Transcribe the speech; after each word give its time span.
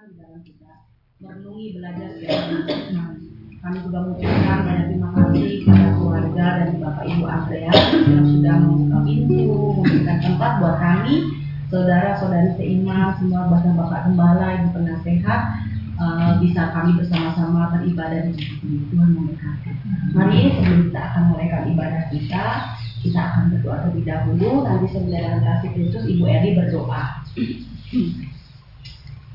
Di 0.00 0.16
dalam 0.16 0.40
kita 0.40 0.88
merenungi 1.20 1.76
belajar 1.76 2.08
Tuhan. 2.16 3.12
Kami 3.60 3.76
juga 3.84 3.98
mengucapkan 4.00 4.58
banyak 4.64 4.86
terima 4.88 5.08
kasih 5.12 5.48
kepada 5.60 5.88
keluarga 5.92 6.46
dan 6.56 6.68
Bapak 6.80 7.04
Ibu 7.04 7.24
Andrea 7.28 7.74
yang 8.08 8.24
sudah 8.24 8.54
membuka 8.64 8.98
pintu, 9.04 9.44
memberikan 9.76 10.18
tempat 10.24 10.50
buat 10.56 10.76
kami, 10.80 11.14
saudara-saudari 11.68 12.56
seiman, 12.56 13.12
semua 13.20 13.52
bahkan 13.52 13.76
Bapak 13.76 14.00
Gembala, 14.08 14.46
Ibu 14.56 14.68
Penasehat, 14.72 15.40
uh, 16.00 16.32
bisa 16.40 16.72
kami 16.72 16.90
bersama-sama 16.96 17.68
beribadah 17.76 18.24
di 18.24 18.32
sini. 18.40 18.80
Tuhan 18.88 19.08
memberkati. 19.12 19.68
Mari 20.16 20.38
sebelum 20.56 20.80
kita 20.88 21.00
akan 21.12 21.22
mulai 21.28 21.52
ibadah 21.76 22.02
kita, 22.08 22.44
kita 23.04 23.20
akan 23.20 23.52
berdoa 23.52 23.84
terlebih 23.84 24.08
dahulu. 24.08 24.64
Nanti 24.64 24.96
dalam 25.12 25.44
kasih 25.44 25.70
Kristus, 25.76 26.08
Ibu 26.08 26.24
Eri 26.24 26.56
berdoa. 26.56 27.20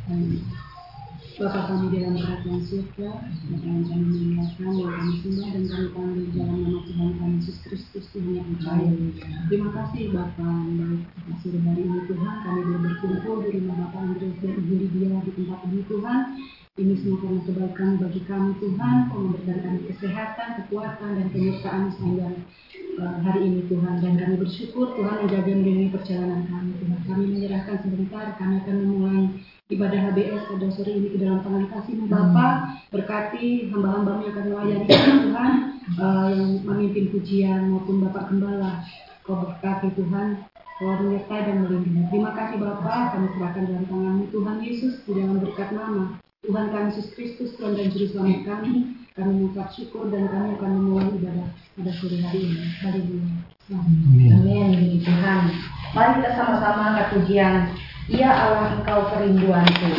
Bapak 0.05 1.65
kami 1.65 1.97
dalam 1.97 2.13
kerajaan 2.13 2.61
surga, 2.61 3.25
yang 3.49 3.81
kami 3.89 4.05
muliakan, 4.05 4.71
yang 4.77 4.93
kami 4.93 5.13
sembah 5.17 5.49
dan 5.49 5.63
kami 5.65 5.87
panggil 5.97 6.25
dalam 6.29 6.57
nama 6.61 6.79
Tuhan 6.85 7.09
kami 7.17 7.35
Yesus 7.41 7.57
Kristus 7.65 8.05
Tuhan 8.13 8.37
yang 8.37 8.53
baik. 8.61 9.17
Terima 9.49 9.69
kasih 9.73 10.13
Bapak 10.13 10.61
baik 10.77 11.01
atas 11.09 11.41
hari 11.57 11.81
ini 11.89 11.99
Tuhan, 12.05 12.35
kami 12.45 12.59
boleh 12.69 12.81
berkumpul 12.85 13.35
di 13.41 13.49
rumah 13.57 13.77
Bapak 13.81 14.01
Andreas 14.05 14.37
dan 14.45 14.51
Ibu 14.53 14.73
Lydia 14.77 15.17
di 15.25 15.31
tempat 15.33 15.59
ini 15.73 15.81
Tuhan. 15.89 16.19
Ini 16.75 16.93
semua 17.01 17.17
karena 17.23 17.41
kebaikan 17.47 17.89
bagi 17.97 18.21
kami 18.29 18.51
Tuhan, 18.61 18.95
kau 19.09 19.25
kami 19.41 19.79
kesehatan, 19.89 20.49
kekuatan, 20.61 21.11
dan 21.17 21.27
penyertaan 21.33 21.87
sepanjang 21.87 22.35
uh, 23.01 23.15
hari 23.25 23.41
ini 23.47 23.61
Tuhan. 23.65 24.05
Dan 24.05 24.13
kami 24.21 24.35
bersyukur 24.37 24.93
Tuhan 24.93 25.23
menjaga 25.25 25.49
melindungi 25.49 25.89
perjalanan 25.89 26.45
kami 26.45 26.77
Tuhan. 26.77 26.99
Kami 27.09 27.23
menyerahkan 27.31 27.79
sebentar, 27.79 28.37
kami 28.37 28.59
akan 28.59 28.75
memulai 28.75 29.23
ibadah 29.65 30.13
HBS 30.13 30.45
pada 30.45 30.67
sore 30.77 30.93
ini 30.93 31.09
ke 31.09 31.17
dalam 31.17 31.41
tangan 31.41 31.65
kasih 31.73 31.97
Bapa 32.05 32.77
berkati 32.93 33.73
hamba-hamba 33.73 34.21
yang 34.21 34.29
akan 34.37 34.45
melayani 34.53 34.85
Tuhan 34.85 35.53
uh, 35.97 36.27
yang 36.29 36.51
memimpin 36.61 37.09
pujian 37.09 37.73
maupun 37.73 38.05
Bapak 38.05 38.29
Gembala. 38.29 38.85
Kau 39.25 39.41
berkati 39.41 39.89
Tuhan 39.97 40.45
kau 40.77 40.93
menyertai 41.01 41.49
dan 41.49 41.65
melindungi. 41.65 42.05
Terima 42.13 42.37
kasih 42.37 42.61
Bapak. 42.61 43.17
Kami 43.17 43.25
serahkan 43.33 43.63
dalam 43.65 43.85
tangan 43.89 44.15
Tuhan 44.29 44.57
Yesus 44.61 44.93
di 45.09 45.11
dalam 45.17 45.41
berkat 45.41 45.69
nama. 45.73 46.21
Tuhan 46.45 46.65
kami 46.69 46.85
Yesus 46.93 47.09
Kristus 47.17 47.57
Tuhan 47.57 47.73
dan 47.73 47.89
Juru 47.89 48.05
Selamat 48.13 48.41
kami. 48.45 48.73
Kami 49.17 49.31
mengucap 49.33 49.73
syukur 49.73 50.13
dan 50.13 50.29
kami 50.29 50.53
akan 50.61 50.71
memulai 50.77 51.09
ibadah 51.09 51.49
pada 51.73 51.91
sore 51.97 52.21
hari 52.21 52.53
ini. 52.53 52.69
Haleluya. 52.85 53.27
Amin. 54.29 55.01
Tuhan. 55.01 55.43
Mari 55.97 56.11
kita 56.21 56.31
sama-sama 56.37 56.81
angkat 56.93 57.07
pujian 57.17 57.73
Ya 58.05 58.29
Allah 58.29 58.77
engkau 58.77 59.09
kerinduanku 59.09 59.89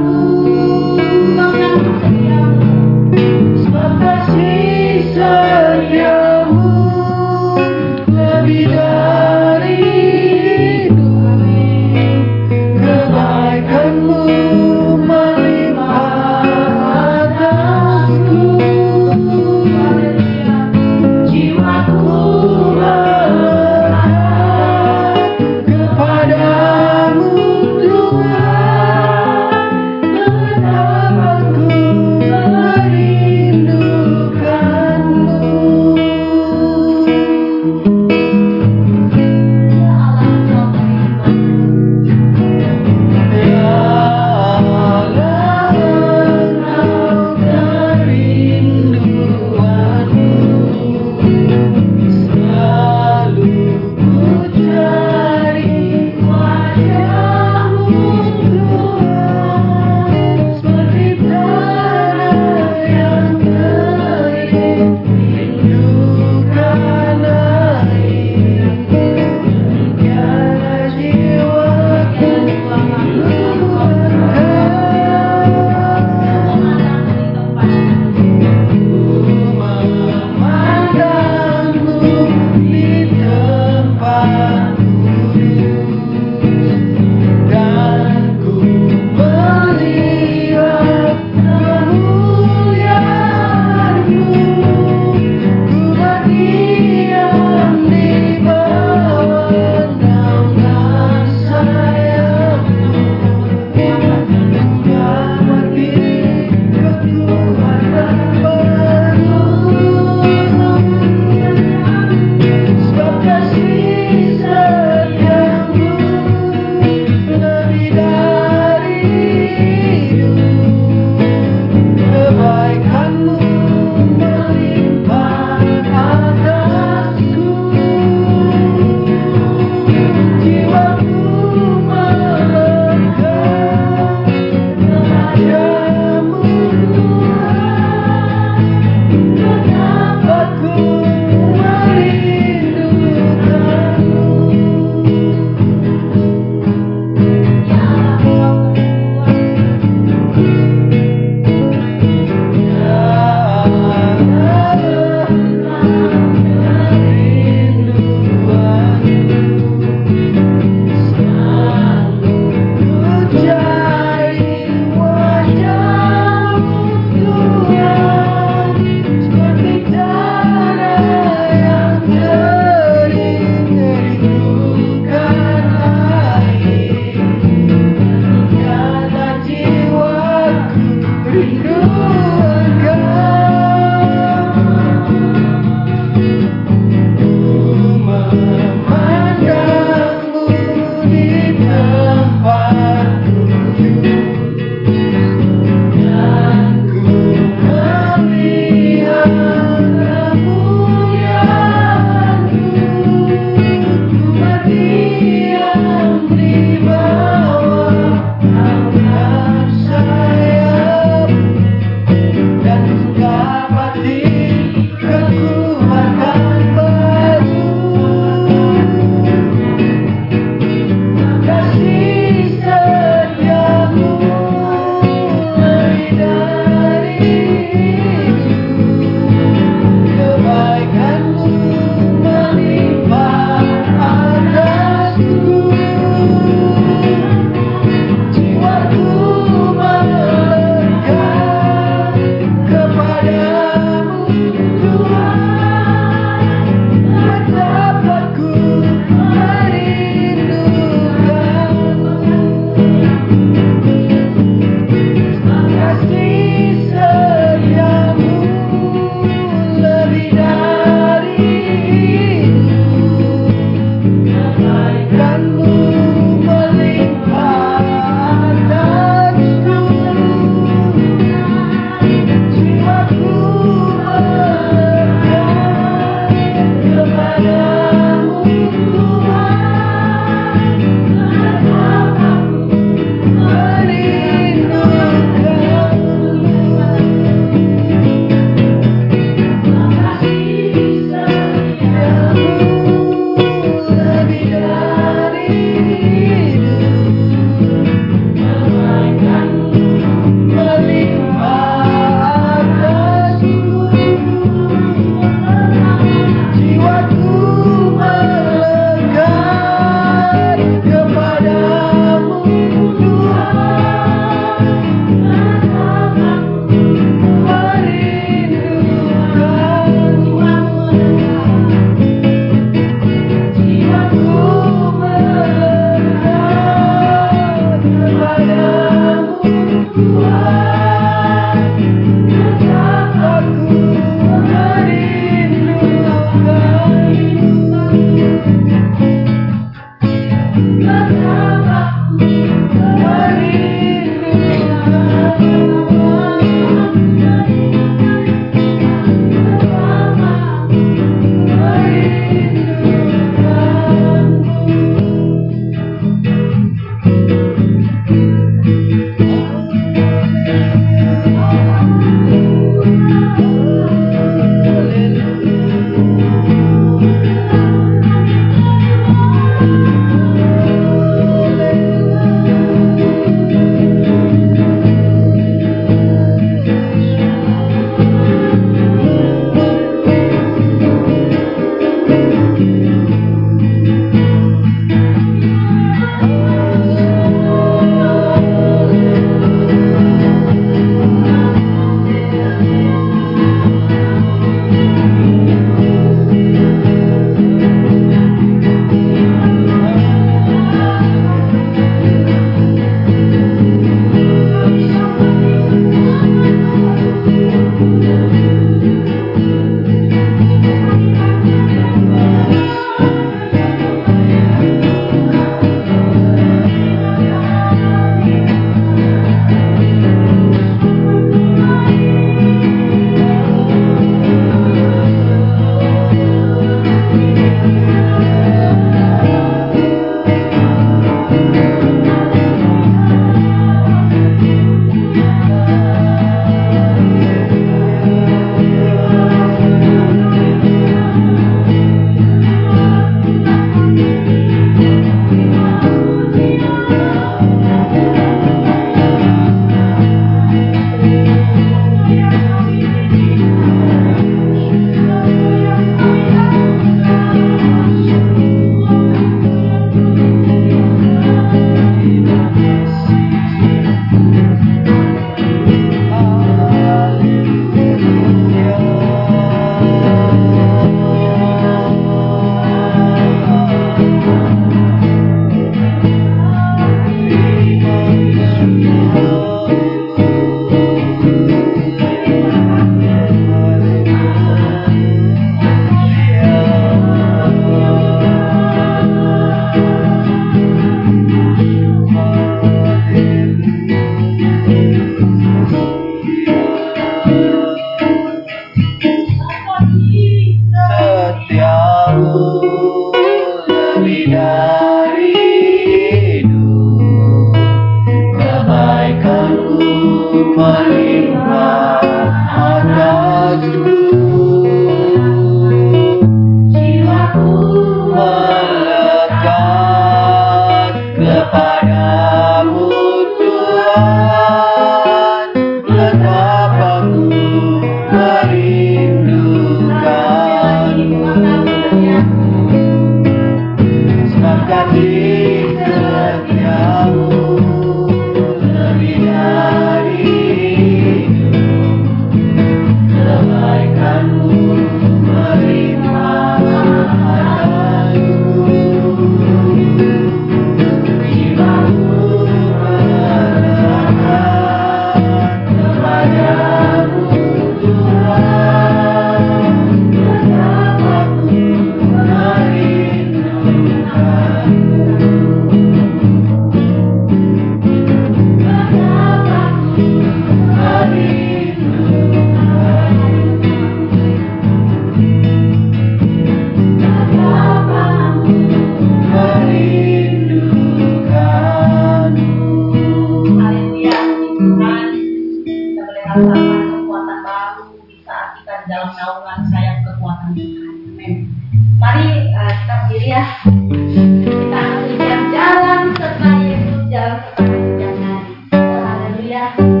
Yesus 599.61 600.00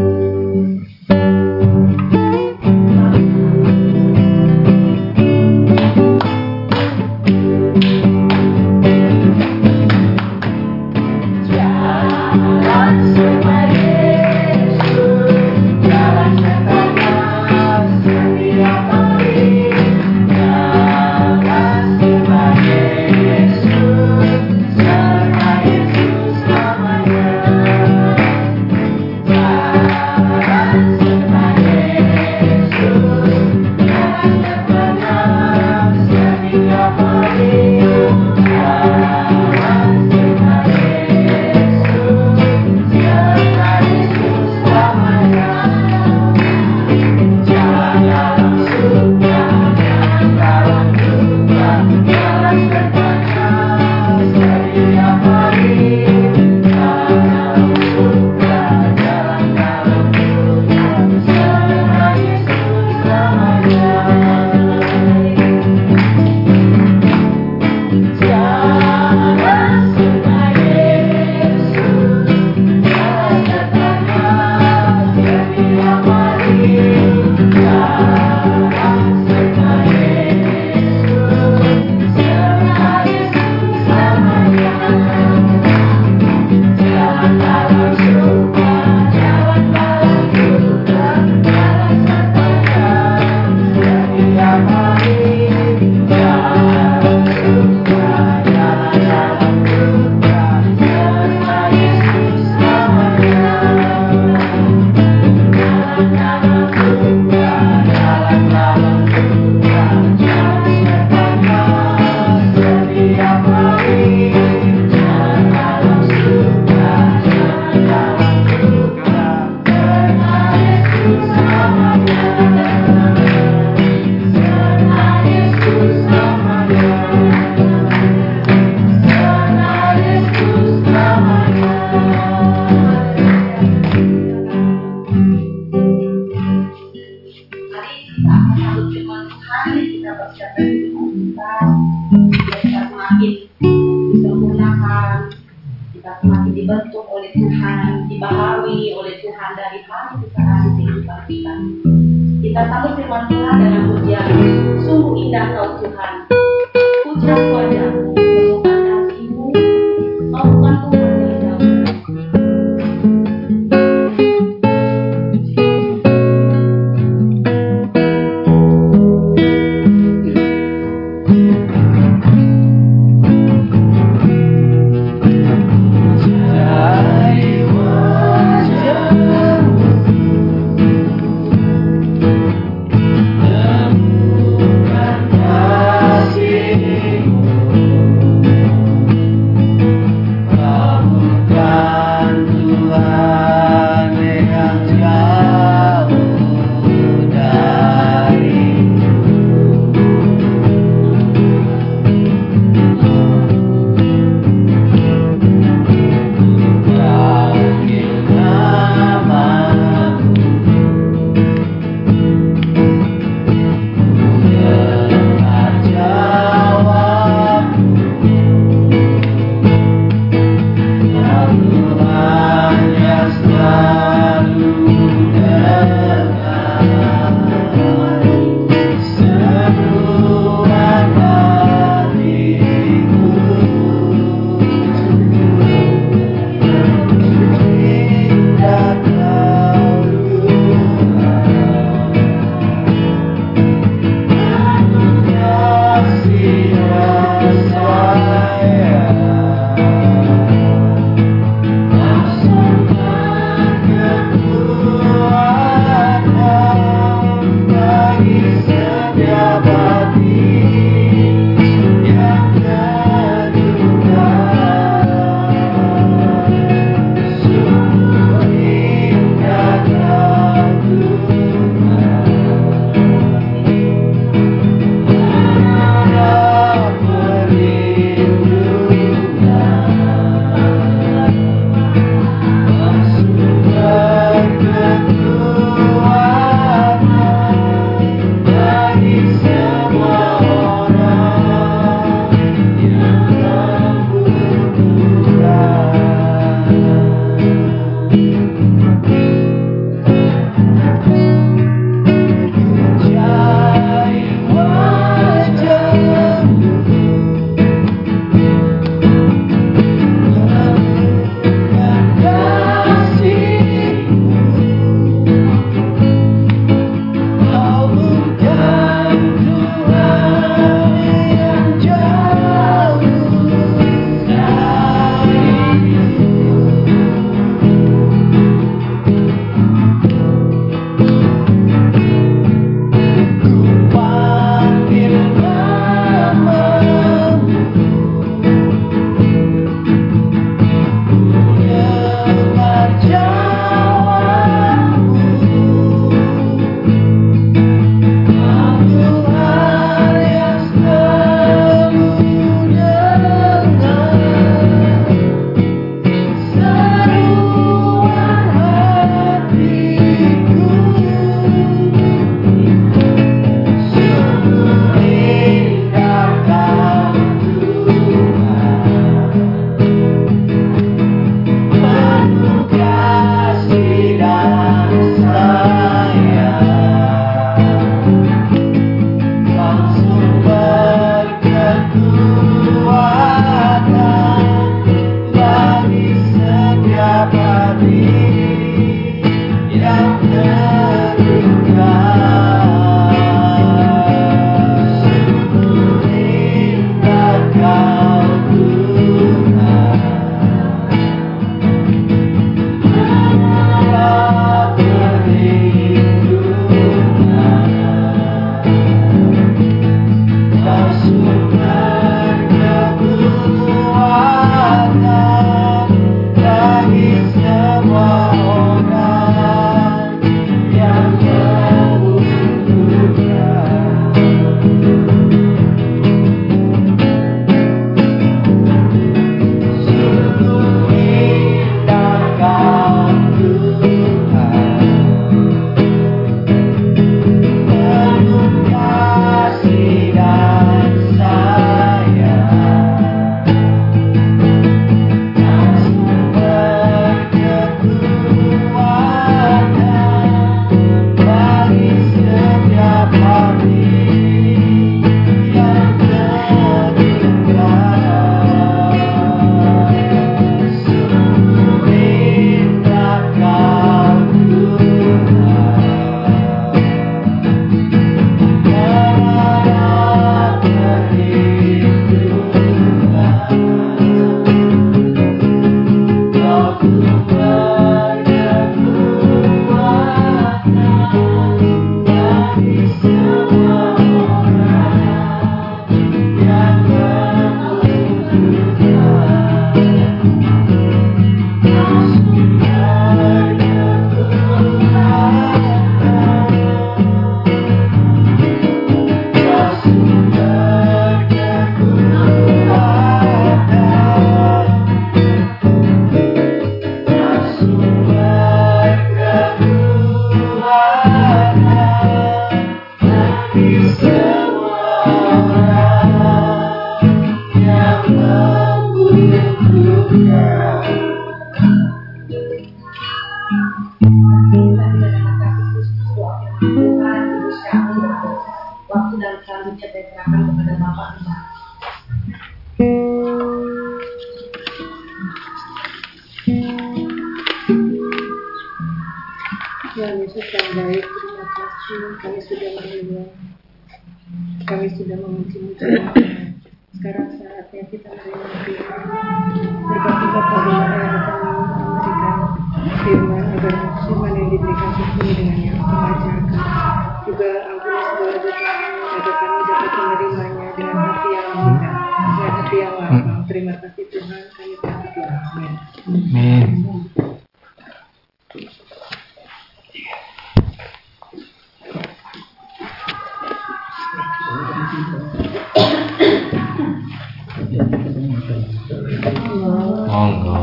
Monggo. 578.91 580.57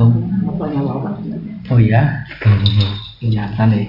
Oh, 0.00 0.14
oh 1.70 1.78
ya, 1.82 2.24
kelihatan 3.18 3.68
nih. 3.74 3.86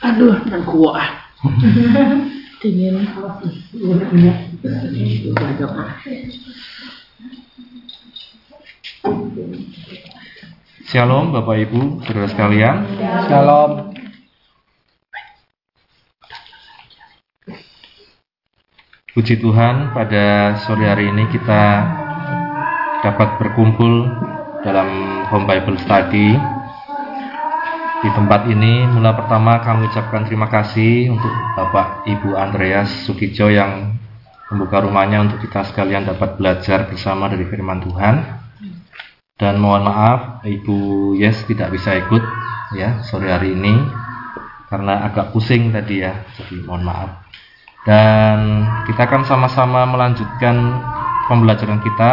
Aduh, 0.00 0.40
kan 0.48 0.62
kuat. 0.64 1.10
Ah. 2.64 2.70
Shalom 10.88 11.36
Bapak 11.36 11.60
Ibu, 11.60 12.00
saudara 12.08 12.24
sekalian. 12.32 12.88
Shalom. 13.28 13.92
Puji 19.12 19.44
Tuhan, 19.44 19.92
pada 19.92 20.56
sore 20.64 20.88
hari 20.88 21.12
ini 21.12 21.28
kita 21.36 21.62
dapat 23.04 23.44
berkumpul 23.44 24.08
dalam 24.64 24.88
Home 25.28 25.44
Bible 25.44 25.76
Study. 25.84 26.53
Di 28.04 28.12
tempat 28.12 28.44
ini, 28.52 28.84
mula 28.84 29.16
pertama 29.16 29.64
kami 29.64 29.88
ucapkan 29.88 30.28
terima 30.28 30.44
kasih 30.52 31.08
untuk 31.08 31.32
Bapak 31.56 32.04
Ibu 32.04 32.36
Andreas 32.36 33.08
Sukijo 33.08 33.48
yang 33.48 33.96
membuka 34.52 34.84
rumahnya 34.84 35.24
untuk 35.24 35.40
kita 35.40 35.64
sekalian 35.64 36.04
dapat 36.04 36.36
belajar 36.36 36.84
bersama 36.84 37.32
dari 37.32 37.48
firman 37.48 37.80
Tuhan. 37.80 38.20
Dan 39.40 39.56
mohon 39.56 39.88
maaf 39.88 40.44
Ibu 40.44 41.16
Yes 41.16 41.48
tidak 41.48 41.72
bisa 41.72 41.96
ikut 41.96 42.20
ya 42.76 43.00
sore 43.08 43.32
hari 43.32 43.56
ini 43.56 43.72
karena 44.68 45.08
agak 45.08 45.32
pusing 45.32 45.72
tadi 45.72 46.04
ya. 46.04 46.28
Jadi 46.36 46.60
mohon 46.60 46.84
maaf. 46.84 47.24
Dan 47.88 48.68
kita 48.84 49.08
akan 49.08 49.24
sama-sama 49.24 49.88
melanjutkan 49.88 50.52
pembelajaran 51.24 51.80
kita. 51.80 52.12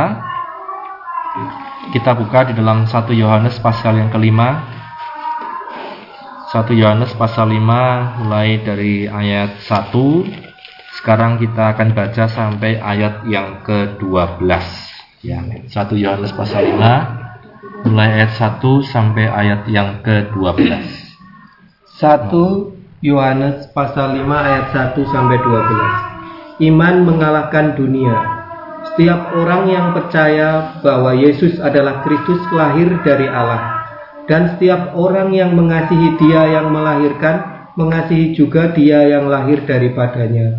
Kita 1.91 2.15
buka 2.15 2.47
di 2.47 2.55
dalam 2.55 2.87
1 2.87 3.11
Yohanes 3.11 3.59
pasal 3.59 3.99
yang 3.99 4.07
kelima. 4.07 4.79
1 6.51 6.67
Yohanes 6.75 7.15
pasal 7.15 7.47
5 7.47 8.27
mulai 8.27 8.59
dari 8.59 9.07
ayat 9.07 9.63
1. 9.71 10.99
Sekarang 10.99 11.39
kita 11.39 11.71
akan 11.71 11.95
baca 11.95 12.27
sampai 12.27 12.75
ayat 12.75 13.23
yang 13.23 13.63
ke-12. 13.63 14.51
Ya, 15.23 15.39
1 15.39 15.71
Yohanes 15.95 16.35
pasal 16.35 16.75
5 16.75 17.87
mulai 17.87 18.19
ayat 18.19 18.35
1 18.35 18.67
sampai 18.83 19.31
ayat 19.31 19.63
yang 19.71 20.03
ke-12. 20.03 20.75
1 22.03 22.99
Yohanes 22.99 23.71
pasal 23.71 24.19
5 24.19 24.27
ayat 24.27 24.65
1 24.75 25.07
sampai 25.07 25.39
12. 25.39 26.67
Iman 26.67 27.07
mengalahkan 27.07 27.79
dunia. 27.79 28.27
Setiap 28.91 29.39
orang 29.39 29.71
yang 29.71 29.95
percaya 29.95 30.83
bahwa 30.83 31.15
Yesus 31.15 31.63
adalah 31.63 32.03
Kristus 32.03 32.43
lahir 32.51 32.91
dari 33.07 33.31
Allah 33.31 33.80
dan 34.31 34.55
setiap 34.55 34.95
orang 34.95 35.35
yang 35.35 35.51
mengasihi 35.51 36.15
Dia 36.15 36.47
yang 36.55 36.71
melahirkan 36.71 37.67
mengasihi 37.75 38.31
juga 38.31 38.71
Dia 38.71 39.03
yang 39.03 39.27
lahir 39.27 39.67
daripadanya. 39.67 40.55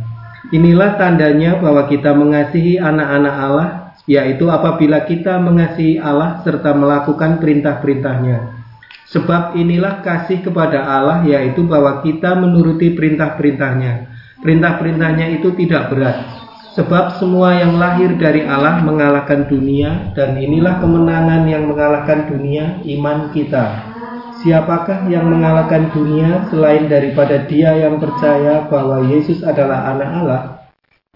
Inilah 0.53 1.01
tandanya 1.01 1.57
bahwa 1.57 1.89
kita 1.89 2.13
mengasihi 2.13 2.77
anak-anak 2.77 3.35
Allah, 3.41 3.69
yaitu 4.05 4.53
apabila 4.53 5.09
kita 5.09 5.41
mengasihi 5.41 5.97
Allah 5.97 6.45
serta 6.45 6.77
melakukan 6.77 7.41
perintah-perintahnya. 7.41 8.61
Sebab 9.09 9.57
inilah 9.57 10.05
kasih 10.05 10.45
kepada 10.45 10.85
Allah 10.85 11.25
yaitu 11.25 11.65
bahwa 11.65 12.05
kita 12.05 12.37
menuruti 12.37 12.93
perintah-perintahnya. 12.93 14.13
Perintah-perintahnya 14.45 15.41
itu 15.41 15.49
tidak 15.57 15.89
berat. 15.89 16.42
Sebab 16.73 17.21
semua 17.21 17.53
yang 17.61 17.77
lahir 17.77 18.17
dari 18.17 18.49
Allah 18.49 18.81
mengalahkan 18.81 19.45
dunia 19.45 20.17
dan 20.17 20.41
inilah 20.41 20.81
kemenangan 20.81 21.45
yang 21.45 21.69
mengalahkan 21.69 22.33
dunia, 22.33 22.81
iman 22.97 23.29
kita. 23.37 23.93
Siapakah 24.41 25.05
yang 25.13 25.29
mengalahkan 25.29 25.93
dunia 25.93 26.49
selain 26.49 26.89
daripada 26.89 27.45
dia 27.45 27.77
yang 27.77 28.01
percaya 28.01 28.65
bahwa 28.73 29.05
Yesus 29.05 29.45
adalah 29.45 29.93
anak 29.93 30.11
Allah? 30.17 30.43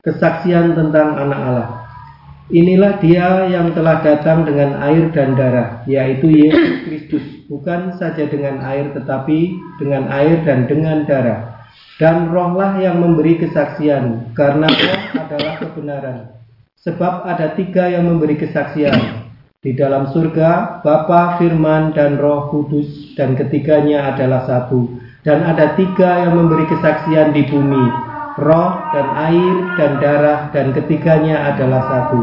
Kesaksian 0.05 0.77
tentang 0.77 1.17
anak 1.25 1.41
Allah. 1.41 1.69
Inilah 2.53 3.01
dia 3.01 3.49
yang 3.49 3.73
telah 3.73 4.05
datang 4.05 4.45
dengan 4.45 4.79
air 4.79 5.09
dan 5.11 5.35
darah, 5.35 5.83
yaitu 5.89 6.31
Yesus 6.31 6.85
Kristus, 6.85 7.25
bukan 7.49 7.97
saja 7.97 8.29
dengan 8.29 8.61
air 8.63 8.93
tetapi 8.93 9.57
dengan 9.83 10.07
air 10.13 10.45
dan 10.45 10.69
dengan 10.69 11.03
darah. 11.09 11.56
Dan 11.97 12.29
rohlah 12.29 12.77
yang 12.77 13.01
memberi 13.01 13.41
kesaksian, 13.41 14.37
karena 14.37 14.69
roh 14.69 15.01
adalah 15.17 15.55
kebenaran. 15.57 16.19
Sebab 16.85 17.25
ada 17.25 17.57
tiga 17.57 17.89
yang 17.89 18.05
memberi 18.05 18.37
kesaksian. 18.37 19.27
Di 19.65 19.75
dalam 19.75 20.07
surga, 20.13 20.85
Bapa, 20.85 21.41
Firman, 21.41 21.97
dan 21.97 22.21
Roh 22.21 22.53
Kudus, 22.53 23.17
dan 23.19 23.35
ketiganya 23.35 24.15
adalah 24.15 24.47
satu. 24.47 24.87
Dan 25.27 25.43
ada 25.43 25.75
tiga 25.75 26.23
yang 26.23 26.39
memberi 26.39 26.71
kesaksian 26.71 27.35
di 27.35 27.43
bumi, 27.51 27.85
roh 28.39 28.79
dan 28.95 29.07
air 29.27 29.57
dan 29.75 29.99
darah, 29.99 30.41
dan 30.55 30.71
ketiganya 30.71 31.51
adalah 31.51 31.83
satu. 31.91 32.23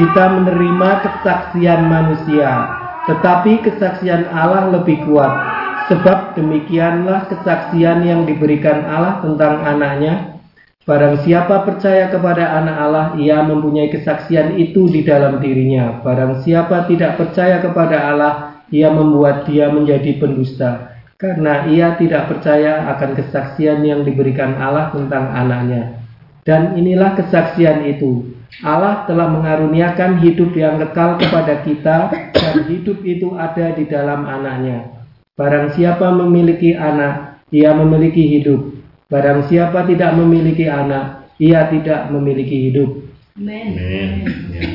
Kita 0.00 0.40
menerima 0.40 0.90
kesaksian 1.04 1.84
manusia, 1.92 2.70
tetapi 3.04 3.60
kesaksian 3.68 4.32
Allah 4.32 4.72
lebih 4.72 5.04
kuat. 5.04 5.61
Sebab 5.92 6.40
demikianlah 6.40 7.28
kesaksian 7.28 8.00
yang 8.00 8.24
diberikan 8.24 8.80
Allah 8.88 9.20
tentang 9.20 9.60
anaknya. 9.60 10.40
Barang 10.88 11.20
siapa 11.20 11.68
percaya 11.68 12.08
kepada 12.08 12.48
anak 12.48 12.76
Allah, 12.80 13.06
ia 13.20 13.44
mempunyai 13.44 13.92
kesaksian 13.92 14.56
itu 14.56 14.88
di 14.88 15.04
dalam 15.04 15.36
dirinya. 15.36 16.00
Barang 16.00 16.40
siapa 16.40 16.88
tidak 16.88 17.20
percaya 17.20 17.60
kepada 17.60 18.08
Allah, 18.08 18.64
ia 18.72 18.88
membuat 18.88 19.44
dia 19.44 19.68
menjadi 19.68 20.16
pendusta. 20.16 20.96
Karena 21.20 21.68
ia 21.68 21.92
tidak 22.00 22.32
percaya 22.32 22.88
akan 22.96 23.12
kesaksian 23.12 23.84
yang 23.84 24.00
diberikan 24.00 24.56
Allah 24.56 24.96
tentang 24.96 25.28
anaknya. 25.28 26.00
Dan 26.40 26.72
inilah 26.72 27.20
kesaksian 27.20 27.84
itu. 27.84 28.32
Allah 28.64 29.04
telah 29.04 29.28
mengaruniakan 29.28 30.24
hidup 30.24 30.56
yang 30.56 30.80
kekal 30.80 31.20
kepada 31.20 31.60
kita 31.68 31.96
dan 32.32 32.54
hidup 32.64 33.04
itu 33.04 33.36
ada 33.36 33.76
di 33.76 33.84
dalam 33.84 34.24
anaknya. 34.24 35.01
Barang 35.32 35.72
siapa 35.72 36.12
memiliki 36.12 36.76
anak, 36.76 37.40
ia 37.48 37.72
memiliki 37.72 38.20
hidup. 38.36 38.68
Barang 39.08 39.48
siapa 39.48 39.88
tidak 39.88 40.12
memiliki 40.12 40.68
anak, 40.68 41.32
ia 41.40 41.72
tidak 41.72 42.12
memiliki 42.12 42.68
hidup. 42.68 43.00
Amin. 43.40 43.72
Amin. 43.80 44.16
Ya. 44.52 44.68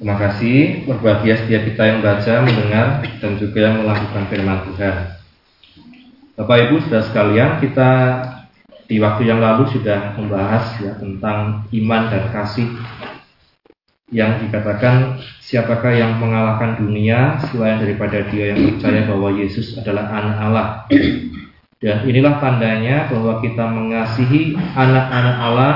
Terima 0.00 0.16
kasih 0.16 0.88
berbahagia 0.88 1.44
setiap 1.44 1.62
kita 1.68 1.82
yang 1.92 2.00
baca, 2.00 2.34
mendengar, 2.40 3.04
dan 3.20 3.36
juga 3.36 3.68
yang 3.68 3.84
melakukan 3.84 4.24
firman 4.32 4.64
Tuhan. 4.72 4.96
Bapak 6.40 6.56
Ibu 6.56 6.76
sudah 6.88 7.02
sekalian, 7.04 7.60
kita 7.60 7.90
di 8.88 8.96
waktu 8.96 9.28
yang 9.28 9.44
lalu 9.44 9.68
sudah 9.76 10.16
membahas 10.16 10.72
ya 10.80 10.96
tentang 10.96 11.68
iman 11.68 12.02
dan 12.08 12.32
kasih 12.32 12.64
yang 14.10 14.42
dikatakan 14.42 15.22
siapakah 15.38 15.94
yang 15.94 16.18
mengalahkan 16.18 16.78
dunia 16.82 17.38
selain 17.50 17.78
daripada 17.78 18.26
dia 18.30 18.54
yang 18.54 18.74
percaya 18.74 19.06
bahwa 19.06 19.30
Yesus 19.34 19.78
adalah 19.78 20.10
anak 20.10 20.36
Allah. 20.38 20.66
Dan 21.80 22.04
inilah 22.04 22.36
tandanya 22.42 23.08
bahwa 23.08 23.40
kita 23.40 23.64
mengasihi 23.64 24.52
anak-anak 24.54 25.36
Allah, 25.40 25.74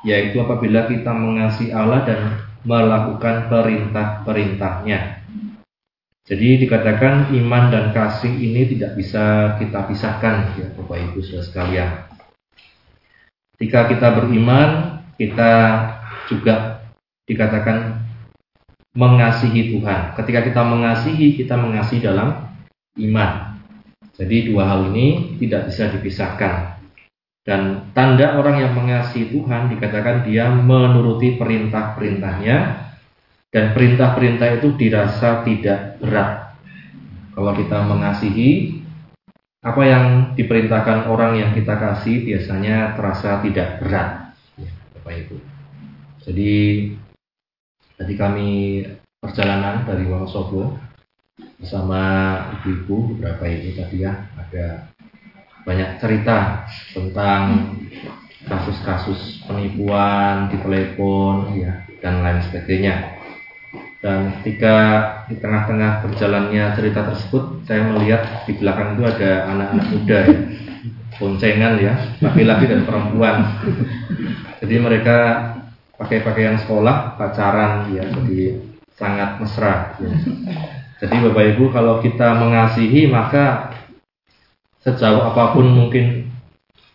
yaitu 0.00 0.40
apabila 0.40 0.88
kita 0.88 1.12
mengasihi 1.12 1.74
Allah 1.74 2.00
dan 2.08 2.20
melakukan 2.64 3.52
perintah-perintahnya. 3.52 5.20
Jadi 6.24 6.64
dikatakan 6.64 7.36
iman 7.36 7.68
dan 7.68 7.92
kasih 7.92 8.32
ini 8.32 8.64
tidak 8.72 8.96
bisa 8.96 9.54
kita 9.60 9.84
pisahkan 9.84 10.56
ya 10.56 10.72
Bapak 10.72 10.96
Ibu 10.96 11.20
Saudara 11.20 11.44
sekalian. 11.44 11.90
Ketika 13.52 13.92
kita 13.92 14.08
beriman, 14.16 15.04
kita 15.20 15.52
juga 16.32 16.73
dikatakan 17.24 18.04
mengasihi 18.94 19.74
Tuhan. 19.74 20.14
Ketika 20.14 20.40
kita 20.46 20.62
mengasihi, 20.62 21.34
kita 21.34 21.58
mengasihi 21.58 22.04
dalam 22.04 22.48
iman. 23.00 23.58
Jadi 24.14 24.46
dua 24.46 24.70
hal 24.70 24.94
ini 24.94 25.36
tidak 25.42 25.72
bisa 25.72 25.90
dipisahkan. 25.90 26.78
Dan 27.44 27.92
tanda 27.92 28.40
orang 28.40 28.56
yang 28.62 28.72
mengasihi 28.72 29.28
Tuhan 29.34 29.68
dikatakan 29.68 30.24
dia 30.24 30.48
menuruti 30.48 31.36
perintah-perintahnya 31.36 32.56
dan 33.52 33.64
perintah-perintah 33.76 34.48
itu 34.62 34.72
dirasa 34.80 35.44
tidak 35.44 36.00
berat. 36.00 36.56
Kalau 37.34 37.52
kita 37.52 37.78
mengasihi 37.84 38.80
apa 39.60 39.82
yang 39.84 40.04
diperintahkan 40.38 41.10
orang 41.10 41.36
yang 41.36 41.50
kita 41.52 41.76
kasih 41.76 42.24
biasanya 42.24 42.96
terasa 42.96 43.42
tidak 43.44 43.82
berat. 43.82 44.08
Ya, 44.56 44.70
Bapak 44.96 45.12
Ibu. 45.24 45.36
Jadi 46.24 46.52
tadi 47.94 48.14
kami 48.18 48.48
perjalanan 49.22 49.86
dari 49.86 50.04
Wonosobo 50.10 50.74
bersama 51.58 52.00
ibu-ibu 52.60 53.16
beberapa 53.16 53.46
ibu 53.48 53.74
tadi 53.78 54.04
ya 54.04 54.12
ada 54.36 54.90
banyak 55.64 55.96
cerita 55.96 56.68
tentang 56.92 57.72
kasus-kasus 58.44 59.40
penipuan 59.48 60.52
di 60.52 60.60
telepon 60.60 61.56
ya 61.56 61.88
dan 62.04 62.20
lain 62.20 62.44
sebagainya. 62.44 63.16
Dan 64.04 64.36
ketika 64.36 64.76
di 65.32 65.40
tengah-tengah 65.40 66.04
berjalannya 66.04 66.76
cerita 66.76 67.08
tersebut, 67.08 67.64
saya 67.64 67.88
melihat 67.88 68.44
di 68.44 68.52
belakang 68.60 69.00
itu 69.00 69.02
ada 69.08 69.48
anak-anak 69.48 69.86
muda 69.96 70.18
ya, 70.28 70.38
boncengan 71.16 71.74
ya, 71.80 71.94
laki-laki 72.20 72.68
dan 72.68 72.84
perempuan. 72.84 73.48
Jadi 74.60 74.74
mereka 74.76 75.16
pakai 76.00 76.22
pakaian 76.26 76.58
sekolah, 76.58 77.14
pacaran 77.14 77.90
ya, 77.94 78.02
jadi 78.02 78.58
sangat 78.94 79.42
mesra. 79.42 79.94
Ya. 79.98 80.10
Jadi 81.04 81.16
Bapak 81.20 81.44
Ibu 81.54 81.64
kalau 81.74 81.98
kita 82.00 82.38
mengasihi 82.38 83.10
maka 83.10 83.74
sejauh 84.86 85.20
apa 85.20 85.52
pun 85.56 85.66
mungkin 85.68 86.30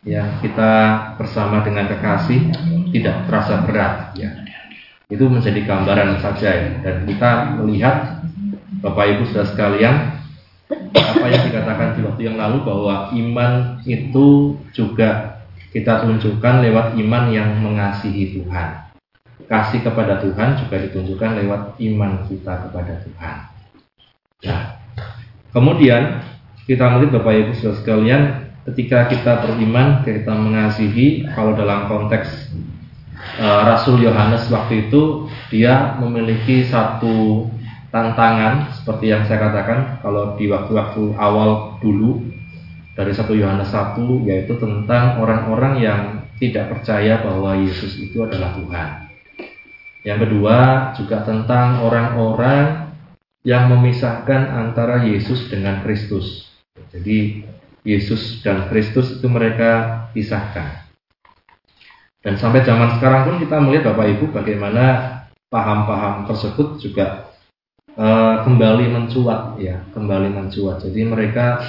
ya 0.07 0.39
kita 0.39 0.71
bersama 1.19 1.65
dengan 1.65 1.89
kekasih 1.91 2.53
tidak 2.95 3.27
terasa 3.27 3.65
berat 3.67 4.15
ya 4.15 4.31
itu 5.09 5.25
menjadi 5.25 5.65
gambaran 5.65 6.21
saja 6.21 6.49
ya 6.53 6.71
dan 6.85 7.03
kita 7.03 7.59
melihat 7.59 8.23
Bapak 8.79 9.05
Ibu 9.17 9.23
sudah 9.33 9.45
sekalian 9.49 9.95
apa 10.95 11.25
yang 11.27 11.43
dikatakan 11.49 11.97
di 11.97 12.01
waktu 12.05 12.21
yang 12.29 12.37
lalu 12.37 12.61
bahwa 12.63 13.09
iman 13.11 13.81
itu 13.83 14.55
juga 14.71 15.41
kita 15.73 16.05
tunjukkan 16.05 16.65
lewat 16.65 16.97
iman 16.97 17.23
yang 17.33 17.57
mengasihi 17.59 18.37
Tuhan 18.37 18.88
kasih 19.49 19.81
kepada 19.81 20.21
Tuhan 20.21 20.61
juga 20.61 20.77
ditunjukkan 20.77 21.31
lewat 21.43 21.61
iman 21.81 22.11
kita 22.29 22.53
kepada 22.69 22.93
Tuhan 23.03 23.35
nah 24.45 24.61
kemudian 25.51 26.21
kita 26.69 26.85
melihat 26.85 27.17
Bapak 27.17 27.33
Ibu 27.33 27.51
Saudara 27.57 27.81
sekalian 27.81 28.21
ketika 28.69 29.09
kita 29.09 29.41
beriman, 29.41 30.05
kita 30.05 30.29
mengasihi 30.29 31.25
kalau 31.33 31.57
dalam 31.57 31.89
konteks 31.89 32.53
uh, 33.41 33.65
Rasul 33.65 34.05
Yohanes 34.05 34.45
waktu 34.53 34.85
itu 34.85 35.25
dia 35.49 35.97
memiliki 35.97 36.61
satu 36.69 37.49
tantangan 37.89 38.69
seperti 38.77 39.09
yang 39.09 39.25
saya 39.25 39.49
katakan 39.49 39.97
kalau 40.05 40.37
di 40.37 40.45
waktu-waktu 40.45 41.17
awal 41.17 41.81
dulu 41.81 42.21
dari 42.93 43.09
satu 43.09 43.33
Yohanes 43.33 43.73
1 43.73 43.97
yaitu 44.29 44.53
tentang 44.61 45.17
orang-orang 45.17 45.81
yang 45.81 46.01
tidak 46.37 46.69
percaya 46.69 47.25
bahwa 47.25 47.57
Yesus 47.57 47.97
itu 47.97 48.21
adalah 48.21 48.53
Tuhan. 48.53 49.08
Yang 50.09 50.25
kedua 50.25 50.57
juga 50.97 51.21
tentang 51.21 51.85
orang-orang 51.85 52.97
yang 53.45 53.69
memisahkan 53.69 54.49
antara 54.49 55.05
Yesus 55.05 55.53
dengan 55.53 55.85
Kristus. 55.85 56.49
Jadi 56.89 57.45
Yesus 57.85 58.41
dan 58.41 58.65
Kristus 58.73 59.21
itu 59.21 59.27
mereka 59.29 60.05
pisahkan. 60.17 60.89
Dan 62.25 62.41
sampai 62.41 62.65
zaman 62.65 62.97
sekarang 62.97 63.29
pun 63.29 63.35
kita 63.37 63.61
melihat 63.61 63.93
Bapak 63.93 64.17
Ibu 64.17 64.25
bagaimana 64.33 64.85
paham-paham 65.53 66.25
tersebut 66.25 66.81
juga 66.81 67.29
uh, 67.93 68.41
kembali 68.49 68.89
mencuat 68.89 69.61
ya, 69.61 69.85
kembali 69.93 70.33
mencuat. 70.33 70.89
Jadi 70.89 71.05
mereka 71.05 71.61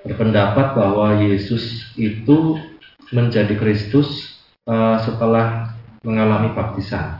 berpendapat 0.00 0.72
bahwa 0.72 1.20
Yesus 1.20 1.92
itu 2.00 2.56
menjadi 3.12 3.52
Kristus 3.52 4.40
uh, 4.64 4.96
setelah 5.04 5.76
mengalami 6.00 6.56
baptisan. 6.56 7.19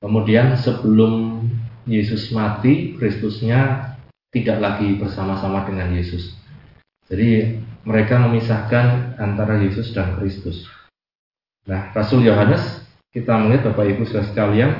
Kemudian 0.00 0.54
sebelum 0.60 1.42
Yesus 1.88 2.28
mati, 2.34 2.98
Kristusnya 2.98 3.94
tidak 4.34 4.58
lagi 4.60 5.00
bersama-sama 5.00 5.64
dengan 5.64 5.94
Yesus. 5.96 6.36
Jadi 7.06 7.56
mereka 7.86 8.18
memisahkan 8.18 9.16
antara 9.16 9.62
Yesus 9.62 9.94
dan 9.94 10.18
Kristus. 10.18 10.66
Nah, 11.70 11.94
Rasul 11.94 12.26
Yohanes 12.26 12.82
kita 13.14 13.38
melihat 13.38 13.72
Bapak 13.72 13.86
Ibu 13.94 14.02
saudara 14.04 14.28
sekalian 14.28 14.72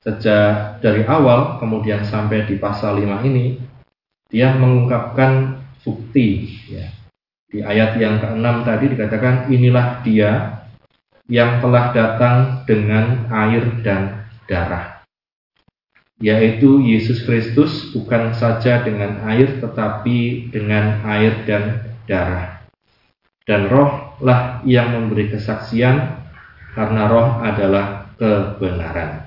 sejak 0.00 0.80
dari 0.80 1.04
awal 1.04 1.60
kemudian 1.60 2.08
sampai 2.08 2.48
di 2.48 2.56
pasal 2.56 2.96
5 2.96 3.28
ini 3.28 3.60
dia 4.32 4.54
mengungkapkan 4.56 5.60
bukti 5.84 6.54
ya. 6.70 6.88
Di 7.50 7.66
ayat 7.66 7.98
yang 7.98 8.22
ke-6 8.22 8.46
tadi 8.62 8.84
dikatakan 8.94 9.50
inilah 9.50 10.06
dia 10.06 10.62
yang 11.26 11.58
telah 11.58 11.90
datang 11.90 12.62
dengan 12.62 13.26
air 13.26 13.66
dan 13.82 14.19
darah 14.50 15.00
yaitu 16.20 16.84
Yesus 16.84 17.24
Kristus 17.24 17.90
bukan 17.96 18.36
saja 18.36 18.84
dengan 18.84 19.24
air 19.24 19.56
tetapi 19.58 20.52
dengan 20.52 21.00
air 21.08 21.32
dan 21.48 21.96
darah. 22.04 22.60
Dan 23.48 23.72
rohlah 23.72 24.60
yang 24.68 24.92
memberi 24.92 25.32
kesaksian 25.32 26.20
karena 26.76 27.02
roh 27.08 27.40
adalah 27.40 28.12
kebenaran. 28.20 29.26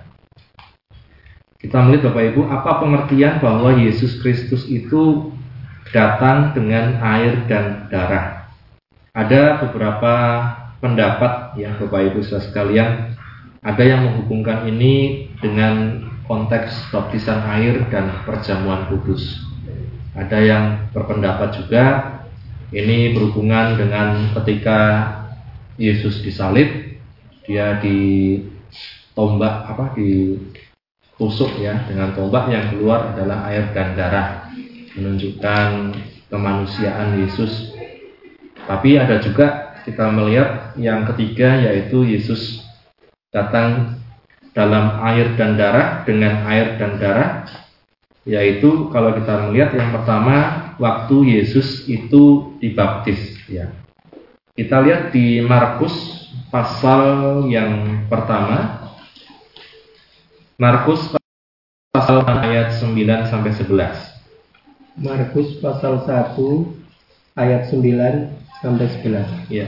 Kita 1.57 1.81
melihat 1.81 2.13
Bapak 2.13 2.23
Ibu, 2.31 2.41
apa 2.47 2.71
pengertian 2.85 3.41
bahwa 3.41 3.73
Yesus 3.73 4.21
Kristus 4.21 4.69
itu 4.69 5.33
datang 5.91 6.53
dengan 6.53 7.01
air 7.01 7.41
dan 7.49 7.89
darah? 7.89 8.47
Ada 9.17 9.65
beberapa 9.65 10.13
pendapat 10.77 11.57
ya 11.57 11.73
Bapak 11.79 12.13
Ibu 12.13 12.19
sekalian, 12.21 13.12
ada 13.63 13.83
yang 13.83 14.03
menghubungkan 14.03 14.67
ini 14.67 15.27
dengan 15.39 16.03
konteks 16.27 16.91
baptisan 16.91 17.39
air 17.47 17.87
dan 17.87 18.11
perjamuan 18.27 18.91
kudus. 18.91 19.39
Ada 20.13 20.37
yang 20.43 20.63
berpendapat 20.91 21.63
juga 21.63 21.83
ini 22.75 23.15
berhubungan 23.15 23.79
dengan 23.79 24.35
ketika 24.35 24.79
Yesus 25.79 26.21
disalib, 26.21 26.99
dia 27.47 27.79
ditombak 27.81 29.55
apa 29.73 29.95
di 29.97 30.37
kusuk 31.17 31.55
ya 31.61 31.87
dengan 31.87 32.11
tombak 32.13 32.49
yang 32.51 32.73
keluar 32.73 33.13
adalah 33.15 33.47
air 33.47 33.71
dan 33.71 33.95
darah 33.95 34.49
menunjukkan 34.97 35.95
kemanusiaan 36.27 37.21
Yesus. 37.21 37.73
Tapi 38.63 38.95
ada 38.97 39.19
juga 39.19 39.77
kita 39.83 40.07
melihat 40.11 40.73
yang 40.79 41.03
ketiga 41.11 41.59
yaitu 41.59 42.07
Yesus 42.07 42.62
datang 43.33 43.97
dalam 44.53 45.01
air 45.01 45.33
dan 45.33 45.57
darah 45.57 46.05
dengan 46.05 46.45
air 46.45 46.77
dan 46.77 47.01
darah 47.01 47.29
yaitu 48.23 48.87
kalau 48.93 49.11
kita 49.17 49.49
melihat 49.49 49.75
yang 49.75 49.91
pertama 49.91 50.71
waktu 50.79 51.41
Yesus 51.41 51.83
itu 51.91 52.55
dibaptis 52.61 53.19
ya. 53.51 53.73
Kita 54.53 54.85
lihat 54.85 55.09
di 55.09 55.41
Markus 55.41 55.91
pasal 56.53 57.41
yang 57.49 58.05
pertama 58.05 58.85
Markus 60.61 61.09
pasal 61.89 62.21
ayat 62.29 62.77
9 62.77 62.93
sampai 63.25 63.51
11. 63.57 64.13
Markus 65.01 65.57
pasal 65.57 66.05
1 66.05 66.37
ayat 67.33 67.73
9 67.73 68.61
sampai 68.61 68.87
11. 69.01 69.49
Ya. 69.49 69.67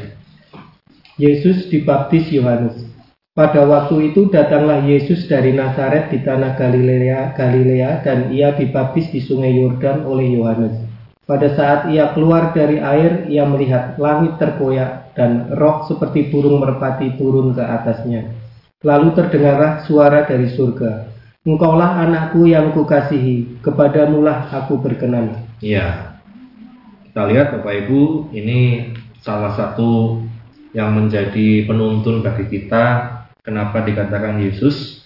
Yesus 1.17 1.65
dibaptis 1.73 2.29
Yohanes. 2.29 2.84
Pada 3.35 3.67
waktu 3.67 4.15
itu 4.15 4.31
datanglah 4.31 4.79
Yesus 4.87 5.27
dari 5.27 5.51
Nazaret 5.51 6.07
di 6.07 6.23
tanah 6.23 6.55
Galilea, 6.55 7.35
Galilea 7.35 7.99
dan 7.99 8.31
ia 8.31 8.55
dibaptis 8.55 9.11
di 9.11 9.19
sungai 9.19 9.59
Yordan 9.59 10.07
oleh 10.07 10.39
Yohanes. 10.39 10.71
Pada 11.27 11.51
saat 11.51 11.91
ia 11.91 12.15
keluar 12.15 12.55
dari 12.55 12.79
air, 12.79 13.27
ia 13.27 13.43
melihat 13.43 13.99
langit 13.99 14.39
terkoyak 14.39 15.11
dan 15.19 15.51
roh 15.51 15.83
seperti 15.83 16.31
burung 16.31 16.63
merpati 16.63 17.19
turun 17.19 17.51
ke 17.51 17.59
atasnya. 17.59 18.31
Lalu 18.87 19.11
terdengarlah 19.19 19.83
suara 19.83 20.23
dari 20.23 20.55
surga. 20.55 21.11
Engkaulah 21.43 22.07
anakku 22.07 22.47
yang 22.47 22.71
kukasihi, 22.71 23.59
kepadamulah 23.59 24.47
aku 24.63 24.79
berkenan. 24.79 25.43
Iya. 25.59 26.15
Kita 27.11 27.27
lihat 27.27 27.51
Bapak 27.51 27.83
Ibu, 27.83 28.31
ini 28.31 28.95
salah 29.19 29.51
satu 29.59 30.23
yang 30.71 30.95
menjadi 30.95 31.67
penuntun 31.67 32.23
bagi 32.23 32.47
kita 32.47 33.14
kenapa 33.45 33.85
dikatakan 33.85 34.41
Yesus. 34.41 35.05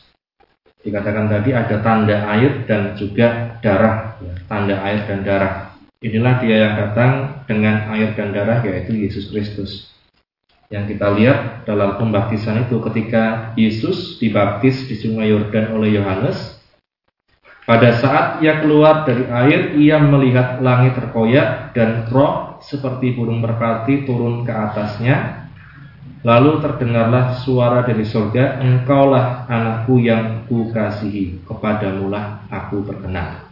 Dikatakan 0.80 1.28
tadi 1.28 1.52
ada 1.52 1.84
tanda 1.84 2.24
air 2.40 2.64
dan 2.64 2.96
juga 2.96 3.60
darah, 3.60 4.16
ya, 4.24 4.32
tanda 4.48 4.80
air 4.80 5.04
dan 5.12 5.28
darah. 5.28 5.76
Inilah 6.00 6.40
dia 6.40 6.56
yang 6.64 6.74
datang 6.80 7.44
dengan 7.44 7.92
air 7.92 8.16
dan 8.16 8.32
darah 8.32 8.64
yaitu 8.64 8.96
Yesus 8.96 9.28
Kristus. 9.28 9.92
Yang 10.72 10.96
kita 10.96 11.12
lihat 11.20 11.68
dalam 11.68 12.00
pembaptisan 12.00 12.64
itu 12.64 12.80
ketika 12.80 13.52
Yesus 13.60 14.16
dibaptis 14.24 14.88
di 14.88 14.96
Sungai 14.96 15.36
Yordan 15.36 15.76
oleh 15.76 16.00
Yohanes, 16.00 16.60
pada 17.70 17.94
saat 18.02 18.42
ia 18.42 18.66
keluar 18.66 19.06
dari 19.06 19.30
air, 19.30 19.78
ia 19.78 20.02
melihat 20.02 20.58
langit 20.58 20.98
terkoyak 20.98 21.76
dan 21.78 22.10
roh 22.10 22.58
seperti 22.66 23.14
burung 23.14 23.46
merpati 23.46 24.10
turun 24.10 24.42
ke 24.42 24.50
atasnya. 24.50 25.49
Lalu 26.20 26.60
terdengarlah 26.60 27.40
suara 27.40 27.88
dari 27.88 28.04
surga, 28.04 28.60
Engkaulah 28.60 29.48
anakku 29.48 30.04
yang 30.04 30.44
kukasihi, 30.52 31.48
kepadamulah 31.48 32.44
aku 32.52 32.84
berkenan. 32.84 33.48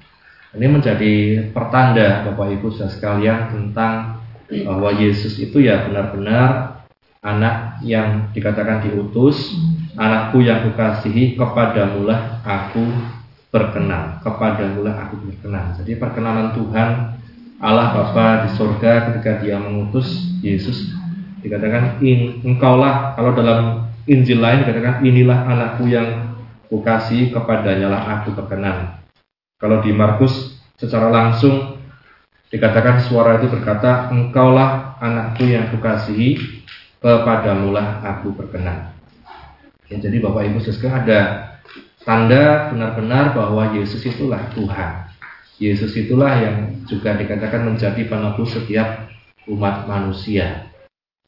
Ini 0.52 0.68
menjadi 0.68 1.14
pertanda 1.56 2.28
Bapak 2.28 2.52
Ibu 2.60 2.68
saudara 2.76 2.92
sekalian 2.92 3.40
tentang 3.56 4.20
bahwa 4.68 4.92
Yesus 5.00 5.40
itu 5.40 5.64
ya 5.64 5.88
benar-benar 5.88 6.84
anak 7.24 7.80
yang 7.88 8.36
dikatakan 8.36 8.84
diutus, 8.84 9.56
anakku 9.96 10.44
yang 10.44 10.68
kukasihi, 10.68 11.40
kepadamulah 11.40 12.44
aku 12.44 12.84
berkenan, 13.48 14.20
kepadamulah 14.20 15.08
aku 15.08 15.16
berkenan. 15.24 15.72
Jadi 15.80 15.96
perkenanan 15.96 16.52
Tuhan 16.52 17.16
Allah 17.64 17.96
Bapa 17.96 18.44
di 18.44 18.50
surga 18.60 19.08
ketika 19.08 19.40
dia 19.40 19.56
mengutus 19.56 20.36
Yesus 20.44 21.07
dikatakan 21.48 22.04
in, 22.04 22.44
engkaulah 22.44 23.16
kalau 23.16 23.32
dalam 23.32 23.88
Injil 24.08 24.40
lain 24.40 24.68
dikatakan 24.68 25.04
inilah 25.04 25.48
anakku 25.48 25.88
yang 25.88 26.36
kukasih 26.68 27.32
kepadanya 27.32 27.88
lah 27.88 28.02
aku 28.20 28.36
berkenan. 28.36 29.00
Kalau 29.58 29.82
di 29.82 29.96
Markus 29.96 30.60
secara 30.78 31.10
langsung 31.10 31.80
dikatakan 32.54 33.04
suara 33.04 33.40
itu 33.42 33.52
berkata, 33.52 34.12
Engkaulah 34.14 35.00
anakku 35.02 35.48
yang 35.48 35.68
kukasihi, 35.74 36.62
kepadamulah 37.02 38.04
aku 38.04 38.36
berkenan. 38.36 38.96
Ya, 39.88 40.04
jadi 40.04 40.20
Bapak 40.20 40.44
Ibu 40.52 40.60
sekarang 40.62 41.08
ada 41.08 41.22
tanda 42.04 42.72
benar-benar 42.72 43.32
bahwa 43.36 43.72
Yesus 43.76 44.04
itulah 44.04 44.52
Tuhan. 44.52 45.08
Yesus 45.58 45.96
itulah 45.98 46.38
yang 46.38 46.86
juga 46.86 47.18
dikatakan 47.18 47.66
menjadi 47.66 48.06
penebus 48.06 48.56
setiap 48.56 49.10
umat 49.50 49.90
manusia. 49.90 50.70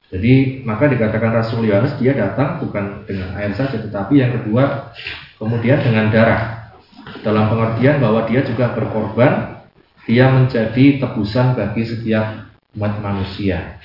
Jadi 0.09 0.65
maka 0.65 0.89
dikatakan 0.89 1.37
Rasul 1.37 1.69
Yohanes 1.69 1.93
dia 2.01 2.17
datang 2.17 2.57
bukan 2.65 3.05
dengan 3.05 3.37
air 3.37 3.53
saja, 3.53 3.77
tetapi 3.77 4.17
yang 4.17 4.41
kedua 4.41 4.89
kemudian 5.37 5.85
dengan 5.85 6.09
darah 6.09 6.73
dalam 7.21 7.45
pengertian 7.53 8.01
bahwa 8.01 8.25
dia 8.25 8.41
juga 8.41 8.73
berkorban, 8.73 9.61
dia 10.09 10.33
menjadi 10.33 10.97
tebusan 10.97 11.53
bagi 11.53 11.85
setiap 11.85 12.49
umat 12.73 12.97
manusia. 13.05 13.77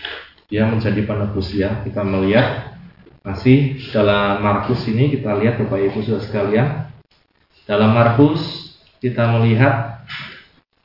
Dia 0.48 0.64
menjadi 0.64 1.04
penebus 1.04 1.52
ya. 1.52 1.84
Kita 1.84 2.00
melihat 2.00 2.72
masih 3.24 3.80
dalam 3.92 4.40
Markus 4.40 4.84
ini 4.88 5.12
kita 5.12 5.36
lihat 5.40 5.60
Bapak 5.60 5.80
Ibu 5.92 6.04
Saudara 6.04 6.24
sekalian. 6.24 6.68
Dalam 7.68 7.92
Markus 7.92 8.40
kita 9.00 9.28
melihat 9.36 10.04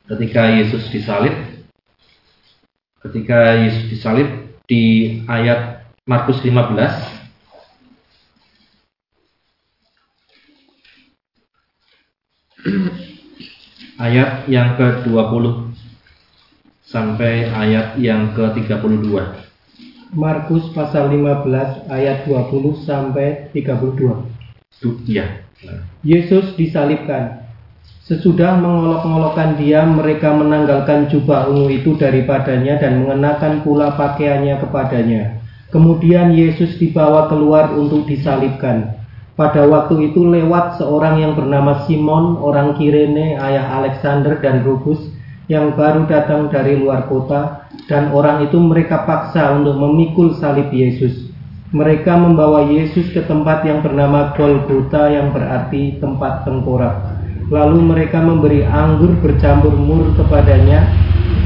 ketika 0.04 0.52
Yesus 0.52 0.88
disalib 0.92 1.32
ketika 3.00 3.56
Yesus 3.56 3.88
disalib 3.88 4.49
di 4.70 5.18
ayat 5.26 5.82
Markus 6.06 6.38
15 6.46 6.62
ayat 13.98 14.46
yang 14.46 14.78
ke-20 14.78 15.74
sampai 16.86 17.50
ayat 17.50 17.98
yang 17.98 18.30
ke-32. 18.38 19.10
Markus 20.14 20.70
pasal 20.70 21.10
15 21.18 21.90
ayat 21.90 22.30
20 22.30 22.86
sampai 22.86 23.50
32. 23.50 24.30
Ya. 25.10 25.42
Yesus 26.06 26.54
disalibkan. 26.54 27.39
Sesudah 28.00 28.56
mengolok-ngolokkan 28.56 29.60
dia, 29.60 29.84
mereka 29.84 30.32
menanggalkan 30.32 31.12
jubah 31.12 31.52
ungu 31.52 31.68
itu 31.68 32.00
daripadanya 32.00 32.80
dan 32.80 33.04
mengenakan 33.04 33.60
pula 33.60 33.92
pakaiannya 33.92 34.56
kepadanya. 34.56 35.36
Kemudian 35.68 36.32
Yesus 36.32 36.80
dibawa 36.80 37.28
keluar 37.28 37.76
untuk 37.76 38.08
disalibkan. 38.08 38.96
Pada 39.36 39.68
waktu 39.68 40.10
itu 40.10 40.24
lewat 40.24 40.80
seorang 40.80 41.20
yang 41.20 41.36
bernama 41.36 41.84
Simon, 41.84 42.40
orang 42.40 42.74
Kirene, 42.80 43.36
ayah 43.36 43.78
Alexander 43.78 44.40
dan 44.40 44.64
Rufus, 44.64 45.12
yang 45.52 45.76
baru 45.76 46.08
datang 46.08 46.48
dari 46.48 46.80
luar 46.80 47.04
kota, 47.04 47.68
dan 47.84 48.16
orang 48.16 48.48
itu 48.48 48.56
mereka 48.56 49.04
paksa 49.04 49.52
untuk 49.60 49.76
memikul 49.76 50.40
salib 50.40 50.72
Yesus. 50.72 51.28
Mereka 51.70 52.16
membawa 52.16 52.64
Yesus 52.66 53.12
ke 53.12 53.22
tempat 53.28 53.62
yang 53.62 53.84
bernama 53.84 54.32
Golgota 54.34 55.06
yang 55.06 55.30
berarti 55.36 56.00
tempat 56.02 56.42
tengkorak. 56.48 57.19
Lalu 57.50 57.82
mereka 57.82 58.22
memberi 58.22 58.62
anggur 58.62 59.18
bercampur 59.18 59.74
mur 59.74 60.14
kepadanya, 60.14 60.86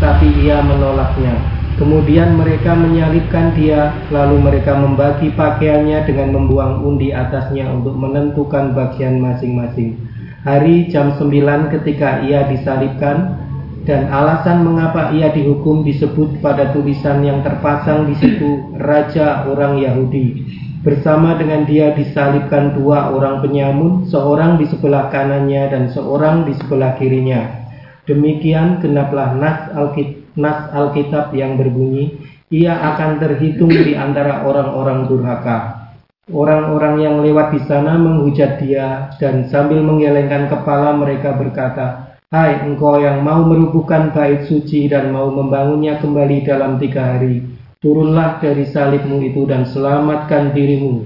tapi 0.05 0.29
ia 0.45 0.61
menolaknya. 0.61 1.33
Kemudian 1.81 2.39
mereka 2.39 2.77
menyalibkan 2.77 3.57
dia, 3.57 3.91
lalu 4.13 4.39
mereka 4.39 4.79
membagi 4.79 5.33
pakaiannya 5.35 6.07
dengan 6.07 6.37
membuang 6.37 6.85
undi 6.87 7.11
atasnya 7.11 7.67
untuk 7.67 7.97
menentukan 7.99 8.77
bagian 8.77 9.19
masing-masing. 9.19 9.99
Hari 10.45 10.93
jam 10.93 11.17
9 11.17 11.73
ketika 11.73 12.23
ia 12.23 12.47
disalibkan, 12.47 13.41
dan 13.89 14.09
alasan 14.09 14.65
mengapa 14.65 15.13
ia 15.13 15.33
dihukum 15.33 15.85
disebut 15.85 16.41
pada 16.41 16.73
tulisan 16.73 17.21
yang 17.25 17.45
terpasang 17.45 18.09
di 18.09 18.15
situ 18.17 18.77
Raja 18.81 19.45
orang 19.45 19.81
Yahudi. 19.81 20.41
Bersama 20.85 21.41
dengan 21.41 21.65
dia 21.65 21.97
disalibkan 21.97 22.77
dua 22.77 23.09
orang 23.09 23.41
penyamun, 23.41 24.05
seorang 24.13 24.61
di 24.61 24.69
sebelah 24.69 25.09
kanannya 25.09 25.73
dan 25.73 25.85
seorang 25.89 26.45
di 26.45 26.53
sebelah 26.61 27.01
kirinya. 27.01 27.65
Demikian 28.05 28.85
genaplah 28.85 29.33
nas 29.33 29.73
Alkitab 29.73 30.25
nas 30.35 30.71
Alkitab 30.75 31.31
yang 31.33 31.55
berbunyi, 31.57 32.19
ia 32.51 32.75
akan 32.95 33.23
terhitung 33.23 33.71
di 33.71 33.95
antara 33.95 34.43
orang-orang 34.45 35.07
durhaka. 35.07 35.89
Orang-orang 36.25 37.05
yang 37.05 37.17
lewat 37.21 37.53
di 37.53 37.61
sana 37.69 38.01
menghujat 38.01 38.57
dia 38.61 39.13
dan 39.21 39.45
sambil 39.53 39.85
menggelengkan 39.85 40.49
kepala 40.49 40.97
mereka 40.97 41.37
berkata, 41.37 42.17
Hai 42.33 42.67
engkau 42.67 42.99
yang 42.99 43.23
mau 43.23 43.47
merubuhkan 43.47 44.11
bait 44.11 44.49
suci 44.51 44.91
dan 44.91 45.15
mau 45.15 45.31
membangunnya 45.31 46.03
kembali 46.03 46.43
dalam 46.43 46.83
tiga 46.83 47.15
hari, 47.15 47.45
turunlah 47.85 48.41
dari 48.41 48.65
salibmu 48.65 49.21
itu 49.21 49.45
dan 49.45 49.69
selamatkan 49.69 50.57
dirimu. 50.57 51.05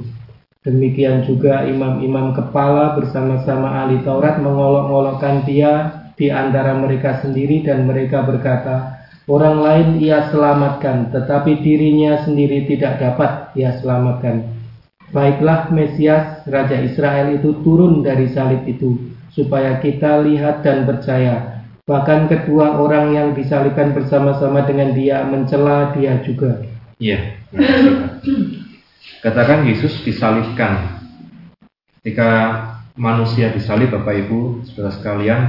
Demikian 0.63 1.27
juga 1.27 1.67
imam-imam 1.67 2.31
kepala 2.39 2.95
bersama-sama 2.95 3.83
ahli 3.83 3.99
Taurat 4.07 4.39
mengolok-olokkan 4.39 5.43
dia 5.43 5.91
di 6.15 6.31
antara 6.31 6.79
mereka 6.79 7.19
sendiri 7.19 7.67
dan 7.67 7.83
mereka 7.91 8.23
berkata, 8.23 8.95
Orang 9.29 9.61
lain 9.61 10.01
ia 10.01 10.33
selamatkan, 10.33 11.13
tetapi 11.13 11.61
dirinya 11.61 12.25
sendiri 12.25 12.65
tidak 12.65 12.97
dapat 12.97 13.53
ia 13.61 13.77
selamatkan. 13.77 14.41
Baiklah 15.13 15.69
Mesias, 15.69 16.49
Raja 16.49 16.81
Israel 16.81 17.37
itu 17.37 17.61
turun 17.61 18.01
dari 18.01 18.29
salib 18.33 18.65
itu, 18.65 18.97
supaya 19.33 19.85
kita 19.85 20.25
lihat 20.25 20.65
dan 20.65 20.89
percaya. 20.89 21.65
Bahkan 21.89 22.29
kedua 22.29 22.77
orang 22.77 23.17
yang 23.17 23.29
disalibkan 23.33 23.97
bersama-sama 23.97 24.69
dengan 24.69 24.93
dia 24.93 25.25
mencela 25.25 25.97
dia 25.97 26.21
juga. 26.25 26.61
Iya. 26.99 27.39
Katakan 29.25 29.67
Yesus 29.71 30.03
disalibkan. 30.03 30.99
Ketika 31.99 32.31
manusia 32.99 33.51
disalib, 33.55 33.95
Bapak 33.95 34.15
Ibu, 34.27 34.67
saudara 34.67 34.91
sekalian, 34.95 35.41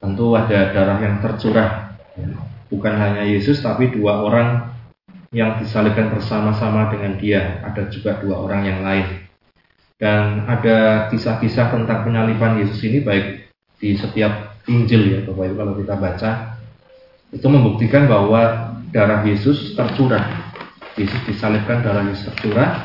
tentu 0.00 0.36
ada 0.36 0.72
darah 0.72 0.98
yang 1.00 1.20
tercurah 1.20 1.92
bukan 2.72 2.94
hanya 2.96 3.28
Yesus 3.28 3.60
tapi 3.60 3.92
dua 3.92 4.24
orang 4.24 4.72
yang 5.32 5.60
disalibkan 5.60 6.12
bersama-sama 6.12 6.88
dengan 6.92 7.20
dia. 7.20 7.60
Ada 7.64 7.92
juga 7.92 8.20
dua 8.20 8.40
orang 8.40 8.64
yang 8.64 8.80
lain. 8.80 9.06
Dan 10.00 10.48
ada 10.50 11.08
kisah-kisah 11.12 11.72
tentang 11.72 12.02
penyaliban 12.02 12.58
Yesus 12.58 12.80
ini 12.82 13.04
baik 13.04 13.54
di 13.78 13.94
setiap 13.94 14.58
Injil 14.66 15.02
ya 15.14 15.20
Bapak 15.22 15.44
Ibu 15.46 15.54
kalau 15.58 15.74
kita 15.78 15.94
baca 15.94 16.30
itu 17.32 17.46
membuktikan 17.48 18.10
bahwa 18.10 18.74
darah 18.92 19.22
Yesus 19.24 19.72
tercurah. 19.78 20.41
Yesus 21.00 21.20
disalibkan 21.24 21.80
darah 21.80 22.04
Yesus 22.04 22.28
tercurah. 22.32 22.84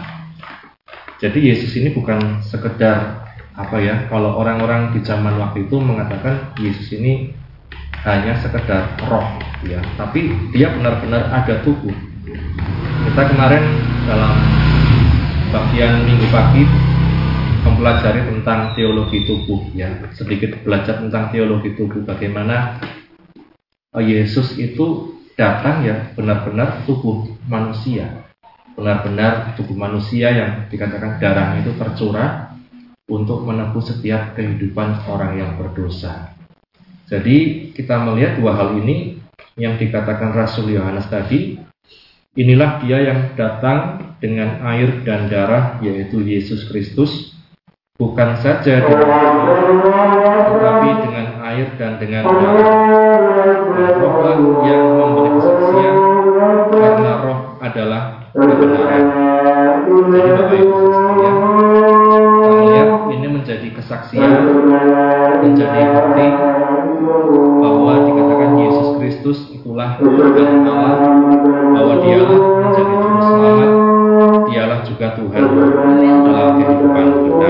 Jadi 1.18 1.50
Yesus 1.50 1.74
ini 1.76 1.92
bukan 1.92 2.46
sekedar 2.46 3.26
apa 3.58 3.78
ya? 3.82 4.06
Kalau 4.08 4.38
orang-orang 4.38 4.94
di 4.94 5.02
zaman 5.02 5.36
waktu 5.42 5.66
itu 5.66 5.76
mengatakan 5.82 6.54
Yesus 6.62 6.94
ini 6.94 7.34
hanya 8.06 8.38
sekedar 8.40 8.96
roh, 9.10 9.26
ya. 9.66 9.82
Tapi 9.98 10.32
dia 10.54 10.72
benar-benar 10.72 11.28
ada 11.34 11.60
tubuh. 11.66 11.92
Kita 13.08 13.24
kemarin 13.34 13.64
dalam 14.06 14.34
bagian 15.52 16.06
minggu 16.06 16.28
pagi 16.30 16.64
mempelajari 17.68 18.24
tentang 18.24 18.76
teologi 18.76 19.28
tubuh 19.28 19.60
ya 19.76 19.92
sedikit 20.16 20.60
belajar 20.64 21.04
tentang 21.04 21.32
teologi 21.32 21.76
tubuh 21.76 22.04
bagaimana 22.04 22.80
eh, 23.96 24.04
Yesus 24.04 24.56
itu 24.56 25.17
datang 25.38 25.86
ya 25.86 26.12
benar-benar 26.18 26.84
tubuh 26.90 27.30
manusia. 27.46 28.26
Benar-benar 28.74 29.54
tubuh 29.54 29.78
manusia 29.78 30.34
yang 30.34 30.52
dikatakan 30.68 31.22
darah 31.22 31.58
itu 31.62 31.78
tercurah 31.78 32.58
untuk 33.08 33.46
menebus 33.46 33.94
setiap 33.94 34.36
kehidupan 34.36 35.08
orang 35.08 35.40
yang 35.40 35.52
berdosa. 35.56 36.34
Jadi 37.08 37.72
kita 37.72 38.04
melihat 38.04 38.42
dua 38.42 38.58
hal 38.58 38.76
ini. 38.84 39.24
Yang 39.58 39.90
dikatakan 39.90 40.38
Rasul 40.38 40.70
Yohanes 40.70 41.10
tadi 41.10 41.58
inilah 42.38 42.78
dia 42.86 43.02
yang 43.02 43.34
datang 43.34 44.14
dengan 44.22 44.62
air 44.62 45.02
dan 45.02 45.34
darah 45.34 45.82
yaitu 45.82 46.22
Yesus 46.22 46.70
Kristus. 46.70 47.34
Bukan 47.98 48.38
saja 48.38 48.86
dengan 48.86 49.10
tetapi 50.46 50.90
dengan 51.10 51.42
air 51.42 51.74
dan 51.82 51.98
dengan 51.98 52.22
rohlah 53.98 54.38
yang 54.66 54.84
memberi 54.98 55.30
kesaksian 55.38 55.96
karena 56.72 57.12
roh 57.24 57.40
adalah 57.62 58.02
kebenaran. 58.34 59.04
Jadi 59.88 60.30
Bapak 60.36 60.58
Ibu 60.58 60.78
sekalian, 60.92 61.36
kita 61.38 62.50
melihat 62.52 62.90
ini 63.14 63.28
menjadi 63.32 63.68
kesaksian, 63.72 64.32
menjadi 65.42 65.80
bukti 65.96 66.28
bahwa 67.58 67.94
dikatakan 68.04 68.52
Yesus 68.62 68.88
Kristus 69.00 69.40
itulah 69.54 69.98
Tuhan 69.98 70.68
Allah, 70.68 70.96
bahwa 71.74 71.94
dialah 72.04 72.40
menjadi 72.68 72.94
juru 72.94 73.20
selamat, 73.24 73.70
dialah 74.52 74.80
juga 74.86 75.08
Tuhan 75.18 75.44
dalam 76.28 76.48
kehidupan 76.60 77.06
kita. 77.26 77.50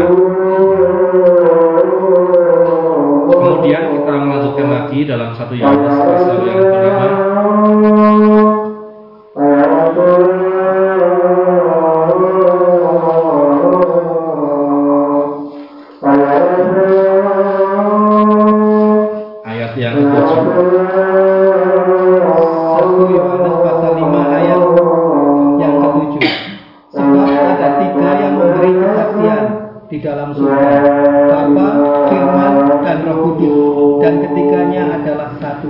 Kemudian 3.48 3.96
kita 3.96 4.12
melanjutkan 4.12 4.68
lagi 4.68 5.08
dalam 5.08 5.32
satu 5.32 5.56
pasal 5.56 6.44
yang 6.44 6.60
kelima. 6.68 7.08
Dan 34.08 34.24
ketiganya 34.24 35.04
adalah 35.04 35.36
satu. 35.36 35.68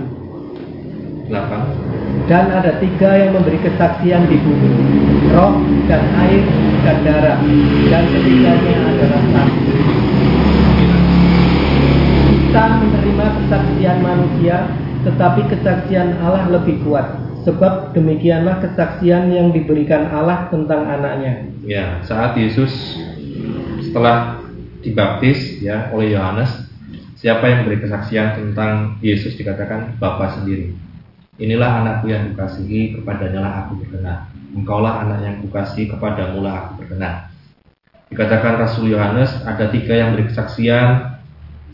Delapan. 1.26 1.74
Dan 2.30 2.54
ada 2.54 2.78
tiga 2.78 3.18
yang 3.18 3.34
memberi 3.34 3.58
kesaksian 3.66 4.30
di 4.30 4.38
bumi. 4.38 4.70
Roh 5.34 5.58
dan 5.90 6.06
air 6.22 6.46
dan 6.86 6.98
darah. 7.02 7.42
Dan 7.90 8.04
ketiganya 8.14 8.94
adalah 8.94 9.22
satu. 9.34 9.62
Kita 12.30 12.64
menerima 12.78 13.26
kesaksian 13.42 13.98
manusia, 14.06 14.70
tetapi 15.02 15.42
kesaksian 15.50 16.22
Allah 16.22 16.46
lebih 16.54 16.86
kuat. 16.86 17.18
Sebab 17.42 17.98
demikianlah 17.98 18.62
kesaksian 18.62 19.34
yang 19.34 19.50
diberikan 19.50 20.14
Allah 20.14 20.46
tentang 20.54 20.86
anaknya. 20.86 21.42
Ya, 21.66 22.06
saat 22.06 22.38
Yesus 22.38 23.02
setelah 23.82 24.46
dibaptis 24.86 25.58
ya 25.58 25.90
oleh 25.90 26.14
Yohanes, 26.14 26.67
siapa 27.18 27.50
yang 27.50 27.66
memberi 27.66 27.82
kesaksian 27.82 28.38
tentang 28.38 29.02
Yesus 29.02 29.34
dikatakan 29.34 29.98
Bapa 29.98 30.38
sendiri. 30.38 30.78
Inilah 31.38 31.86
anakku 31.86 32.10
yang 32.10 32.34
kukasihi, 32.34 32.98
kepadanya 32.98 33.40
lah 33.42 33.54
aku 33.66 33.82
berkenan. 33.86 34.26
Engkaulah 34.58 35.06
anak 35.06 35.20
yang 35.22 35.36
kukasihi, 35.46 35.90
kepadamu 35.90 36.42
lah 36.42 36.66
aku 36.66 36.82
berkenan. 36.82 37.30
Dikatakan 38.08 38.58
Rasul 38.58 38.94
Yohanes 38.94 39.34
ada 39.44 39.68
tiga 39.70 39.94
yang 39.94 40.14
memberi 40.14 40.32
kesaksian 40.32 41.18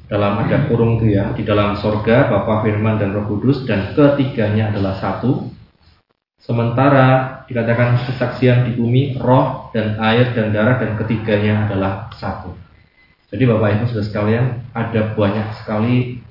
dalam 0.10 0.42
ada 0.44 0.68
kurung 0.68 1.00
itu 1.00 1.16
ya 1.16 1.32
di 1.32 1.48
dalam 1.48 1.80
sorga 1.80 2.28
Bapa 2.28 2.66
Firman 2.66 3.00
dan 3.00 3.16
Roh 3.16 3.26
Kudus 3.30 3.64
dan 3.64 3.96
ketiganya 3.96 4.70
adalah 4.74 5.00
satu 5.00 5.48
sementara 6.44 7.40
dikatakan 7.48 8.04
kesaksian 8.04 8.68
di 8.68 8.76
bumi 8.76 9.16
roh 9.16 9.72
dan 9.72 9.96
air 9.98 10.36
dan 10.36 10.52
darah 10.52 10.76
dan 10.76 11.00
ketiganya 11.00 11.66
adalah 11.66 12.12
satu 12.20 12.52
jadi 13.34 13.44
Bapak 13.50 13.70
Ibu 13.82 13.86
sudah 13.90 14.06
sekalian 14.06 14.46
ada 14.78 15.18
banyak 15.18 15.48
sekali 15.60 16.22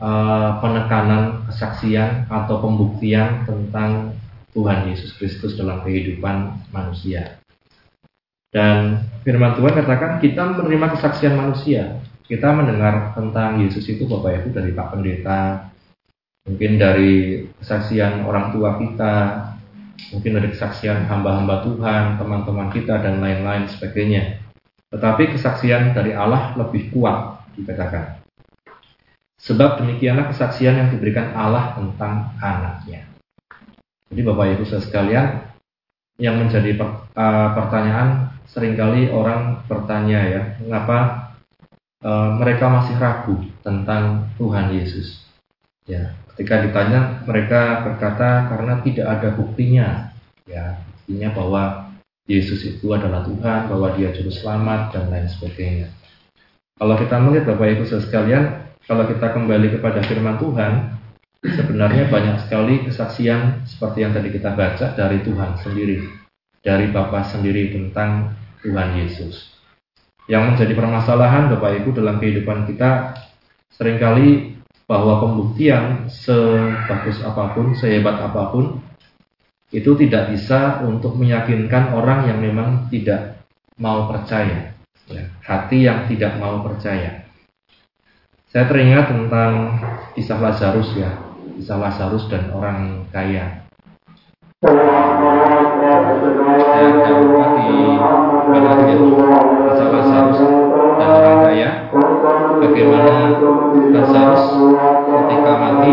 uh, 0.00 0.56
penekanan 0.64 1.44
kesaksian 1.52 2.26
atau 2.32 2.64
pembuktian 2.64 3.44
tentang 3.44 4.16
Tuhan 4.56 4.88
Yesus 4.88 5.14
Kristus 5.20 5.60
dalam 5.60 5.84
kehidupan 5.84 6.66
manusia 6.72 7.38
dan 8.50 9.04
firman 9.22 9.54
Tuhan 9.54 9.76
katakan 9.78 10.18
kita 10.18 10.58
menerima 10.58 10.98
kesaksian 10.98 11.38
manusia 11.38 12.02
kita 12.30 12.54
mendengar 12.54 13.10
tentang 13.18 13.58
Yesus 13.58 13.90
itu 13.90 14.06
Bapak 14.06 14.38
Ibu 14.38 14.54
dari 14.54 14.70
Pak 14.70 14.94
Pendeta, 14.94 15.66
mungkin 16.46 16.78
dari 16.78 17.42
kesaksian 17.58 18.22
orang 18.22 18.54
tua 18.54 18.78
kita, 18.78 19.14
mungkin 20.14 20.38
dari 20.38 20.54
kesaksian 20.54 21.10
hamba-hamba 21.10 21.66
Tuhan, 21.66 22.22
teman-teman 22.22 22.70
kita 22.70 23.02
dan 23.02 23.18
lain-lain 23.18 23.66
sebagainya. 23.66 24.38
Tetapi 24.90 25.38
kesaksian 25.38 25.94
dari 25.94 26.10
Allah 26.10 26.54
lebih 26.58 26.90
kuat 26.90 27.46
dikatakan. 27.54 28.20
Sebab 29.40 29.80
demikianlah 29.80 30.28
kesaksian 30.34 30.76
yang 30.76 30.88
diberikan 30.92 31.32
Allah 31.32 31.72
tentang 31.78 32.36
anaknya. 32.42 33.08
Jadi 34.10 34.20
Bapak 34.26 34.58
Ibu 34.58 34.64
sekalian, 34.66 35.48
yang 36.20 36.36
menjadi 36.36 36.76
pertanyaan 37.56 38.36
sering 38.44 38.76
kali 38.76 39.08
orang 39.08 39.64
bertanya 39.64 40.20
ya, 40.26 40.42
mengapa 40.60 41.30
uh, 42.04 42.36
mereka 42.36 42.68
masih 42.68 42.98
ragu 43.00 43.40
tentang 43.64 44.28
Tuhan 44.36 44.74
Yesus. 44.76 45.24
Ya, 45.88 46.12
ketika 46.34 46.60
ditanya 46.60 47.24
mereka 47.24 47.86
berkata 47.86 48.50
karena 48.52 48.84
tidak 48.84 49.06
ada 49.08 49.28
buktinya. 49.32 49.88
Ya, 50.44 50.82
buktinya 50.84 51.28
bahwa 51.32 51.89
Yesus 52.28 52.64
itu 52.66 52.86
adalah 52.92 53.24
Tuhan, 53.24 53.70
bahwa 53.70 53.94
Dia 53.96 54.12
juru 54.12 54.32
selamat 54.32 54.92
dan 54.96 55.08
lain 55.08 55.28
sebagainya. 55.28 55.88
Kalau 56.80 56.96
kita 56.96 57.16
melihat 57.20 57.44
Bapak 57.54 57.76
Ibu 57.76 57.84
sekalian, 57.88 58.44
kalau 58.88 59.04
kita 59.04 59.36
kembali 59.36 59.76
kepada 59.76 60.00
firman 60.04 60.40
Tuhan, 60.40 60.72
sebenarnya 61.44 62.08
banyak 62.08 62.36
sekali 62.48 62.84
kesaksian 62.88 63.64
seperti 63.64 64.04
yang 64.04 64.12
tadi 64.12 64.28
kita 64.32 64.52
baca 64.52 64.92
dari 64.96 65.20
Tuhan 65.20 65.60
sendiri, 65.60 66.04
dari 66.64 66.86
Bapa 66.88 67.24
sendiri 67.28 67.72
tentang 67.72 68.32
Tuhan 68.64 68.96
Yesus. 69.00 69.52
Yang 70.28 70.56
menjadi 70.56 70.72
permasalahan 70.76 71.52
Bapak 71.52 71.84
Ibu 71.84 71.96
dalam 71.96 72.16
kehidupan 72.20 72.68
kita 72.68 73.16
sering 73.72 73.96
kali 73.96 74.56
bahwa 74.84 75.22
pembuktian 75.22 76.10
sebagus 76.10 77.22
apa 77.22 77.54
pun, 77.54 77.72
sehebat 77.78 78.18
apa 78.20 78.50
pun 78.50 78.82
itu 79.70 79.94
tidak 79.94 80.34
bisa 80.34 80.82
untuk 80.82 81.14
meyakinkan 81.14 81.94
orang 81.94 82.26
yang 82.26 82.42
memang 82.42 82.90
tidak 82.90 83.38
mau 83.78 84.10
percaya. 84.10 84.74
Ya, 85.10 85.26
hati 85.46 85.86
yang 85.86 86.06
tidak 86.10 86.38
mau 86.38 86.62
percaya. 86.62 87.26
Saya 88.50 88.66
teringat 88.66 89.14
tentang 89.14 89.78
kisah 90.18 90.42
Lazarus 90.42 90.90
ya, 90.98 91.10
kisah 91.54 91.78
Lazarus 91.78 92.26
dan 92.26 92.50
orang 92.50 93.06
kaya. 93.14 93.62
Saya 94.58 94.78
Lazarus 99.90 100.38
dan 100.98 101.10
orang 101.14 101.38
kaya. 101.46 101.70
Bagaimana 102.58 103.14
Lazarus 103.94 104.44
ketika 105.06 105.52
mati 105.58 105.92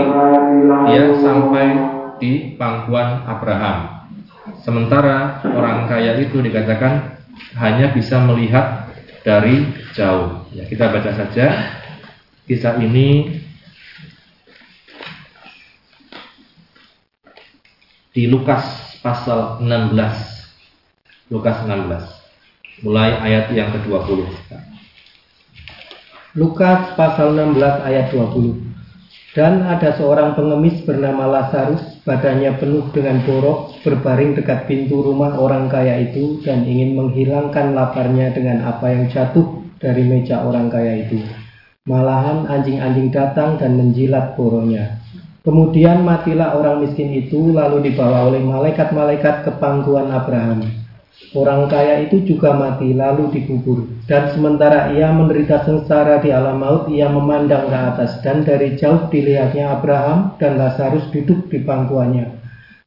dia 0.89 1.03
sampai 1.21 1.96
di 2.17 2.57
pangkuan 2.57 3.25
Abraham. 3.25 4.09
Sementara 4.63 5.43
orang 5.43 5.87
kaya 5.87 6.17
itu 6.23 6.39
dikatakan 6.39 7.19
hanya 7.57 7.91
bisa 7.93 8.19
melihat 8.23 8.89
dari 9.21 9.67
jauh. 9.91 10.47
Ya, 10.55 10.63
kita 10.65 10.87
baca 10.87 11.11
saja 11.11 11.77
kisah 12.47 12.79
ini 12.79 13.37
di 18.15 18.25
Lukas 18.31 18.63
pasal 19.03 19.61
16. 19.61 21.29
Lukas 21.29 21.57
16. 21.67 22.83
Mulai 22.87 23.09
ayat 23.19 23.51
yang 23.51 23.73
ke-20. 23.73 24.25
Lukas 26.37 26.93
pasal 26.93 27.33
16 27.33 27.61
ayat 27.83 28.13
20. 28.13 28.66
Dan 29.37 29.61
ada 29.61 29.93
seorang 29.93 30.33
pengemis 30.33 30.81
bernama 30.81 31.29
Lazarus, 31.29 32.01
badannya 32.01 32.57
penuh 32.57 32.89
dengan 32.89 33.21
borok, 33.21 33.69
berbaring 33.85 34.33
dekat 34.33 34.65
pintu 34.65 35.05
rumah 35.05 35.37
orang 35.37 35.69
kaya 35.69 36.09
itu 36.09 36.41
dan 36.41 36.65
ingin 36.65 36.97
menghilangkan 36.97 37.77
laparnya 37.77 38.33
dengan 38.33 38.65
apa 38.65 38.89
yang 38.89 39.05
jatuh 39.05 39.61
dari 39.77 40.09
meja 40.09 40.41
orang 40.41 40.73
kaya 40.73 41.05
itu. 41.05 41.21
Malahan 41.85 42.49
anjing-anjing 42.49 43.13
datang 43.13 43.61
dan 43.61 43.77
menjilat 43.77 44.33
boronya. 44.33 44.97
Kemudian 45.45 46.01
matilah 46.01 46.57
orang 46.57 46.81
miskin 46.81 47.13
itu 47.13 47.53
lalu 47.53 47.93
dibawa 47.93 48.33
oleh 48.33 48.41
malaikat-malaikat 48.41 49.45
ke 49.45 49.51
pangkuan 49.61 50.09
Abraham. 50.17 50.65
Orang 51.35 51.67
kaya 51.67 52.07
itu 52.07 52.23
juga 52.23 52.55
mati 52.55 52.95
lalu 52.95 53.29
dikubur. 53.33 53.83
Dan 54.07 54.31
sementara 54.31 54.95
ia 54.95 55.11
menderita 55.11 55.67
sengsara 55.67 56.23
di 56.23 56.31
alam 56.31 56.61
maut, 56.61 56.87
ia 56.87 57.11
memandang 57.11 57.67
ke 57.67 57.77
atas 57.77 58.23
dan 58.23 58.47
dari 58.47 58.79
jauh 58.79 59.11
dilihatnya 59.11 59.75
Abraham 59.75 60.39
dan 60.39 60.55
Lazarus 60.55 61.09
duduk 61.11 61.51
di 61.51 61.61
pangkuannya. 61.61 62.31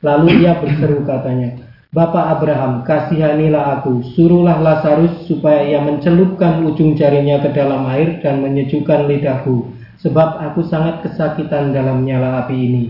Lalu 0.00 0.46
ia 0.46 0.56
berseru 0.56 1.04
katanya, 1.04 1.60
Bapak 1.90 2.38
Abraham, 2.38 2.86
kasihanilah 2.86 3.82
aku, 3.82 4.00
suruhlah 4.14 4.62
Lazarus 4.62 5.26
supaya 5.26 5.66
ia 5.66 5.82
mencelupkan 5.82 6.62
ujung 6.64 6.96
jarinya 6.96 7.42
ke 7.44 7.50
dalam 7.52 7.84
air 7.90 8.22
dan 8.24 8.40
menyejukkan 8.40 9.10
lidahku 9.10 9.80
sebab 10.00 10.40
aku 10.40 10.64
sangat 10.66 11.04
kesakitan 11.04 11.76
dalam 11.76 12.04
nyala 12.04 12.44
api 12.44 12.56
ini. 12.56 12.84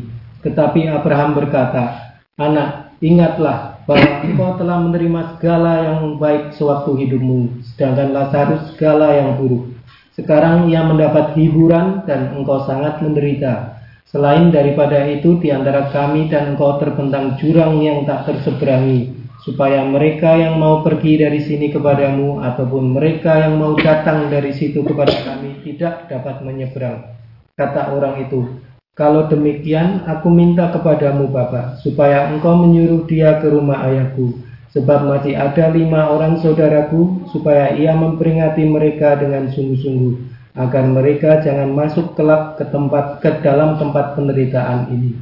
Tetapi 0.46 0.88
Abraham 0.88 1.36
berkata, 1.36 2.16
Anak, 2.38 2.96
ingatlah 3.04 3.69
bahwa 3.90 4.22
engkau 4.22 4.54
telah 4.54 4.78
menerima 4.86 5.20
segala 5.34 5.72
yang 5.82 6.14
baik 6.22 6.54
sewaktu 6.54 6.94
hidupmu, 6.94 7.58
sedangkan 7.74 8.14
Lazarus 8.14 8.70
segala 8.70 9.18
yang 9.18 9.34
buruk. 9.34 9.66
Sekarang 10.14 10.70
ia 10.70 10.86
mendapat 10.86 11.34
hiburan 11.34 12.06
dan 12.06 12.30
engkau 12.38 12.62
sangat 12.70 13.02
menderita. 13.02 13.82
Selain 14.06 14.54
daripada 14.54 15.10
itu, 15.10 15.42
di 15.42 15.50
antara 15.50 15.90
kami 15.90 16.30
dan 16.30 16.54
engkau 16.54 16.78
terbentang 16.78 17.34
jurang 17.42 17.82
yang 17.82 18.06
tak 18.06 18.30
terseberangi, 18.30 19.10
supaya 19.42 19.82
mereka 19.82 20.38
yang 20.38 20.62
mau 20.62 20.86
pergi 20.86 21.26
dari 21.26 21.42
sini 21.42 21.74
kepadamu 21.74 22.46
ataupun 22.46 22.94
mereka 22.94 23.42
yang 23.42 23.58
mau 23.58 23.74
datang 23.74 24.30
dari 24.30 24.54
situ 24.54 24.86
kepada 24.86 25.18
kami 25.26 25.66
tidak 25.66 26.06
dapat 26.06 26.46
menyeberang. 26.46 27.10
Kata 27.58 27.90
orang 27.90 28.22
itu, 28.22 28.54
kalau 28.98 29.30
demikian 29.30 30.04
aku 30.04 30.28
minta 30.28 30.68
kepadamu 30.74 31.30
Bapak, 31.30 31.80
supaya 31.80 32.28
engkau 32.30 32.58
menyuruh 32.58 33.06
dia 33.06 33.38
ke 33.40 33.48
rumah 33.48 33.86
ayahku, 33.86 34.36
sebab 34.74 35.06
masih 35.06 35.38
ada 35.38 35.70
lima 35.72 36.10
orang 36.10 36.38
saudaraku, 36.42 37.24
supaya 37.32 37.74
ia 37.74 37.96
memperingati 37.96 38.66
mereka 38.66 39.16
dengan 39.16 39.48
sungguh-sungguh 39.50 40.30
agar 40.58 40.84
mereka 40.84 41.38
jangan 41.40 41.70
masuk 41.70 42.18
kelak 42.18 42.58
ke 42.58 42.66
tempat 42.68 43.22
ke 43.22 43.30
dalam 43.40 43.78
tempat 43.78 44.18
penderitaan 44.18 44.90
ini. 44.90 45.14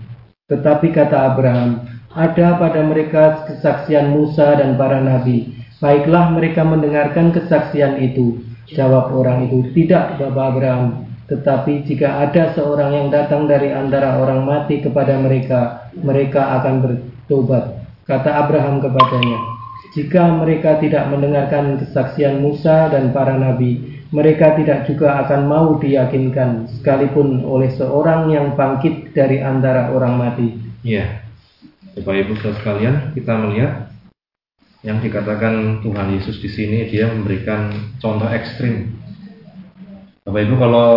Tetapi 0.49 0.89
kata 0.97 1.37
Abraham, 1.37 1.85
ada 2.17 2.57
pada 2.57 2.81
mereka 2.81 3.45
kesaksian 3.45 4.17
Musa 4.17 4.57
dan 4.57 4.81
para 4.81 4.99
nabi. 4.99 5.53
Baiklah 5.79 6.33
mereka 6.33 6.65
mendengarkan 6.65 7.31
kesaksian 7.37 8.01
itu. 8.01 8.41
Jawab 8.73 9.13
orang 9.13 9.49
itu, 9.49 9.69
tidak 9.77 10.17
Bapak 10.17 10.57
Abraham. 10.57 11.08
Tetapi 11.29 11.85
jika 11.85 12.25
ada 12.25 12.57
seorang 12.57 12.91
yang 12.97 13.09
datang 13.13 13.45
dari 13.45 13.69
antara 13.69 14.17
orang 14.17 14.49
mati 14.49 14.81
kepada 14.81 15.21
mereka, 15.21 15.93
mereka 16.01 16.57
akan 16.61 16.75
bertobat. 16.81 17.85
Kata 18.09 18.49
Abraham 18.49 18.81
kepadanya, 18.81 19.39
jika 19.93 20.33
mereka 20.41 20.81
tidak 20.81 21.05
mendengarkan 21.13 21.85
kesaksian 21.85 22.41
Musa 22.41 22.89
dan 22.89 23.13
para 23.13 23.37
nabi, 23.37 24.01
mereka 24.09 24.57
tidak 24.57 24.89
juga 24.89 25.21
akan 25.21 25.45
mau 25.45 25.77
diyakinkan 25.77 26.81
sekalipun 26.81 27.45
oleh 27.45 27.69
seorang 27.77 28.33
yang 28.33 28.57
bangkit 28.57 29.13
dari 29.13 29.45
antara 29.45 29.93
orang 29.93 30.17
mati. 30.17 30.49
Iya. 30.81 31.29
Bapak 31.93 32.15
Ibu 32.25 32.33
sekalian, 32.41 33.13
kita 33.13 33.37
melihat 33.37 33.93
yang 34.87 35.03
dikatakan 35.03 35.83
Tuhan 35.83 36.09
Yesus 36.15 36.39
di 36.41 36.49
sini 36.49 36.89
dia 36.89 37.11
memberikan 37.11 37.75
contoh 37.99 38.31
ekstrim. 38.31 38.95
Bapak 40.29 40.45
Ibu 40.45 40.61
kalau 40.61 40.89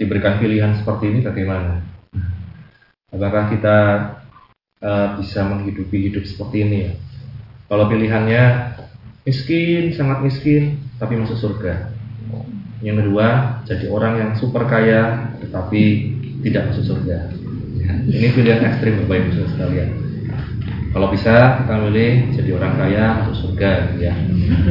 diberikan 0.00 0.40
pilihan 0.40 0.80
seperti 0.80 1.12
ini 1.12 1.20
bagaimana? 1.20 1.84
Apakah 3.12 3.52
kita 3.52 3.76
uh, 4.80 5.20
bisa 5.20 5.44
menghidupi 5.44 6.08
hidup 6.08 6.24
seperti 6.24 6.64
ini 6.64 6.76
ya? 6.88 6.92
Kalau 7.68 7.84
pilihannya 7.84 8.72
miskin, 9.28 9.92
sangat 9.92 10.24
miskin, 10.24 10.80
tapi 10.96 11.20
masuk 11.20 11.36
surga. 11.36 11.92
Yang 12.80 13.04
kedua, 13.04 13.60
jadi 13.68 13.92
orang 13.92 14.14
yang 14.16 14.30
super 14.40 14.64
kaya 14.72 15.28
tetapi 15.44 15.82
tidak 16.48 16.72
masuk 16.72 16.96
surga. 16.96 17.28
Ini 18.08 18.32
pilihan 18.32 18.64
ekstrim 18.64 19.04
Bapak 19.04 19.20
Ibu 19.20 19.52
sekalian. 19.52 19.90
Kalau 20.96 21.12
bisa 21.12 21.60
kita 21.60 21.74
milih 21.76 22.32
jadi 22.40 22.50
orang 22.56 22.72
kaya 22.80 23.04
masuk 23.20 23.36
surga 23.36 24.00
ya. 24.00 24.16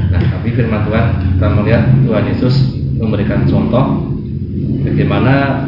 Nah, 0.10 0.42
tapi 0.42 0.58
firman 0.58 0.90
Tuhan 0.90 1.06
kita 1.38 1.48
melihat 1.54 1.84
Tuhan 2.02 2.26
Yesus 2.34 2.82
memberikan 2.98 3.46
contoh 3.50 4.10
bagaimana 4.86 5.66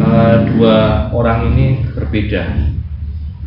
uh, 0.00 0.36
dua 0.54 1.08
orang 1.14 1.54
ini 1.54 1.82
berbeda. 1.94 2.74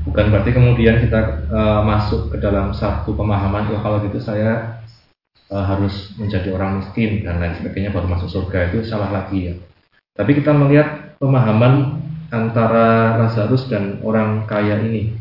Bukan 0.07 0.31
berarti 0.31 0.55
kemudian 0.55 1.03
kita 1.03 1.51
uh, 1.51 1.81
masuk 1.83 2.31
ke 2.31 2.39
dalam 2.39 2.71
satu 2.71 3.11
pemahaman, 3.11 3.67
oh 3.75 3.83
kalau 3.83 3.99
gitu 4.07 4.23
saya 4.23 4.79
uh, 5.51 5.65
harus 5.67 6.15
menjadi 6.15 6.55
orang 6.55 6.79
miskin 6.79 7.27
dan 7.27 7.43
lain 7.43 7.59
sebagainya 7.59 7.91
baru 7.91 8.07
masuk 8.07 8.31
surga 8.31 8.71
itu 8.71 8.87
salah 8.87 9.11
lagi 9.11 9.51
ya. 9.51 9.53
Tapi 10.15 10.31
kita 10.39 10.55
melihat 10.55 11.19
pemahaman 11.19 11.99
antara 12.31 13.19
Lazarus 13.19 13.67
dan 13.67 13.99
orang 14.03 14.47
kaya 14.47 14.79
ini. 14.79 15.15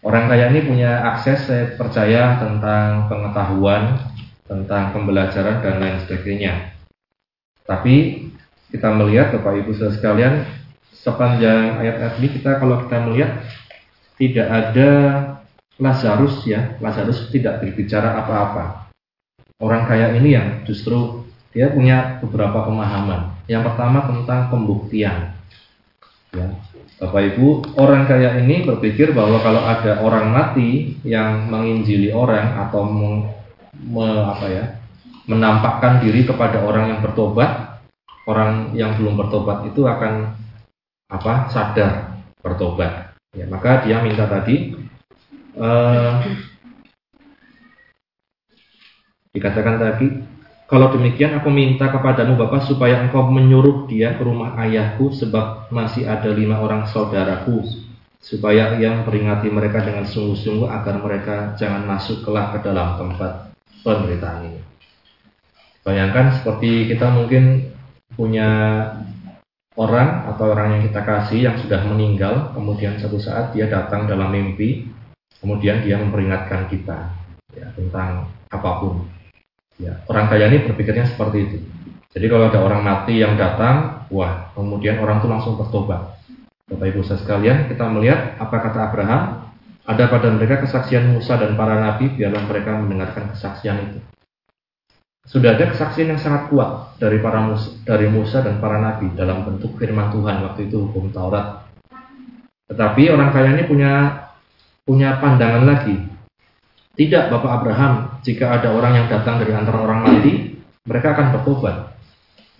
Orang 0.00 0.32
kaya 0.32 0.48
ini 0.48 0.64
punya 0.64 1.04
akses 1.12 1.44
saya 1.44 1.76
percaya 1.76 2.40
tentang 2.40 3.04
pengetahuan, 3.12 4.00
tentang 4.50 4.90
pembelajaran 4.90 5.62
dan 5.62 5.78
lain 5.78 5.96
sebagainya. 6.02 6.74
Tapi 7.62 8.26
kita 8.74 8.90
melihat 8.90 9.30
Bapak 9.38 9.62
Ibu 9.62 9.70
saudara 9.78 9.94
sekalian 9.94 10.34
sepanjang 10.90 11.78
ayat-ayat 11.78 12.14
ini 12.18 12.28
kita 12.34 12.58
kalau 12.58 12.82
kita 12.82 12.96
melihat 13.06 13.30
tidak 14.18 14.48
ada 14.50 14.90
Lazarus 15.78 16.42
ya, 16.44 16.74
Lazarus 16.82 17.30
tidak 17.30 17.62
berbicara 17.62 18.18
apa-apa 18.20 18.90
orang 19.60 19.84
kaya 19.84 20.16
ini 20.16 20.34
yang 20.34 20.64
justru 20.64 21.22
dia 21.52 21.70
punya 21.70 22.18
beberapa 22.24 22.64
pemahaman. 22.66 23.36
Yang 23.46 23.70
pertama 23.70 24.08
tentang 24.08 24.48
pembuktian. 24.48 25.36
Ya. 26.32 26.46
Bapak 27.00 27.32
Ibu, 27.34 27.74
orang 27.80 28.04
kaya 28.04 28.38
ini 28.44 28.62
berpikir 28.68 29.16
bahwa 29.16 29.40
kalau 29.40 29.64
ada 29.64 30.04
orang 30.04 30.30
mati 30.30 31.00
yang 31.02 31.48
menginjili 31.48 32.12
orang 32.12 32.60
atau 32.68 32.84
me, 33.86 34.06
apa 34.26 34.46
ya, 34.50 34.64
menampakkan 35.24 36.04
diri 36.04 36.28
kepada 36.28 36.60
orang 36.60 36.92
yang 36.92 37.00
bertobat, 37.00 37.80
orang 38.28 38.74
yang 38.76 38.96
belum 39.00 39.16
bertobat 39.16 39.68
itu 39.68 39.86
akan 39.88 40.36
apa 41.10 41.48
sadar 41.48 42.20
bertobat. 42.40 43.16
Ya, 43.32 43.46
maka 43.46 43.86
dia 43.86 44.02
minta 44.02 44.26
tadi 44.26 44.74
eh, 45.54 46.14
Dikatakan 49.30 49.78
tadi, 49.78 50.10
kalau 50.66 50.90
demikian 50.90 51.38
aku 51.38 51.54
minta 51.54 51.86
kepadamu 51.86 52.34
Bapak 52.34 52.66
supaya 52.66 52.98
engkau 52.98 53.30
menyuruh 53.30 53.86
dia 53.86 54.18
ke 54.18 54.26
rumah 54.26 54.58
ayahku 54.58 55.14
sebab 55.14 55.70
masih 55.70 56.10
ada 56.10 56.34
lima 56.34 56.58
orang 56.58 56.90
saudaraku 56.90 57.62
supaya 58.18 58.74
ia 58.74 58.90
memperingati 58.90 59.46
mereka 59.54 59.86
dengan 59.86 60.02
sungguh-sungguh 60.02 60.66
agar 60.66 60.98
mereka 60.98 61.36
jangan 61.54 61.86
masuk 61.86 62.26
kelak 62.26 62.58
ke 62.58 62.66
dalam 62.66 62.98
tempat 62.98 63.49
penderitaan 63.82 64.50
ini. 64.50 64.60
Bayangkan 65.80 66.36
seperti 66.40 66.92
kita 66.92 67.08
mungkin 67.08 67.72
punya 68.12 68.48
orang 69.78 70.28
atau 70.34 70.52
orang 70.52 70.76
yang 70.76 70.82
kita 70.92 71.00
kasih 71.00 71.40
yang 71.50 71.56
sudah 71.56 71.80
meninggal, 71.88 72.52
kemudian 72.52 73.00
satu 73.00 73.16
saat 73.16 73.56
dia 73.56 73.64
datang 73.64 74.04
dalam 74.04 74.28
mimpi, 74.28 74.84
kemudian 75.40 75.80
dia 75.80 75.96
memperingatkan 75.96 76.68
kita 76.68 77.16
ya, 77.56 77.66
tentang 77.72 78.28
apa 78.52 78.70
pun. 78.82 79.08
Ya, 79.80 79.96
orang 80.12 80.28
kaya 80.28 80.52
ini 80.52 80.68
berpikirnya 80.68 81.08
seperti 81.08 81.38
itu. 81.48 81.58
Jadi 82.10 82.26
kalau 82.28 82.50
ada 82.50 82.60
orang 82.60 82.82
mati 82.84 83.22
yang 83.22 83.38
datang, 83.38 84.04
wah, 84.12 84.52
kemudian 84.52 85.00
orang 85.00 85.24
itu 85.24 85.28
langsung 85.30 85.56
bertobat. 85.56 86.20
Bapak 86.68 86.86
Ibu 86.92 87.00
saya 87.06 87.22
sekalian, 87.22 87.70
kita 87.70 87.88
melihat 87.88 88.36
apa 88.36 88.56
kata 88.60 88.78
Abraham, 88.90 89.39
ada 89.90 90.06
pada 90.06 90.30
mereka 90.30 90.62
kesaksian 90.62 91.10
Musa 91.10 91.34
dan 91.34 91.58
para 91.58 91.74
nabi, 91.82 92.14
biarlah 92.14 92.46
mereka 92.46 92.78
mendengarkan 92.78 93.34
kesaksian 93.34 93.90
itu. 93.90 93.98
Sudah 95.26 95.58
ada 95.58 95.66
kesaksian 95.70 96.14
yang 96.14 96.20
sangat 96.22 96.46
kuat 96.46 96.94
dari 97.02 97.18
para 97.18 97.42
Musa, 97.42 97.74
dari 97.82 98.06
Musa 98.06 98.42
dan 98.42 98.62
para 98.62 98.78
nabi 98.78 99.10
dalam 99.18 99.42
bentuk 99.42 99.74
firman 99.82 100.14
Tuhan 100.14 100.46
waktu 100.46 100.70
itu 100.70 100.90
hukum 100.90 101.10
Taurat. 101.10 101.66
Tetapi 102.70 103.02
orang 103.10 103.34
kaya 103.34 103.50
ini 103.58 103.66
punya 103.66 103.92
punya 104.86 105.18
pandangan 105.18 105.66
lagi. 105.66 105.98
Tidak 106.94 107.30
Bapak 107.30 107.62
Abraham, 107.62 108.22
jika 108.22 108.60
ada 108.60 108.70
orang 108.74 108.92
yang 108.94 109.06
datang 109.10 109.42
dari 109.42 109.54
antara 109.54 109.78
orang 109.82 110.06
mati, 110.06 110.54
mereka 110.86 111.14
akan 111.18 111.26
bertobat. 111.38 111.96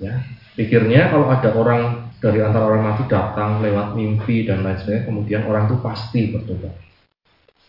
Ya, 0.01 0.24
pikirnya 0.57 1.12
kalau 1.12 1.28
ada 1.28 1.51
orang 1.53 2.11
dari 2.18 2.39
antara 2.41 2.64
orang 2.70 2.83
mati 2.87 3.03
datang 3.11 3.61
lewat 3.61 3.99
mimpi 3.99 4.47
dan 4.47 4.62
lain 4.64 4.78
sebagainya, 4.81 5.07
kemudian 5.07 5.43
orang 5.45 5.68
itu 5.68 5.76
pasti 5.83 6.31
bertobat. 6.33 6.89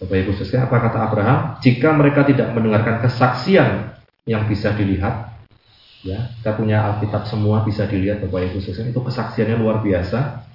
Bapak 0.02 0.18
Ibu 0.18 0.34
sekalian, 0.34 0.66
apa 0.66 0.78
kata 0.82 0.98
Abraham? 0.98 1.40
Jika 1.62 1.94
mereka 1.94 2.26
tidak 2.26 2.50
mendengarkan 2.58 3.06
kesaksian 3.06 3.94
yang 4.26 4.50
bisa 4.50 4.74
dilihat, 4.74 5.30
ya, 6.02 6.34
kita 6.42 6.58
punya 6.58 6.82
Alkitab 6.90 7.30
semua 7.30 7.62
bisa 7.62 7.86
dilihat 7.86 8.26
Bapak 8.26 8.50
Ibu 8.50 8.58
sekalian, 8.66 8.98
itu 8.98 9.02
kesaksiannya 9.06 9.62
luar 9.62 9.86
biasa. 9.86 10.50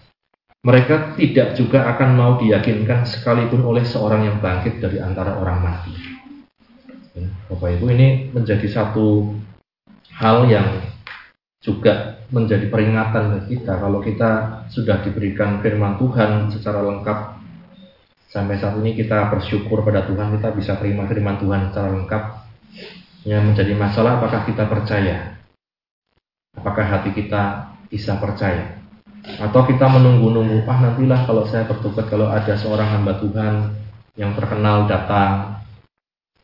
Mereka 0.67 1.15
tidak 1.15 1.55
juga 1.55 1.87
akan 1.95 2.11
mau 2.19 2.33
diyakinkan 2.43 3.07
sekalipun 3.07 3.63
oleh 3.63 3.87
seorang 3.87 4.27
yang 4.27 4.43
bangkit 4.43 4.83
dari 4.83 4.99
antara 4.99 5.39
orang 5.39 5.63
mati. 5.63 5.95
Ya, 7.15 7.31
Bapak 7.47 7.79
Ibu 7.79 7.87
ini 7.95 8.35
menjadi 8.35 8.67
satu 8.67 9.31
hal 10.11 10.51
yang 10.51 10.83
juga 11.63 12.19
menjadi 12.35 12.67
peringatan 12.67 13.39
bagi 13.39 13.63
kita 13.63 13.79
kalau 13.79 14.03
kita 14.03 14.31
sudah 14.75 15.07
diberikan 15.07 15.63
firman 15.63 15.95
Tuhan 16.03 16.51
secara 16.51 16.83
lengkap 16.83 17.46
sampai 18.37 18.61
saat 18.61 18.77
ini 18.85 18.93
kita 18.93 19.33
bersyukur 19.33 19.81
pada 19.81 20.05
Tuhan 20.05 20.37
kita 20.37 20.53
bisa 20.53 20.77
terima 20.77 21.09
firman 21.09 21.41
Tuhan 21.41 21.73
secara 21.73 21.89
lengkap. 21.97 22.23
Yang 23.25 23.43
menjadi 23.49 23.73
masalah 23.73 24.21
apakah 24.21 24.45
kita 24.45 24.69
percaya? 24.69 25.41
Apakah 26.53 26.85
hati 26.85 27.17
kita 27.17 27.73
bisa 27.89 28.21
percaya? 28.21 28.77
Atau 29.41 29.65
kita 29.65 29.89
menunggu-nunggu 29.89 30.69
ah 30.69 30.79
nantilah 30.85 31.25
kalau 31.25 31.49
saya 31.49 31.65
bertobat 31.65 32.07
kalau 32.13 32.29
ada 32.29 32.55
seorang 32.55 33.01
hamba 33.01 33.17
Tuhan 33.19 33.55
yang 34.21 34.37
terkenal 34.37 34.85
datang. 34.85 35.65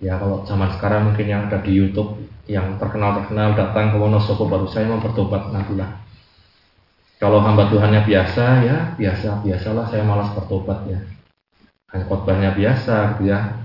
Ya 0.03 0.18
kalau 0.18 0.43
zaman 0.49 0.72
sekarang 0.74 1.12
mungkin 1.12 1.28
yang 1.28 1.47
ada 1.47 1.62
di 1.62 1.78
YouTube 1.78 2.18
yang 2.51 2.74
terkenal-terkenal 2.82 3.55
datang 3.55 3.95
ke 3.95 3.97
Wonosobo 4.03 4.51
baru 4.51 4.66
saya 4.66 4.90
mau 4.90 4.99
bertobat 4.99 5.55
nantilah. 5.55 6.03
Kalau 7.22 7.38
hamba 7.38 7.70
Tuhannya 7.70 8.03
biasa 8.03 8.45
ya 8.66 8.76
biasa 8.99 9.47
biasalah 9.47 9.86
saya 9.86 10.03
malas 10.03 10.34
bertobat 10.34 10.82
ya 10.90 10.99
hanya 11.93 12.05
khotbahnya 12.09 12.51
biasa 12.57 13.16
gitu 13.16 13.30
ya 13.30 13.61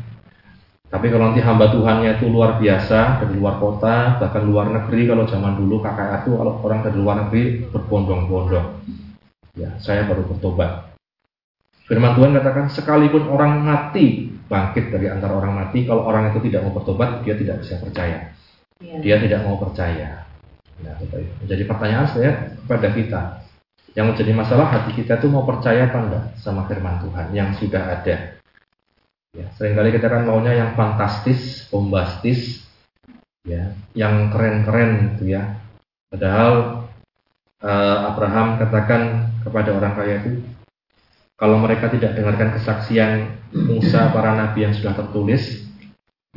tapi 0.88 1.12
kalau 1.12 1.32
nanti 1.32 1.44
hamba 1.44 1.68
Tuhannya 1.72 2.16
itu 2.16 2.32
luar 2.32 2.60
biasa 2.60 3.24
dari 3.24 3.34
luar 3.36 3.60
kota 3.60 4.22
bahkan 4.24 4.44
luar 4.48 4.72
negeri 4.72 5.08
kalau 5.08 5.28
zaman 5.28 5.60
dulu 5.60 5.84
kakak 5.84 6.24
itu 6.24 6.36
kalau 6.36 6.54
orang 6.64 6.80
dari 6.84 6.98
luar 7.00 7.16
negeri 7.28 7.44
berbondong-bondong 7.72 8.68
ya 9.60 9.76
saya 9.80 10.08
baru 10.08 10.24
bertobat 10.28 10.92
Firman 11.88 12.20
Tuhan 12.20 12.36
katakan 12.36 12.68
sekalipun 12.68 13.32
orang 13.32 13.64
mati 13.64 14.28
bangkit 14.48 14.90
dari 14.90 15.08
antara 15.12 15.36
orang 15.36 15.54
mati, 15.54 15.84
kalau 15.84 16.08
orang 16.08 16.32
itu 16.32 16.40
tidak 16.48 16.68
mau 16.68 16.74
bertobat, 16.80 17.22
dia 17.24 17.36
tidak 17.36 17.64
bisa 17.64 17.80
percaya. 17.80 18.32
Ya. 18.80 18.98
Dia 19.04 19.16
tidak 19.20 19.44
mau 19.44 19.60
percaya. 19.60 20.24
Nah, 20.82 20.96
jadi 21.44 21.64
pertanyaan 21.68 22.08
saya 22.08 22.32
kepada 22.64 22.88
kita, 22.96 23.22
yang 23.98 24.14
menjadi 24.14 24.30
masalah 24.30 24.70
hati 24.70 24.94
kita 24.94 25.18
itu 25.18 25.26
mau 25.26 25.42
percaya 25.42 25.90
apa 25.90 25.98
enggak 25.98 26.26
sama 26.38 26.70
firman 26.70 27.02
Tuhan 27.02 27.34
yang 27.34 27.50
sudah 27.58 27.98
ada. 27.98 28.38
Ya, 29.34 29.50
sering 29.58 29.74
kali 29.74 29.90
kita 29.90 30.06
kan 30.06 30.30
maunya 30.30 30.54
yang 30.54 30.78
fantastis, 30.78 31.66
bombastis, 31.74 32.62
ya, 33.42 33.74
yang 33.98 34.30
keren-keren 34.30 35.18
gitu 35.18 35.34
ya. 35.34 35.58
Padahal 36.14 36.86
uh, 37.66 37.98
Abraham 38.14 38.62
katakan 38.62 39.34
kepada 39.42 39.74
orang 39.74 39.94
kaya 39.98 40.22
itu, 40.22 40.46
kalau 41.34 41.58
mereka 41.58 41.90
tidak 41.90 42.14
dengarkan 42.14 42.54
kesaksian 42.54 43.34
Musa 43.50 44.14
para 44.14 44.38
nabi 44.38 44.70
yang 44.70 44.78
sudah 44.78 44.94
tertulis, 44.94 45.66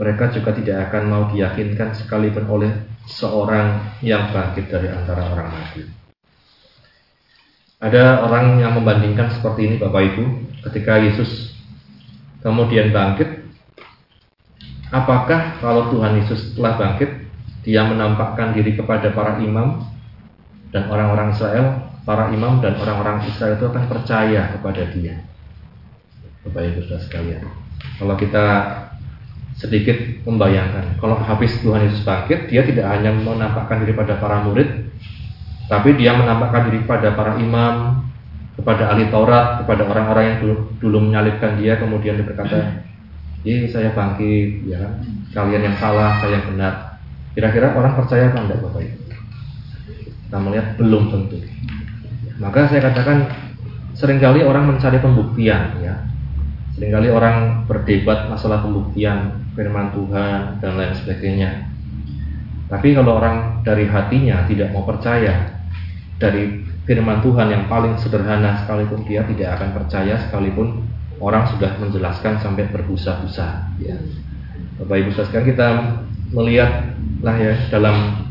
mereka 0.01 0.33
juga 0.33 0.57
tidak 0.57 0.89
akan 0.89 1.03
mau 1.13 1.23
diyakinkan 1.29 1.93
sekalipun 1.93 2.49
oleh 2.49 2.73
seorang 3.05 4.01
yang 4.01 4.33
bangkit 4.33 4.73
dari 4.73 4.89
antara 4.89 5.29
orang 5.29 5.53
mati. 5.53 6.00
Ada 7.81 8.29
orang 8.29 8.61
yang 8.61 8.77
membandingkan 8.77 9.33
seperti 9.33 9.65
ini 9.65 9.75
Bapak 9.81 10.13
Ibu, 10.13 10.23
ketika 10.69 11.01
Yesus 11.01 11.57
kemudian 12.45 12.93
bangkit, 12.93 13.41
apakah 14.93 15.57
kalau 15.65 15.89
Tuhan 15.89 16.21
Yesus 16.21 16.53
telah 16.53 16.77
bangkit, 16.77 17.09
dia 17.65 17.81
menampakkan 17.89 18.53
diri 18.53 18.77
kepada 18.77 19.09
para 19.17 19.41
imam 19.41 19.81
dan 20.73 20.93
orang-orang 20.93 21.33
Israel 21.33 21.91
para 22.05 22.33
imam 22.33 22.61
dan 22.65 22.77
orang-orang 22.81 23.25
Israel 23.29 23.57
itu 23.57 23.67
akan 23.69 23.85
percaya 23.89 24.53
kepada 24.57 24.83
dia. 24.93 25.25
Bapak 26.45 26.73
Ibu 26.73 26.81
Saudara 26.89 27.05
sekalian. 27.05 27.43
Kalau 28.01 28.15
kita 28.17 28.45
sedikit 29.61 29.97
membayangkan, 30.25 30.97
kalau 30.97 31.21
habis 31.21 31.53
Tuhan 31.61 31.85
Yesus 31.85 32.01
bangkit, 32.05 32.49
dia 32.49 32.65
tidak 32.65 32.89
hanya 32.89 33.13
menampakkan 33.13 33.85
diri 33.85 33.93
pada 33.93 34.17
para 34.17 34.41
murid, 34.45 34.89
tapi 35.71 35.95
dia 35.95 36.19
menampakkan 36.19 36.67
diri 36.67 36.83
pada 36.83 37.15
para 37.15 37.39
imam, 37.39 38.03
kepada 38.59 38.91
ahli 38.91 39.07
Taurat, 39.07 39.63
kepada 39.63 39.87
orang-orang 39.87 40.25
yang 40.27 40.39
dulu, 40.43 40.55
dulu 40.83 40.99
menyalibkan 41.07 41.63
dia, 41.63 41.79
kemudian 41.79 42.19
dia 42.19 42.27
berkata, 42.27 42.83
"Ye, 43.47 43.71
saya 43.71 43.95
bangkit, 43.95 44.67
ya. 44.67 44.99
Kalian 45.31 45.71
yang 45.71 45.77
salah, 45.79 46.19
saya 46.19 46.43
yang 46.43 46.51
benar." 46.51 46.99
Kira-kira 47.39 47.71
orang 47.79 47.95
percaya 47.95 48.35
apa 48.35 48.43
enggak 48.43 48.59
Bapak 48.67 48.83
Ibu? 48.83 48.99
Kita 50.27 50.39
melihat 50.43 50.67
belum 50.75 51.03
tentu. 51.15 51.39
Maka 52.43 52.67
saya 52.67 52.91
katakan 52.91 53.31
sering 53.95 54.19
kali 54.19 54.43
orang 54.43 54.75
mencari 54.75 54.99
pembuktian 54.99 55.79
ya. 55.79 55.95
Seringkali 56.75 57.15
orang 57.15 57.63
berdebat 57.71 58.27
masalah 58.27 58.59
pembuktian 58.67 59.47
firman 59.55 59.95
Tuhan 59.95 60.59
dan 60.59 60.73
lain 60.75 60.95
sebagainya. 60.99 61.71
Tapi 62.67 62.95
kalau 62.99 63.23
orang 63.23 63.63
dari 63.63 63.87
hatinya 63.87 64.47
tidak 64.51 64.75
mau 64.75 64.83
percaya 64.83 65.60
dari 66.21 66.63
firman 66.85 67.25
Tuhan 67.25 67.49
yang 67.49 67.65
paling 67.67 67.97
sederhana 67.97 68.63
sekalipun 68.63 69.09
dia 69.09 69.25
tidak 69.25 69.57
akan 69.57 69.69
percaya 69.73 70.15
sekalipun 70.29 70.85
orang 71.17 71.49
sudah 71.49 71.81
menjelaskan 71.81 72.39
sampai 72.45 72.69
berbusa-busa 72.69 73.77
ya. 73.81 73.97
Bapak 74.81 74.97
Ibu 75.01 75.11
sekalian 75.13 75.49
kita 75.49 75.69
melihat 76.33 76.93
lah 77.21 77.37
ya 77.37 77.53
dalam 77.69 78.29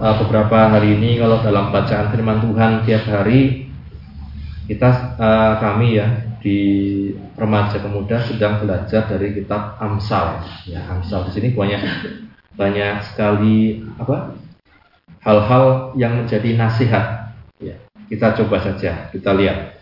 uh, 0.00 0.14
beberapa 0.24 0.68
hari 0.72 0.96
ini 0.96 1.20
kalau 1.20 1.40
dalam 1.40 1.72
bacaan 1.72 2.12
firman 2.12 2.40
Tuhan 2.44 2.72
tiap 2.84 3.04
hari 3.08 3.68
kita 4.68 5.16
uh, 5.20 5.52
kami 5.60 6.00
ya 6.00 6.08
di 6.44 6.60
remaja 7.40 7.80
pemuda 7.80 8.20
sedang 8.28 8.60
belajar 8.60 9.08
dari 9.08 9.32
kitab 9.32 9.80
Amsal 9.80 10.44
ya 10.68 10.84
Amsal 10.92 11.28
di 11.28 11.32
sini 11.32 11.48
banyak 11.56 11.80
banyak 12.54 12.94
sekali 13.08 13.80
apa 13.96 14.36
hal-hal 15.24 15.96
yang 15.96 16.20
menjadi 16.20 16.54
nasihat. 16.54 17.32
Ya. 17.58 17.80
Kita 18.06 18.36
coba 18.36 18.60
saja 18.60 19.08
kita 19.10 19.32
lihat. 19.32 19.80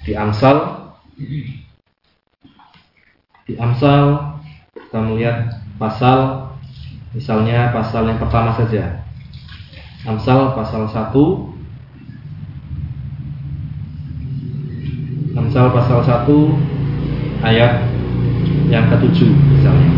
Di 0.00 0.16
Amsal 0.16 0.88
di 3.44 3.52
Amsal 3.60 4.16
kita 4.72 4.98
melihat 5.04 5.60
pasal 5.76 6.48
misalnya 7.12 7.68
pasal 7.76 8.08
yang 8.08 8.16
pertama 8.16 8.56
saja. 8.56 9.04
Amsal 10.08 10.56
pasal 10.56 10.88
1 10.88 11.12
Amsal 15.36 15.66
pasal 15.76 16.00
1 16.00 17.44
ayat 17.44 17.84
yang 18.72 18.88
ketujuh 18.88 19.28
misalnya. 19.28 19.92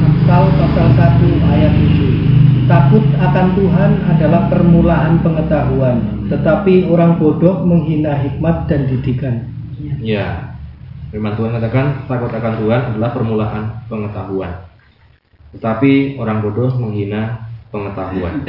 Amsal 0.00 0.48
pasal 0.56 0.86
1 0.96 1.52
ayat 1.52 1.72
7 1.76 2.27
Takut 2.68 3.00
akan 3.16 3.46
Tuhan 3.56 3.90
adalah 4.04 4.52
permulaan 4.52 5.24
pengetahuan 5.24 6.28
Tetapi 6.28 6.92
orang 6.92 7.16
bodoh 7.16 7.64
menghina 7.64 8.20
hikmat 8.20 8.68
dan 8.68 8.84
didikan 8.86 9.48
Ya 10.04 10.52
Firman 11.08 11.32
Tuhan 11.34 11.56
katakan 11.56 12.04
takut 12.04 12.28
akan 12.28 12.54
Tuhan 12.60 12.80
adalah 12.92 13.10
permulaan 13.16 13.62
pengetahuan 13.88 14.68
Tetapi 15.56 16.20
orang 16.20 16.44
bodoh 16.44 16.68
menghina 16.76 17.48
pengetahuan. 17.72 18.44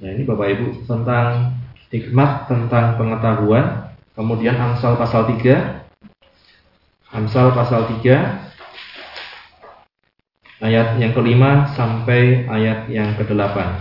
Nah 0.00 0.08
ini 0.10 0.22
Bapak 0.26 0.46
Ibu 0.58 0.66
tentang 0.86 1.54
hikmat 1.90 2.50
tentang 2.50 2.98
pengetahuan. 2.98 3.94
Kemudian 4.14 4.58
Amsal 4.58 4.98
pasal 4.98 5.30
3. 5.30 7.14
Amsal 7.14 7.54
pasal 7.54 7.86
3 8.02 8.49
ayat 10.60 11.00
yang 11.00 11.12
kelima 11.12 11.68
sampai 11.74 12.46
ayat 12.48 12.88
yang 12.88 13.16
kedelapan. 13.16 13.80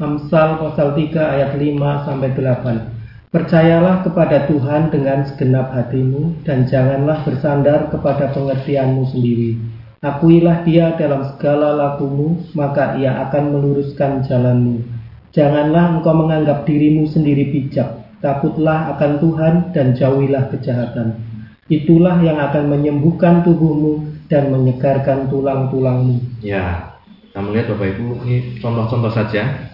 Amsal 0.00 0.60
pasal 0.62 0.94
3 0.94 1.12
ayat 1.14 1.52
5 1.58 2.06
sampai 2.06 2.28
8. 2.32 3.34
Percayalah 3.34 4.06
kepada 4.06 4.48
Tuhan 4.48 4.88
dengan 4.88 5.26
segenap 5.28 5.74
hatimu 5.74 6.46
dan 6.46 6.64
janganlah 6.64 7.20
bersandar 7.26 7.92
kepada 7.92 8.32
pengertianmu 8.32 9.02
sendiri 9.12 9.76
Akuilah 10.06 10.60
dia 10.62 10.92
dalam 10.94 11.24
segala 11.34 11.72
lakumu, 11.72 12.38
maka 12.52 12.94
ia 12.94 13.26
akan 13.26 13.58
meluruskan 13.58 14.22
jalanmu. 14.22 14.84
Janganlah 15.32 15.98
engkau 15.98 16.14
menganggap 16.14 16.62
dirimu 16.68 17.08
sendiri 17.10 17.50
bijak. 17.50 18.04
takutlah 18.20 18.96
akan 18.96 19.20
Tuhan 19.20 19.54
dan 19.76 19.92
jauhilah 19.92 20.48
kejahatan. 20.52 21.20
Itulah 21.68 22.22
yang 22.24 22.40
akan 22.40 22.72
menyembuhkan 22.72 23.44
tubuhmu 23.44 24.15
dan 24.26 24.50
menyegarkan 24.50 25.30
tulang-tulangmu. 25.30 26.42
Ya, 26.42 26.98
kita 27.30 27.40
melihat 27.42 27.66
Bapak 27.74 27.88
Ibu 27.94 28.06
ini 28.26 28.36
contoh-contoh 28.58 29.12
saja. 29.12 29.72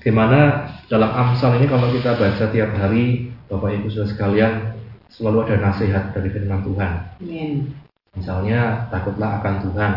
Gimana 0.00 0.70
dalam 0.86 1.10
Amsal 1.10 1.58
ini 1.58 1.66
kalau 1.66 1.90
kita 1.90 2.14
baca 2.14 2.44
tiap 2.52 2.70
hari, 2.78 3.32
Bapak 3.50 3.70
Ibu 3.74 3.86
sudah 3.90 4.08
sekalian 4.08 4.52
selalu 5.10 5.48
ada 5.48 5.56
nasihat 5.70 6.14
dari 6.14 6.28
firman 6.30 6.62
Tuhan. 6.62 6.92
Misalnya 8.16 8.86
takutlah 8.88 9.42
akan 9.42 9.54
Tuhan. 9.66 9.92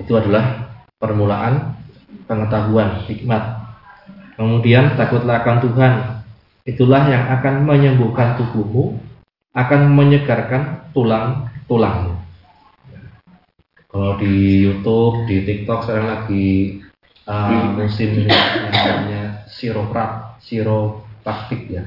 Itu 0.00 0.12
adalah 0.16 0.72
permulaan 0.98 1.76
pengetahuan, 2.26 3.04
hikmat. 3.06 3.42
Kemudian 4.36 4.96
takutlah 4.96 5.40
akan 5.40 5.56
Tuhan. 5.64 5.92
Itulah 6.66 7.06
yang 7.08 7.24
akan 7.40 7.62
menyembuhkan 7.62 8.36
tubuhmu 8.36 8.98
akan 9.56 9.80
menyegarkan 9.96 10.92
tulang-tulangmu. 10.92 12.15
Kalau 13.96 14.20
di 14.20 14.60
YouTube, 14.60 15.24
di 15.24 15.40
TikTok 15.48 15.88
sekarang 15.88 16.04
lagi 16.04 16.84
uh, 17.24 17.72
musim 17.80 18.28
namanya 18.28 19.48
siroprak, 19.48 20.36
siropraktik 20.44 21.64
ya. 21.72 21.80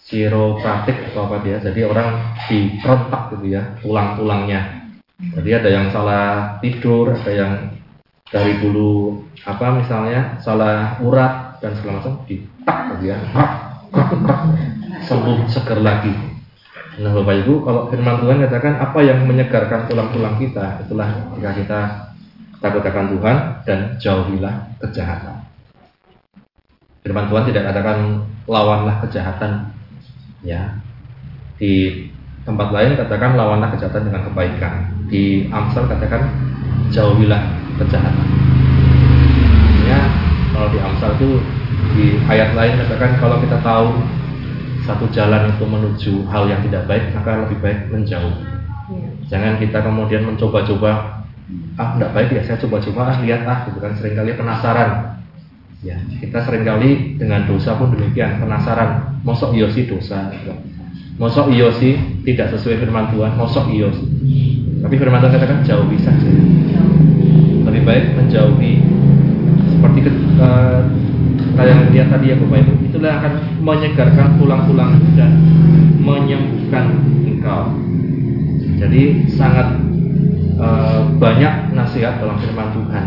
Siropraktik 0.00 1.12
atau 1.12 1.28
apa 1.28 1.44
dia? 1.44 1.60
Jadi 1.60 1.84
orang 1.84 2.32
diperontak 2.48 3.36
gitu 3.36 3.44
ya, 3.44 3.76
tulang-tulangnya. 3.84 4.88
Jadi 5.36 5.50
ada 5.52 5.68
yang 5.68 5.92
salah 5.92 6.56
tidur, 6.64 7.12
ada 7.12 7.28
yang 7.28 7.76
dari 8.32 8.56
dulu 8.64 9.20
apa 9.44 9.84
misalnya 9.84 10.40
salah 10.40 10.96
urat 11.04 11.60
dan 11.60 11.76
segala 11.76 12.00
macam 12.00 12.24
ditak 12.24 12.78
gitu 12.96 13.12
ya, 13.12 13.20
sembuh 15.04 15.44
seger 15.44 15.76
lagi. 15.76 16.31
Nah 17.00 17.08
Bapak 17.16 17.40
Ibu, 17.40 17.64
kalau 17.64 17.88
firman 17.88 18.20
Tuhan 18.20 18.44
katakan 18.44 18.76
apa 18.76 19.00
yang 19.00 19.24
menyegarkan 19.24 19.88
tulang-tulang 19.88 20.36
kita, 20.36 20.84
itulah 20.84 21.08
jika 21.40 21.50
kita 21.56 21.80
takut 22.60 22.84
Tuhan 22.84 23.36
dan 23.64 23.78
jauhilah 23.96 24.76
kejahatan. 24.76 25.40
Firman 27.00 27.32
Tuhan 27.32 27.48
tidak 27.48 27.72
katakan 27.72 28.28
lawanlah 28.44 29.00
kejahatan, 29.08 29.72
ya. 30.44 30.76
Di 31.56 32.04
tempat 32.44 32.68
lain 32.76 33.00
katakan 33.00 33.40
lawanlah 33.40 33.72
kejahatan 33.72 34.12
dengan 34.12 34.28
kebaikan. 34.28 34.74
Di 35.08 35.48
Amsal 35.48 35.88
katakan 35.88 36.28
jauhilah 36.92 37.40
kejahatan. 37.80 38.28
Ya, 39.88 40.00
kalau 40.52 40.68
di 40.68 40.78
Amsal 40.78 41.16
itu 41.16 41.40
di 41.96 42.20
ayat 42.28 42.52
lain 42.52 42.76
katakan 42.84 43.16
kalau 43.16 43.40
kita 43.40 43.56
tahu 43.64 43.96
satu 44.82 45.06
jalan 45.14 45.54
itu 45.54 45.64
menuju 45.64 46.14
hal 46.26 46.50
yang 46.50 46.60
tidak 46.66 46.90
baik, 46.90 47.14
maka 47.14 47.46
lebih 47.46 47.58
baik 47.62 47.78
menjauh. 47.90 48.34
Ya. 48.92 49.08
Jangan 49.30 49.62
kita 49.62 49.78
kemudian 49.78 50.26
mencoba-coba, 50.26 51.22
ah 51.78 51.88
tidak 51.96 52.10
baik 52.12 52.28
ya 52.34 52.42
saya 52.42 52.58
coba-coba 52.60 53.00
ah 53.14 53.16
lihat 53.22 53.46
ah 53.46 53.58
gitu 53.70 53.78
kan 53.78 53.94
sering 53.96 54.14
kali 54.18 54.34
penasaran. 54.34 54.90
Ya, 55.82 55.98
kita 56.22 56.46
sering 56.46 56.62
kali 56.62 57.18
dengan 57.18 57.42
dosa 57.46 57.74
pun 57.74 57.90
demikian 57.90 58.38
penasaran. 58.38 59.18
Mosok 59.26 59.54
iyo 59.54 59.66
sih 59.70 59.86
dosa, 59.86 60.30
mosok 61.18 61.50
iyo 61.50 61.70
sih 61.74 61.98
tidak 62.26 62.54
sesuai 62.54 62.82
firman 62.82 63.10
Tuhan, 63.10 63.34
mosok 63.34 63.70
iyo 63.70 63.90
sih. 63.90 64.06
Tapi 64.82 64.94
firman 64.98 65.22
Tuhan 65.22 65.34
katakan 65.34 65.62
jauhi 65.62 65.98
saja. 66.02 66.26
Lebih 67.62 67.82
baik 67.86 68.04
menjauhi 68.18 68.82
seperti 69.70 69.98
uh, 70.38 70.82
yang 71.60 71.80
lihat 71.92 72.08
tadi 72.08 72.32
ya 72.32 72.36
Bapak 72.40 72.58
Ibu. 72.64 72.72
Itulah 72.88 73.12
akan 73.20 73.32
menyegarkan 73.60 74.28
tulang-tulang 74.40 74.92
dan 75.14 75.30
menyembuhkan 76.00 76.84
engkau. 77.28 77.62
Jadi 78.80 79.28
sangat 79.30 79.78
uh, 80.58 81.06
banyak 81.20 81.76
nasihat 81.76 82.18
dalam 82.18 82.40
firman 82.40 82.68
Tuhan. 82.72 83.06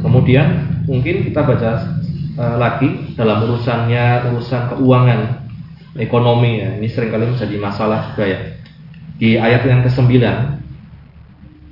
Kemudian 0.00 0.46
mungkin 0.84 1.26
kita 1.26 1.40
baca 1.42 1.70
uh, 2.36 2.56
lagi 2.60 3.16
dalam 3.16 3.48
urusannya 3.48 4.30
urusan 4.30 4.76
keuangan 4.76 5.20
ekonomi 5.96 6.60
ya. 6.60 6.76
Ini 6.76 6.88
sering 6.92 7.10
kali 7.10 7.24
menjadi 7.32 7.56
masalah 7.56 8.12
juga 8.12 8.24
ya. 8.28 8.40
Di 9.20 9.36
ayat 9.36 9.68
yang 9.68 9.84
ke-9 9.84 10.16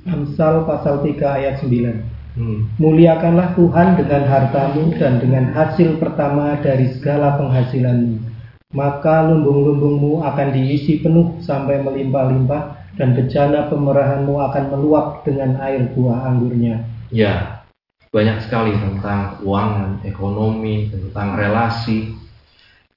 Amsal 0.09 0.69
pasal 0.69 1.01
3 1.01 1.17
ayat 1.41 1.61
9 1.61 2.08
Hmm. 2.37 2.69
Muliakanlah 2.77 3.57
Tuhan 3.57 3.97
dengan 3.97 4.23
hartamu 4.29 4.93
dan 4.95 5.17
dengan 5.17 5.49
hasil 5.49 5.97
pertama 5.97 6.59
dari 6.61 6.93
segala 6.93 7.35
penghasilanmu. 7.41 8.29
Maka 8.69 9.25
lumbung-lumbungmu 9.25 10.21
akan 10.21 10.47
diisi 10.53 11.01
penuh 11.01 11.41
sampai 11.41 11.81
melimpah-limpah 11.81 12.93
dan 13.01 13.17
bejana 13.17 13.65
pemerahanmu 13.65 14.37
akan 14.37 14.63
meluap 14.69 15.25
dengan 15.25 15.57
air 15.57 15.89
buah 15.97 16.29
anggurnya. 16.29 16.85
Ya, 17.09 17.65
banyak 18.13 18.45
sekali 18.45 18.77
tentang 18.77 19.41
keuangan, 19.41 20.05
ekonomi, 20.05 20.93
tentang 20.93 21.33
relasi, 21.33 22.13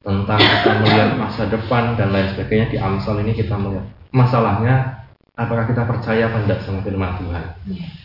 tentang 0.04 0.40
kita 0.40 0.70
melihat 0.84 1.10
masa 1.16 1.48
depan 1.48 1.96
dan 1.96 2.12
lain 2.12 2.28
sebagainya 2.36 2.66
di 2.68 2.76
Amsal 2.76 3.24
ini 3.24 3.32
kita 3.32 3.56
melihat. 3.56 3.88
Masalahnya, 4.12 5.08
apakah 5.40 5.64
kita 5.64 5.88
percaya 5.88 6.28
apa 6.28 6.44
tidak 6.44 6.60
sama 6.68 6.84
firman 6.84 7.16
Tuhan? 7.16 7.44
Ya. 7.72 8.01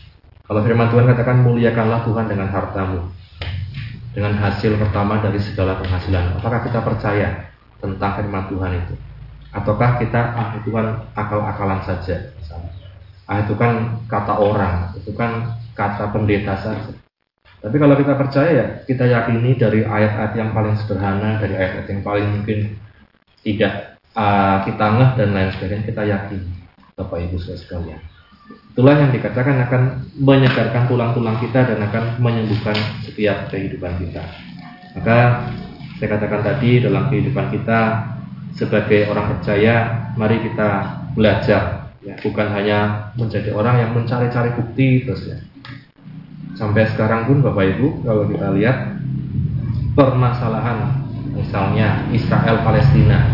Kalau 0.48 0.64
firman 0.64 0.88
Tuhan 0.88 1.04
katakan 1.12 1.44
muliakanlah 1.44 2.08
Tuhan 2.08 2.24
dengan 2.24 2.48
hartamu. 2.48 3.04
Dengan 4.16 4.32
hasil 4.40 4.80
pertama 4.80 5.20
dari 5.20 5.36
segala 5.44 5.76
penghasilan. 5.76 6.40
Apakah 6.40 6.64
kita 6.64 6.80
percaya 6.80 7.52
tentang 7.84 8.16
firman 8.16 8.48
Tuhan 8.48 8.72
itu? 8.80 8.94
Ataukah 9.52 10.00
kita 10.00 10.20
ah 10.32 10.48
itu 10.56 10.72
kan 10.72 11.04
akal-akalan 11.12 11.84
saja. 11.84 12.32
Ah 13.28 13.44
itu 13.44 13.52
kan 13.60 14.00
kata 14.08 14.40
orang, 14.40 14.96
itu 14.96 15.12
kan 15.12 15.52
kata 15.76 16.08
pendeta 16.16 16.56
saja. 16.64 16.96
Tapi 17.60 17.76
kalau 17.76 17.92
kita 18.00 18.16
percaya 18.16 18.50
ya 18.50 18.66
kita 18.88 19.04
yakini 19.04 19.52
dari 19.52 19.84
ayat-ayat 19.84 20.32
yang 20.32 20.56
paling 20.56 20.80
sederhana, 20.80 21.36
dari 21.36 21.60
ayat-ayat 21.60 21.88
yang 21.92 22.00
paling 22.00 22.26
mungkin 22.40 22.58
tidak 23.44 24.00
uh, 24.16 24.64
kita 24.64 24.86
ngeh 24.96 25.10
dan 25.20 25.28
lain 25.36 25.50
sebagainya 25.52 25.84
kita 25.92 26.02
yakini 26.08 26.52
Bapak 26.96 27.18
Ibu 27.20 27.36
sekalian. 27.36 28.00
Itulah 28.48 28.94
yang 28.94 29.10
dikatakan 29.10 29.58
akan 29.66 29.82
menyegarkan 30.22 30.86
tulang-tulang 30.86 31.36
kita 31.42 31.66
dan 31.66 31.82
akan 31.82 32.22
menyembuhkan 32.22 32.78
setiap 33.02 33.50
kehidupan 33.50 33.98
kita. 33.98 34.22
Maka 34.94 35.50
saya 35.98 36.08
katakan 36.14 36.46
tadi 36.46 36.78
dalam 36.78 37.10
kehidupan 37.10 37.50
kita 37.50 38.06
sebagai 38.54 39.10
orang 39.10 39.34
percaya, 39.34 39.74
mari 40.14 40.38
kita 40.46 41.02
belajar 41.18 41.90
ya, 42.06 42.14
bukan 42.22 42.46
hanya 42.54 43.10
menjadi 43.18 43.50
orang 43.50 43.82
yang 43.82 43.90
mencari-cari 43.98 44.54
bukti 44.54 45.02
terus 45.02 45.26
ya. 45.26 45.38
Sampai 46.54 46.86
sekarang 46.90 47.26
pun 47.26 47.42
Bapak 47.42 47.78
Ibu 47.78 48.06
kalau 48.06 48.30
kita 48.30 48.54
lihat 48.54 48.98
permasalahan 49.98 51.02
misalnya 51.34 52.06
Israel 52.14 52.62
Palestina 52.62 53.26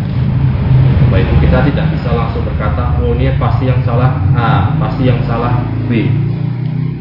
Bapak 1.15 1.31
Ibu 1.31 1.47
kita 1.47 1.59
tidak 1.71 1.87
bisa 1.95 2.11
langsung 2.11 2.43
berkata 2.43 2.99
oh 2.99 3.15
ini 3.15 3.39
pasti 3.39 3.71
yang 3.71 3.79
salah 3.87 4.19
A, 4.35 4.75
pasti 4.83 5.07
yang 5.07 5.23
salah 5.23 5.63
B. 5.87 6.11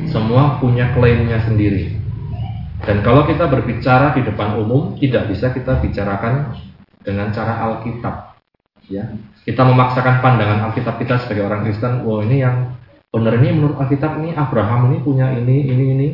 Semua 0.05 0.61
punya 0.61 0.93
klaimnya 0.93 1.41
sendiri. 1.41 1.97
Dan 2.85 3.01
kalau 3.01 3.25
kita 3.25 3.49
berbicara 3.49 4.13
di 4.13 4.21
depan 4.21 4.61
umum 4.61 4.93
tidak 5.01 5.33
bisa 5.33 5.49
kita 5.49 5.81
bicarakan 5.81 6.53
dengan 7.01 7.33
cara 7.33 7.57
Alkitab. 7.65 8.37
Ya, 8.85 9.17
kita 9.49 9.65
memaksakan 9.65 10.21
pandangan 10.21 10.69
Alkitab 10.69 11.01
kita 11.01 11.17
sebagai 11.17 11.49
orang 11.49 11.65
Kristen. 11.65 12.05
Wow 12.05 12.21
ini 12.21 12.45
yang 12.45 12.69
benar 13.09 13.33
ini 13.41 13.49
menurut 13.49 13.81
Alkitab 13.81 14.21
ini 14.21 14.37
Abraham 14.37 14.93
ini 14.93 15.01
punya 15.01 15.33
ini 15.33 15.65
ini 15.65 15.85
ini 15.89 16.07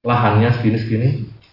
lahannya 0.00 0.48
segini 0.48 0.80
segini. 0.80 1.08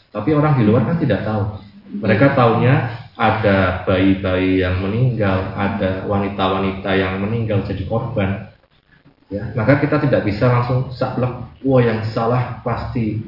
Tapi 0.08 0.32
orang 0.32 0.56
di 0.56 0.64
luar 0.64 0.88
kan 0.88 0.96
tidak 1.04 1.28
tahu. 1.28 1.60
Mereka 2.00 2.32
tahunya 2.32 3.01
ada 3.20 3.84
bayi-bayi 3.84 4.64
yang 4.64 4.80
meninggal, 4.80 5.52
ada 5.54 6.08
wanita-wanita 6.08 6.90
yang 6.96 7.20
meninggal 7.20 7.62
jadi 7.68 7.84
korban, 7.86 8.48
ya, 9.28 9.52
maka 9.54 9.84
kita 9.84 10.00
tidak 10.00 10.24
bisa 10.24 10.48
langsung 10.48 10.90
saklek, 10.96 11.32
wah 11.64 11.82
yang 11.84 12.02
salah 12.08 12.64
pasti 12.64 13.20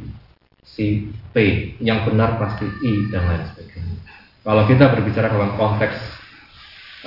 si 0.64 1.12
P, 1.36 1.36
yang 1.84 2.08
benar 2.08 2.40
pasti 2.40 2.66
I 2.66 3.12
dan 3.12 3.28
lain 3.28 3.44
sebagainya. 3.52 3.98
Kalau 4.44 4.64
kita 4.68 4.86
berbicara 4.92 5.28
dalam 5.32 5.56
konteks 5.56 5.96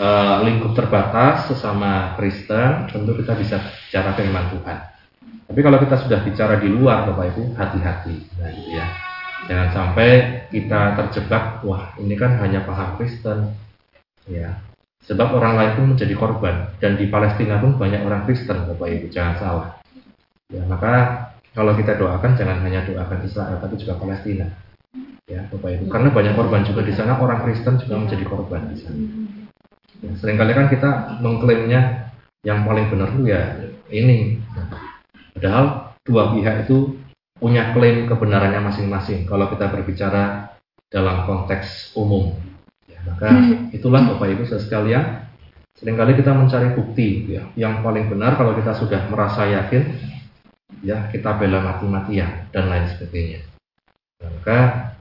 uh, 0.01 0.45
lingkup 0.45 0.73
terbatas 0.77 1.53
sesama 1.53 2.17
Kristen, 2.17 2.89
tentu 2.93 3.13
kita 3.17 3.33
bisa 3.37 3.57
bicara 3.61 4.13
firman 4.17 4.53
Tuhan. 4.53 4.79
Tapi 5.47 5.61
kalau 5.63 5.79
kita 5.79 5.97
sudah 6.03 6.21
bicara 6.27 6.59
di 6.59 6.69
luar, 6.69 7.07
Bapak 7.07 7.33
Ibu, 7.33 7.55
hati-hati, 7.55 8.17
nah, 8.41 8.51
ya. 8.51 9.06
Jangan 9.47 9.69
sampai 9.71 10.11
kita 10.51 10.99
terjebak, 10.99 11.63
wah 11.63 11.95
ini 12.03 12.19
kan 12.19 12.39
hanya 12.43 12.67
paham 12.67 12.99
Kristen. 12.99 13.55
Ya, 14.27 14.59
sebab 15.07 15.39
orang 15.39 15.55
lain 15.55 15.73
pun 15.79 15.87
menjadi 15.95 16.15
korban 16.19 16.75
dan 16.83 16.99
di 16.99 17.07
Palestina 17.07 17.63
pun 17.63 17.79
banyak 17.79 18.03
orang 18.03 18.27
Kristen, 18.27 18.67
Bapak 18.67 18.91
Ibu, 18.91 19.07
jangan 19.15 19.35
salah. 19.39 19.69
Ya, 20.51 20.67
maka 20.67 20.93
kalau 21.55 21.73
kita 21.73 21.97
doakan 21.97 22.37
jangan 22.37 22.59
hanya 22.67 22.85
doakan 22.85 23.23
Israel 23.23 23.57
tapi 23.63 23.75
juga 23.79 23.97
Palestina. 23.97 24.47
ya 25.27 25.43
Bapak 25.51 25.75
Ibu 25.75 25.85
karena 25.91 26.09
banyak 26.15 26.35
korban 26.39 26.63
juga 26.63 26.87
di 26.87 26.95
sana 26.95 27.19
orang 27.19 27.43
Kristen 27.43 27.83
juga 27.83 27.99
menjadi 27.99 28.25
korban 28.31 28.71
di 28.71 28.79
sana 28.79 29.03
ya, 30.07 30.11
sering 30.23 30.39
kali 30.39 30.55
kan 30.55 30.71
kita 30.71 31.19
mengklaimnya 31.19 32.15
yang 32.47 32.63
paling 32.63 32.87
benar 32.87 33.11
itu 33.11 33.27
ya 33.27 33.43
ini 33.91 34.39
padahal 35.35 35.91
dua 36.07 36.31
pihak 36.31 36.71
itu 36.71 36.95
punya 37.37 37.77
klaim 37.77 38.09
kebenarannya 38.09 38.61
masing-masing 38.65 39.29
kalau 39.29 39.49
kita 39.53 39.69
berbicara 39.69 40.57
dalam 40.89 41.29
konteks 41.29 41.93
umum 41.99 42.33
ya, 42.89 42.99
maka 43.05 43.29
itulah 43.77 44.03
Bapak 44.15 44.33
Ibu 44.33 44.45
sekalian 44.49 45.27
sering 45.77 45.97
kali 46.01 46.17
kita 46.17 46.33
mencari 46.33 46.73
bukti 46.73 47.37
ya 47.37 47.45
yang 47.55 47.85
paling 47.85 48.09
benar 48.09 48.41
kalau 48.41 48.57
kita 48.57 48.73
sudah 48.73 49.13
merasa 49.13 49.45
yakin 49.45 49.85
ya 50.81 51.13
kita 51.13 51.37
bela 51.37 51.61
mati-matian 51.61 52.49
dan 52.49 52.73
lain 52.73 52.89
sebagainya 52.97 53.45
maka 54.25 54.93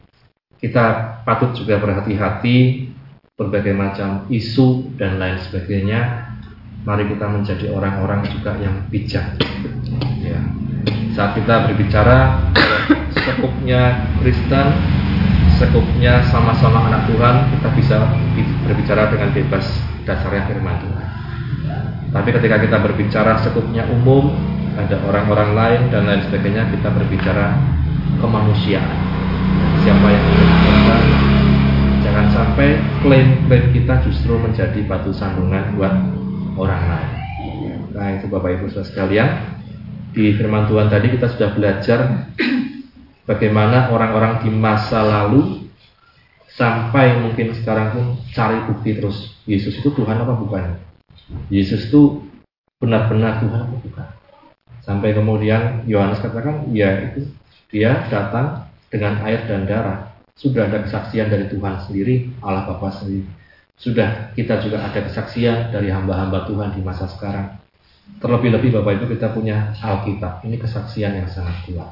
kita 0.60 0.86
patut 1.24 1.56
juga 1.56 1.80
berhati-hati 1.80 2.92
berbagai 3.36 3.76
macam 3.76 4.24
isu 4.32 4.96
dan 4.96 5.20
lain 5.20 5.38
sebagainya. 5.44 6.32
Mari 6.88 7.12
kita 7.12 7.28
menjadi 7.28 7.68
orang-orang 7.74 8.24
juga 8.32 8.56
yang 8.62 8.88
bijak. 8.88 9.36
Saat 11.16 11.40
kita 11.40 11.72
berbicara 11.72 12.52
sekupnya 13.16 14.12
Kristen, 14.20 14.68
sekupnya 15.56 16.20
sama-sama 16.28 16.92
anak 16.92 17.08
Tuhan, 17.08 17.56
kita 17.56 17.70
bisa 17.74 17.96
berbicara 18.68 19.10
dengan 19.16 19.32
bebas 19.32 19.66
dasarnya 20.04 20.44
firman 20.52 20.76
Tuhan. 20.84 21.08
Tapi 22.12 22.30
ketika 22.36 22.60
kita 22.60 22.78
berbicara 22.84 23.40
sekupnya 23.40 23.88
umum, 23.88 24.36
ada 24.76 25.00
orang-orang 25.08 25.56
lain 25.56 25.82
dan 25.88 26.04
lain 26.04 26.22
sebagainya, 26.28 26.68
kita 26.76 26.92
berbicara 26.92 27.56
kemanusiaan 28.20 29.16
siapa 29.86 30.08
yang 30.10 30.26
korban 30.66 31.04
jangan 32.02 32.28
sampai 32.34 32.82
klaim-klaim 33.06 33.70
kita 33.70 34.02
justru 34.02 34.34
menjadi 34.34 34.82
batu 34.90 35.14
sandungan 35.14 35.78
buat 35.78 35.94
orang 36.58 36.84
lain 36.90 37.12
nah 37.94 38.08
itu 38.18 38.26
Bapak 38.26 38.58
Ibu 38.58 38.74
sekalian 38.82 39.62
di 40.16 40.34
firman 40.40 40.72
Tuhan 40.72 40.88
tadi 40.88 41.12
kita 41.12 41.36
sudah 41.36 41.52
belajar 41.52 42.32
bagaimana 43.28 43.92
orang-orang 43.92 44.48
di 44.48 44.50
masa 44.50 45.04
lalu 45.04 45.68
sampai 46.56 47.20
mungkin 47.20 47.52
sekarang 47.52 47.88
pun 47.92 48.06
cari 48.32 48.64
bukti 48.72 48.96
terus 48.96 49.36
Yesus 49.44 49.84
itu 49.84 49.92
Tuhan 49.92 50.24
apa 50.24 50.34
bukan 50.40 50.80
Yesus 51.52 51.92
itu 51.92 52.24
benar-benar 52.80 53.44
Tuhan 53.44 53.60
apa 53.68 53.76
bukan 53.76 54.08
sampai 54.88 55.12
kemudian 55.12 55.84
Yohanes 55.84 56.24
katakan 56.24 56.72
ya 56.72 57.12
itu 57.12 57.28
dia 57.76 58.08
datang 58.08 58.72
dengan 58.88 59.20
air 59.28 59.44
dan 59.50 59.68
darah. 59.68 60.16
Sudah 60.36 60.68
ada 60.68 60.84
kesaksian 60.84 61.32
dari 61.32 61.48
Tuhan 61.48 61.84
sendiri, 61.88 62.32
Allah 62.44 62.68
Bapa 62.68 62.92
sendiri. 62.92 63.28
Sudah 63.76 64.32
kita 64.36 64.64
juga 64.64 64.84
ada 64.84 65.00
kesaksian 65.04 65.76
dari 65.76 65.92
hamba-hamba 65.92 66.48
Tuhan 66.48 66.76
di 66.76 66.82
masa 66.84 67.08
sekarang. 67.12 67.60
Terlebih-lebih 68.22 68.80
Bapak 68.80 69.02
Ibu 69.02 69.06
kita 69.18 69.34
punya 69.36 69.76
Alkitab. 69.82 70.46
Ini 70.46 70.56
kesaksian 70.58 71.20
yang 71.20 71.28
sangat 71.30 71.66
kuat. 71.68 71.92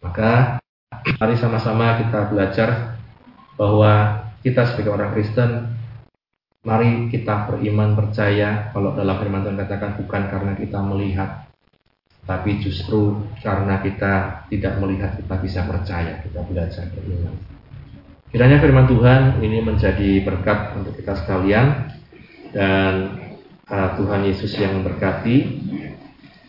Maka 0.00 0.62
mari 1.20 1.36
sama-sama 1.36 2.00
kita 2.00 2.30
belajar 2.32 3.00
bahwa 3.60 4.24
kita 4.40 4.64
sebagai 4.64 4.96
orang 4.96 5.12
Kristen 5.12 5.80
Mari 6.60 7.08
kita 7.08 7.48
beriman 7.48 7.96
percaya 7.96 8.68
kalau 8.76 8.92
dalam 8.92 9.16
firman 9.16 9.40
Tuhan 9.40 9.56
katakan 9.64 9.96
bukan 9.96 10.28
karena 10.28 10.52
kita 10.60 10.76
melihat 10.84 11.48
tapi 12.28 12.60
justru 12.60 13.16
karena 13.40 13.80
kita 13.80 14.44
tidak 14.52 14.76
melihat 14.76 15.16
kita 15.16 15.34
bisa 15.40 15.64
percaya, 15.64 16.20
kita 16.20 16.44
belajar 16.44 16.84
beriman. 16.92 17.32
Kiranya 18.28 18.60
firman 18.60 18.86
Tuhan 18.86 19.40
ini 19.40 19.58
menjadi 19.64 20.20
berkat 20.20 20.76
untuk 20.76 21.00
kita 21.00 21.16
sekalian 21.24 21.90
dan 22.52 22.92
Tuhan 23.70 24.26
Yesus 24.26 24.50
yang 24.58 24.82
memberkati. 24.82 25.62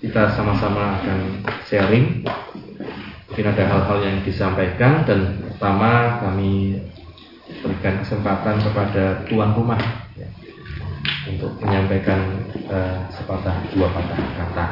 Kita 0.02 0.34
sama-sama 0.34 0.98
akan 0.98 1.46
sharing. 1.70 2.26
Mungkin 3.30 3.46
ada 3.46 3.64
hal-hal 3.64 4.00
yang 4.02 4.18
disampaikan 4.26 5.06
dan 5.06 5.38
pertama 5.46 6.18
kami 6.26 6.82
berikan 7.62 8.02
kesempatan 8.02 8.58
kepada 8.66 9.22
tuan 9.30 9.54
rumah 9.54 9.78
ya, 10.18 10.26
untuk 11.30 11.54
menyampaikan 11.62 12.42
uh, 12.68 13.06
sepatah 13.14 13.56
dua 13.70 13.88
patah 13.94 14.20
kata. 14.42 14.66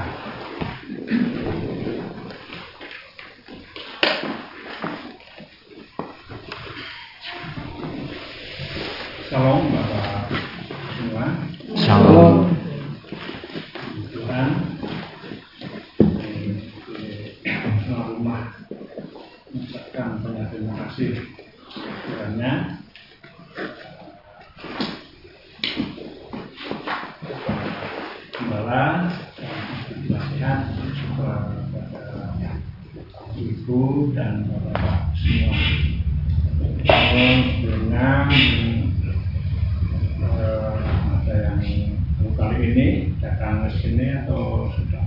Shalom 9.29 9.69
Bapak 9.69 9.88
kasih 20.89 21.21
kiranya 22.01 22.81
gembala 28.33 29.13
nasihat 30.09 30.59
kepada 30.73 31.45
ibu 33.37 34.09
dan 34.17 34.49
bapak 34.49 35.13
semua. 35.13 35.61
Sebelumnya 36.89 38.09
eh, 40.25 40.73
ada 41.21 41.35
yang 41.37 41.61
kali 42.33 42.57
ini 42.65 42.87
datang 43.21 43.69
ke 43.69 43.77
sini 43.77 44.25
atau 44.25 44.73
sudah? 44.73 45.05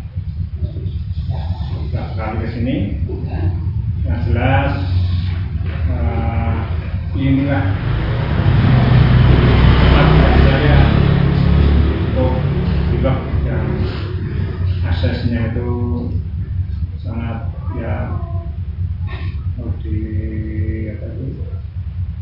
Sudah 1.75 2.07
kali 2.15 2.47
ke 2.47 2.49
sini, 2.55 2.77
yang 4.07 4.23
jelas 4.31 4.92
eh, 5.91 6.55
inilah. 7.19 7.65
Tempat 9.83 10.09
saya 10.47 10.79
untuk 12.13 12.35
blog 13.03 13.21
yang 13.43 13.69
aksesnya 14.87 15.51
itu 15.51 15.71
sangat 17.03 17.51
ya 17.75 17.97
di 19.83 19.99
apa 20.95 21.07
itu 21.11 21.43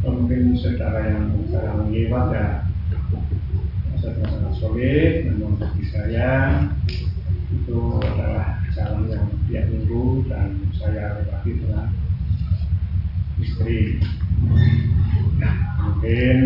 mungkin 0.08 0.56
saudara 0.56 1.12
yang 1.12 1.36
sekarang 1.44 1.92
lewat 1.92 2.26
ya. 2.32 2.48
Aksesnya 3.92 4.26
sangat 4.32 4.54
solid 4.56 5.12
namun 5.28 5.60
bagi 5.60 5.84
saya 5.92 6.64
itu 7.52 8.00
adalah 8.00 8.64
jalan 8.72 9.12
yang 9.12 9.26
tiap 9.50 9.66
minggu 9.68 10.24
dan 10.30 10.56
saya 10.72 11.20
lewati 11.20 11.60
dengan 11.60 11.99
istri. 13.60 14.00
Mungkin 15.80 16.36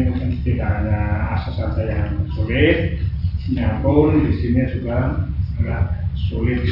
tidak 0.42 0.66
hanya 0.66 1.02
akses 1.38 1.54
saja 1.54 1.82
yang 1.86 2.26
sulit 2.34 2.98
pun 3.86 4.18
di 4.26 4.32
sini 4.42 4.66
juga 4.74 5.30
agak 5.62 6.10
sulit. 6.26 6.66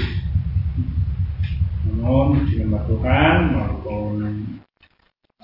Namun 1.87 2.51
Tuhan 2.51 3.37
maupun 3.55 4.15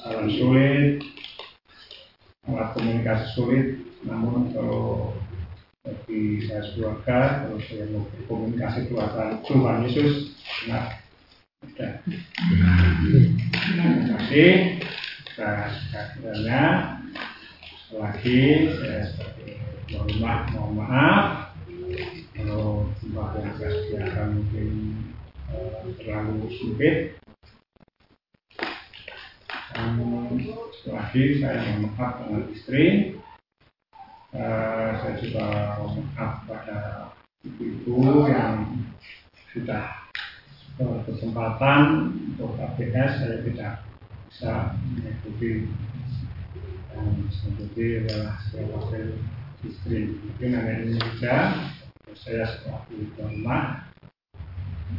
jalan 0.03 0.29
sulit 0.35 0.99
alat 2.49 2.73
komunikasi 2.73 3.27
sulit 3.37 3.67
namun 4.09 4.49
kalau 4.57 5.13
bagi 5.85 6.49
saya 6.49 6.65
keluarga 6.73 7.45
kalau 7.45 7.59
saya 7.61 7.85
mau 7.93 8.09
berkomunikasi 8.09 8.89
keluarga 8.89 9.37
Tuhan 9.45 9.85
Yesus 9.85 10.33
nah 10.65 10.97
terima 13.59 14.07
kasih. 14.15 14.51
Sekiranya 15.39 16.63
lagi 17.95 18.41
saya 18.75 19.03
sebagai 19.15 19.55
tuan 19.87 20.07
rumah 20.07 20.39
mohon 20.55 20.73
maaf. 20.83 21.27
Kalau 22.35 22.87
tempat 23.03 23.29
yang 23.43 23.55
saya 23.59 23.71
sediakan 23.75 24.29
mungkin 24.39 24.71
eh, 25.51 25.91
terlalu 26.03 26.47
sempit. 26.59 26.97
Dan 29.75 29.91
lagi 30.91 31.23
saya 31.39 31.59
mohon 31.79 31.95
maaf 31.95 32.13
dengan 32.23 32.43
istri. 32.51 32.85
Eh, 34.35 34.91
saya 34.99 35.15
juga 35.23 35.47
mohon 35.79 36.07
maaf 36.15 36.43
pada 36.47 36.79
ibu-ibu 37.47 38.27
yang 38.27 38.83
sudah 39.55 40.08
berkesempatan 40.79 41.83
untuk 42.31 42.55
ABS 42.55 43.11
saya 43.19 43.37
tidak 43.43 43.73
bisa 44.31 44.79
mengikuti 44.95 45.67
dan 46.95 47.03
mengikuti 47.19 47.87
adalah 48.07 48.39
saya 48.47 48.65
wakil 48.71 49.07
istri 49.67 50.15
mungkin 50.23 50.55
ini 50.55 50.95
saja 51.03 51.35
saya 52.15 52.45
sebagai 52.47 53.11
rumah 53.19 53.91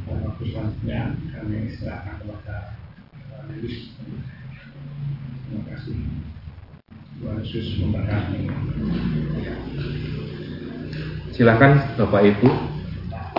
dan 0.06 0.18
waktu 0.28 0.44
selanjutnya 0.52 1.16
kami 1.32 1.72
serahkan 1.80 2.16
kepada 2.22 2.76
Yesus 3.56 3.96
Terima 5.50 5.66
kasih. 5.66 5.98
Tuhan 7.18 7.42
Yesus 7.42 7.82
memberkati. 7.82 8.46
Silakan 11.34 11.72
Bapak 11.98 12.22
Ibu 12.22 12.69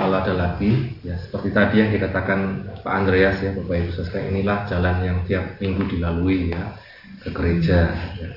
kalau 0.01 0.17
ada 0.17 0.33
lagi 0.33 0.97
ya 1.05 1.13
seperti 1.21 1.53
tadi 1.53 1.85
yang 1.85 1.93
dikatakan 1.93 2.65
Pak 2.81 2.95
Andreas 3.05 3.37
ya 3.45 3.53
Bapak 3.53 3.85
Ibu 3.85 3.93
saudara 3.93 4.25
inilah 4.33 4.65
jalan 4.65 4.97
yang 5.05 5.19
tiap 5.29 5.61
minggu 5.61 5.93
dilalui 5.93 6.57
ya 6.57 6.73
ke 7.21 7.29
gereja 7.29 7.93
ya. 8.17 8.29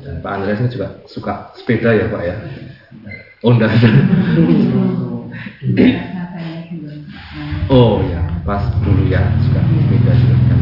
dan 0.00 0.24
Pak 0.24 0.32
Andreas 0.40 0.64
ini 0.64 0.72
juga 0.72 0.96
suka 1.04 1.52
sepeda 1.52 1.92
ya 1.92 2.08
Pak 2.08 2.22
ya 2.24 2.36
enggak 3.44 3.72
oh 7.68 8.00
ya 8.08 8.20
pas 8.48 8.64
dulu 8.80 9.04
ya 9.12 9.20
suka 9.44 9.60
sepeda 9.60 10.12
juga 10.16 10.36
kan. 10.48 10.60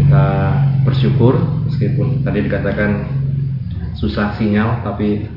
kita 0.00 0.24
bersyukur 0.88 1.36
meskipun 1.68 2.24
tadi 2.24 2.48
dikatakan 2.48 3.04
susah 3.92 4.32
sinyal 4.40 4.80
tapi 4.80 5.28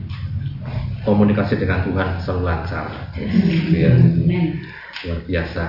komunikasi 1.01 1.57
dengan 1.57 1.81
Tuhan 1.85 2.21
selalu 2.21 2.41
lancar. 2.45 2.87
Ya, 3.73 3.93
luar 5.05 5.19
biasa. 5.25 5.65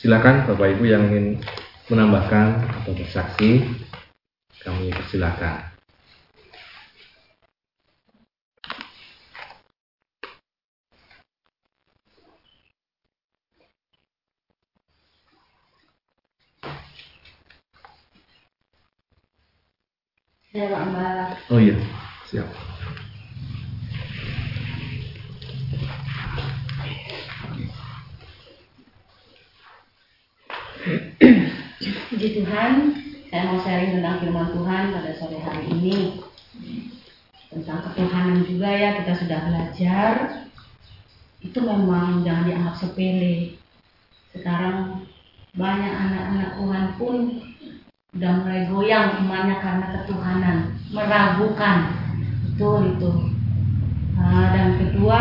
Silakan 0.00 0.48
Bapak 0.48 0.76
Ibu 0.76 0.84
yang 0.88 1.08
ingin 1.12 1.40
menambahkan 1.88 2.64
atau 2.82 2.92
bersaksi, 2.96 3.64
kami 4.64 4.92
persilakan. 4.92 5.76
Saya 20.56 20.72
Mbak. 20.88 21.52
Oh 21.52 21.60
iya, 21.60 21.76
siap. 22.32 22.75
Puji 30.86 32.28
Tuhan, 32.38 32.94
saya 33.26 33.42
mau 33.50 33.58
sharing 33.58 33.98
tentang 33.98 34.22
firman 34.22 34.54
Tuhan 34.54 34.94
pada 34.94 35.10
sore 35.18 35.42
hari 35.42 35.66
ini. 35.74 36.22
Tentang 37.50 37.90
ketuhanan 37.90 38.46
juga 38.46 38.70
ya, 38.70 38.94
kita 39.02 39.12
sudah 39.18 39.38
belajar. 39.50 40.12
Itu 41.42 41.58
memang 41.58 42.22
jangan 42.22 42.46
dianggap 42.46 42.74
sepele. 42.78 43.58
Sekarang 44.30 45.02
banyak 45.58 45.90
anak-anak 45.90 46.50
Tuhan 46.54 46.84
pun 46.94 47.14
udah 48.14 48.32
mulai 48.46 48.62
goyang 48.70 49.26
imannya 49.26 49.56
karena 49.58 49.86
ketuhanan, 49.90 50.58
meragukan. 50.94 51.78
Betul 52.46 52.94
itu. 52.94 53.10
Nah, 54.14 54.54
dan 54.54 54.78
kedua, 54.78 55.20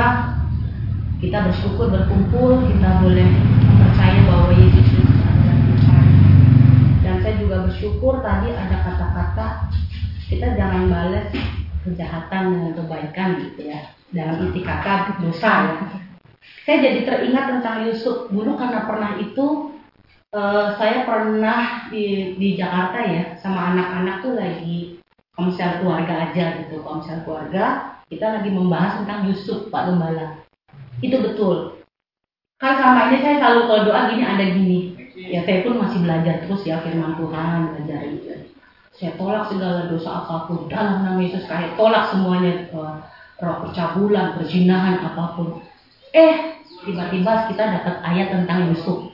kita 1.18 1.50
bersyukur 1.50 1.90
berkumpul, 1.90 2.70
kita 2.70 3.02
boleh 3.02 3.28
percaya 3.82 4.20
bahwa 4.30 4.54
Yesus. 4.54 4.85
Saya 7.26 7.42
juga 7.42 7.66
bersyukur 7.66 8.22
tadi 8.22 8.54
ada 8.54 8.86
kata-kata 8.86 9.74
kita 10.30 10.46
jangan 10.54 10.94
balas 10.94 11.34
kejahatan 11.82 12.54
dengan 12.54 12.72
kebaikan 12.78 13.30
gitu 13.42 13.66
ya. 13.66 13.82
Dalam 14.14 14.46
inti 14.46 14.62
kata 14.62 15.18
dosa 15.18 15.50
ya. 15.74 15.74
Saya 16.70 16.78
jadi 16.86 17.02
teringat 17.02 17.50
tentang 17.50 17.90
Yusuf 17.90 18.30
dulu 18.30 18.54
karena 18.54 18.86
pernah 18.86 19.18
itu 19.18 19.74
eh, 20.38 20.68
saya 20.78 21.02
pernah 21.10 21.90
di 21.90 22.38
di 22.38 22.54
Jakarta 22.54 23.02
ya 23.02 23.34
sama 23.42 23.74
anak-anak 23.74 24.22
tuh 24.22 24.38
lagi 24.38 25.02
komsel 25.34 25.82
keluarga 25.82 26.30
aja 26.30 26.62
gitu 26.62 26.86
komsel 26.86 27.26
keluarga 27.26 27.98
kita 28.06 28.38
lagi 28.38 28.54
membahas 28.54 29.02
tentang 29.02 29.26
Yusuf 29.34 29.74
Pak 29.74 29.90
Gembala 29.90 30.46
itu 31.02 31.18
betul 31.18 31.82
kan 32.62 32.78
selama 32.78 33.10
ini 33.10 33.18
saya 33.26 33.36
selalu 33.42 33.62
kalau 33.66 33.82
doa 33.90 34.02
gini 34.14 34.24
ada 34.24 34.46
gini 34.46 34.95
ya 35.36 35.44
saya 35.44 35.68
pun 35.68 35.76
masih 35.84 36.00
belajar 36.00 36.48
terus 36.48 36.64
ya 36.64 36.80
firman 36.80 37.20
Tuhan 37.20 37.76
belajar 37.76 38.00
itu. 38.08 38.56
Saya 38.96 39.12
tolak 39.20 39.52
segala 39.52 39.92
dosa 39.92 40.24
apa 40.24 40.48
pun 40.48 40.72
dalam 40.72 41.04
nama 41.04 41.20
Yesus 41.20 41.44
saya 41.44 41.76
tolak 41.76 42.08
semuanya 42.08 42.72
eh, 42.72 42.96
roh 43.44 43.56
percabulan 43.68 44.40
perzinahan 44.40 45.04
apa 45.04 45.36
pun. 45.36 45.60
Eh 46.16 46.64
tiba-tiba 46.88 47.52
kita 47.52 47.64
dapat 47.76 47.96
ayat 48.08 48.32
tentang 48.32 48.72
Yusuf. 48.72 49.12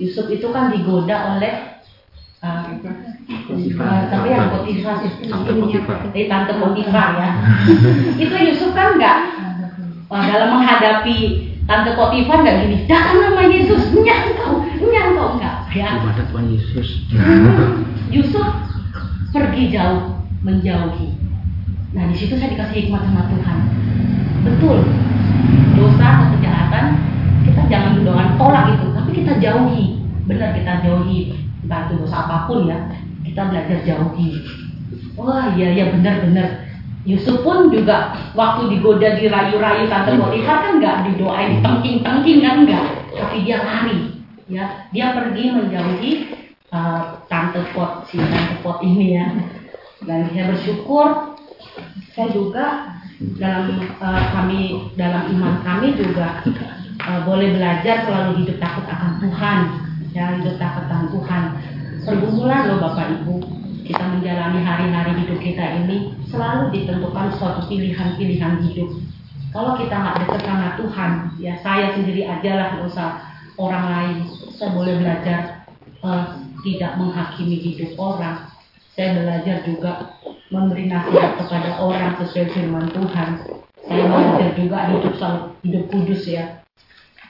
Yusuf 0.00 0.32
itu 0.32 0.48
kan 0.48 0.72
digoda 0.72 1.36
oleh 1.36 1.84
uh, 2.40 2.64
uh, 2.80 4.02
tapi 4.08 4.28
yang 4.32 4.48
Potifar. 4.48 5.04
Eh, 6.16 6.24
tante 6.24 6.52
Potifar 6.56 7.08
ya. 7.20 7.28
Itu 8.24 8.32
Yusuf 8.32 8.72
kan 8.72 8.96
nggak 8.96 9.18
uh, 10.08 10.22
dalam 10.22 10.48
menghadapi 10.56 11.16
tante 11.68 11.92
Potifar 11.92 12.40
nggak 12.40 12.56
gini. 12.64 12.76
Dalam 12.88 13.20
nama 13.20 13.42
Yesus 13.52 13.92
nyangkau 13.92 14.67
enggak 15.36 15.56
ya. 15.74 15.88
Kepada 16.00 16.24
Tuhan 16.32 16.46
Yesus. 16.54 16.88
Yusuf 18.08 18.48
pergi 19.34 19.62
jauh 19.74 20.22
menjauhi. 20.40 21.12
Nah 21.92 22.04
di 22.08 22.14
situ 22.16 22.36
saya 22.36 22.54
dikasih 22.56 22.88
hikmat 22.88 23.02
sama 23.04 23.22
Tuhan. 23.28 23.58
Betul 24.46 24.78
dosa 25.78 26.06
atau 26.06 26.26
kejahatan 26.38 26.86
kita 27.44 27.62
jangan 27.68 27.92
doang 28.06 28.32
tolak 28.40 28.72
itu. 28.72 28.86
Tapi 28.94 29.10
kita 29.12 29.32
jauhi. 29.42 29.86
Benar 30.24 30.56
kita 30.56 30.72
jauhi. 30.84 31.36
Entah 31.64 31.90
itu 31.90 31.94
dosa 32.00 32.16
apa 32.24 32.48
pun 32.48 32.68
ya 32.70 32.78
kita 33.24 33.52
belajar 33.52 33.78
jauhi. 33.84 34.40
Wah 35.18 35.52
iya 35.58 35.74
iya 35.74 35.84
benar-benar 35.92 36.68
Yusuf 37.08 37.40
pun 37.40 37.72
juga 37.72 38.12
waktu 38.36 38.68
digoda 38.68 39.16
dirayu-rayu 39.16 39.88
tante 39.88 40.12
Potifar 40.16 40.56
kan 40.60 40.72
nggak? 40.76 40.96
Didoain 41.08 41.64
tengking-tengking 41.64 42.40
kan 42.44 42.56
enggak 42.64 42.86
tapi 43.18 43.42
dia 43.42 43.58
lari 43.60 44.07
ya 44.48 44.88
dia 44.90 45.12
pergi 45.12 45.44
menjauhi 45.52 46.12
uh, 46.72 47.22
tante 47.28 47.60
pot 47.76 48.08
si 48.08 48.16
tante 48.16 48.64
pot 48.64 48.80
ini 48.80 49.20
ya. 49.20 49.26
Dan 50.02 50.32
saya 50.32 50.50
bersyukur. 50.50 51.36
Saya 52.16 52.34
juga 52.34 52.66
dalam 53.38 53.78
uh, 54.02 54.24
kami 54.34 54.90
dalam 54.98 55.30
iman 55.38 55.62
kami 55.62 55.94
juga 55.94 56.42
uh, 57.06 57.20
boleh 57.22 57.54
belajar 57.54 58.08
selalu 58.08 58.42
hidup 58.42 58.58
takut 58.58 58.84
akan 58.88 59.22
Tuhan. 59.22 59.58
Ya 60.16 60.34
hidup 60.40 60.56
takut 60.58 60.84
akan 60.88 61.06
Tuhan. 61.14 61.42
Pergumulan 62.02 62.72
loh 62.72 62.78
Bapak 62.82 63.22
Ibu. 63.22 63.36
Kita 63.88 64.04
menjalani 64.04 64.60
hari-hari 64.60 65.12
hidup 65.24 65.40
kita 65.40 65.64
ini 65.84 66.12
selalu 66.28 66.76
ditentukan 66.76 67.32
suatu 67.40 67.64
pilihan-pilihan 67.72 68.60
hidup. 68.68 69.00
Kalau 69.48 69.80
kita 69.80 69.96
nggak 69.96 70.16
dekat 70.28 70.42
sama 70.44 70.76
Tuhan 70.76 71.10
ya 71.40 71.56
saya 71.64 71.96
sendiri 71.96 72.28
aja 72.28 72.50
lah 72.52 72.66
nggak 72.76 72.84
usah 72.84 73.27
orang 73.58 73.84
lain. 73.90 74.16
Saya 74.54 74.70
boleh 74.72 74.94
belajar 75.02 75.68
eh, 75.84 76.26
tidak 76.64 76.92
menghakimi 76.96 77.58
hidup 77.58 77.92
orang. 77.98 78.48
Saya 78.94 79.14
belajar 79.22 79.62
juga 79.62 80.18
memberi 80.50 80.90
nasihat 80.90 81.38
kepada 81.38 81.78
orang 81.78 82.18
sesuai 82.18 82.46
firman 82.54 82.86
Tuhan. 82.90 83.30
Saya 83.86 84.04
belajar 84.10 84.50
juga 84.58 84.78
hidup 84.90 85.14
hidup 85.62 85.84
kudus 85.90 86.22
ya. 86.26 86.62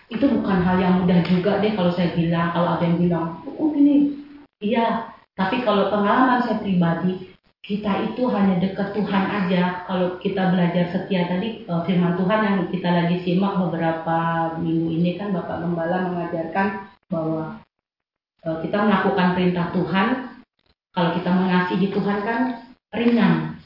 Itu 0.09 0.24
bukan 0.33 0.64
hal 0.64 0.81
yang 0.81 1.05
mudah 1.05 1.20
juga 1.29 1.61
deh 1.61 1.76
kalau 1.76 1.93
saya 1.93 2.16
bilang 2.16 2.57
kalau 2.57 2.81
ada 2.81 2.85
yang 2.89 2.97
bilang 2.97 3.45
oh 3.45 3.68
gini 3.72 4.16
iya. 4.61 5.12
Tapi 5.39 5.62
kalau 5.62 5.87
pengalaman 5.87 6.43
saya 6.43 6.59
pribadi 6.59 7.38
kita 7.63 8.13
itu 8.13 8.23
hanya 8.31 8.57
dekat 8.63 8.95
Tuhan 8.95 9.25
aja 9.29 9.85
kalau 9.85 10.17
kita 10.23 10.55
belajar 10.55 10.89
setia 10.89 11.29
tadi 11.29 11.67
eh, 11.67 11.81
firman 11.85 12.15
Tuhan 12.17 12.41
yang 12.45 12.57
kita 12.71 12.89
lagi 12.89 13.17
simak 13.27 13.59
beberapa 13.59 14.19
minggu 14.63 14.89
ini 14.89 15.11
kan 15.19 15.35
Bapak 15.35 15.61
Gembala 15.67 16.09
mengajarkan 16.09 16.67
bahwa 17.11 17.61
eh, 18.47 18.57
kita 18.65 18.77
melakukan 18.79 19.29
perintah 19.37 19.67
Tuhan 19.75 20.09
kalau 20.95 21.11
kita 21.15 21.31
mengasihi 21.31 21.87
Tuhan 21.93 22.19
kan 22.25 22.41
ringan 22.95 23.59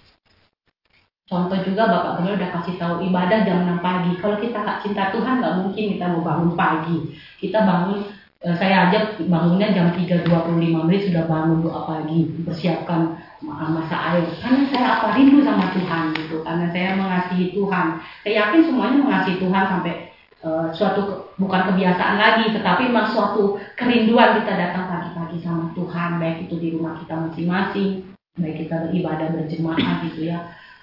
Contoh 1.32 1.57
juga 1.64 1.88
Bapak 1.88 2.20
Gembala 2.20 2.36
udah 2.36 2.51
kasih 2.61 2.76
tahu 2.76 2.95
ibadah 3.09 3.40
jam 3.49 3.64
6 3.64 3.80
pagi. 3.80 4.12
Kalau 4.20 4.36
kita 4.36 4.53
nggak 4.53 4.84
cinta 4.84 5.09
Tuhan 5.16 5.40
nggak 5.40 5.64
mungkin 5.64 5.84
kita 5.97 6.05
mau 6.12 6.20
bangun 6.20 6.53
pagi. 6.53 6.99
Kita 7.40 7.64
bangun, 7.64 8.05
eh, 8.45 8.53
saya 8.53 8.93
aja 8.93 9.16
bangunnya 9.16 9.72
jam 9.72 9.97
3.25 9.97 10.84
menit 10.84 11.09
sudah 11.09 11.24
bangun 11.24 11.64
doa 11.64 11.88
pagi, 11.88 12.28
persiapkan 12.45 13.16
ma- 13.43 13.68
masa 13.68 14.16
air. 14.16 14.24
Karena 14.38 14.62
saya 14.70 14.86
apa 14.99 15.18
rindu 15.18 15.43
sama 15.43 15.74
Tuhan 15.74 16.14
gitu. 16.16 16.40
Karena 16.47 16.66
saya 16.70 16.97
mengasihi 16.97 17.53
Tuhan. 17.53 17.86
Saya 18.22 18.32
yakin 18.47 18.61
semuanya 18.64 18.99
mengasihi 19.03 19.36
Tuhan 19.43 19.64
sampai 19.68 19.95
eh, 20.43 20.66
suatu 20.72 21.34
bukan 21.36 21.62
kebiasaan 21.74 22.16
lagi, 22.16 22.55
tetapi 22.55 22.88
memang 22.88 23.11
suatu 23.11 23.59
kerinduan 23.76 24.40
kita 24.43 24.55
datang 24.55 24.86
pagi-pagi 24.88 25.38
sama 25.43 25.74
Tuhan, 25.74 26.22
baik 26.22 26.49
itu 26.51 26.55
di 26.59 26.68
rumah 26.74 26.99
kita 26.99 27.14
masing-masing, 27.14 28.11
baik 28.38 28.66
kita 28.66 28.88
beribadah 28.88 29.28
berjemaah 29.34 30.03
gitu 30.09 30.32
ya 30.32 30.38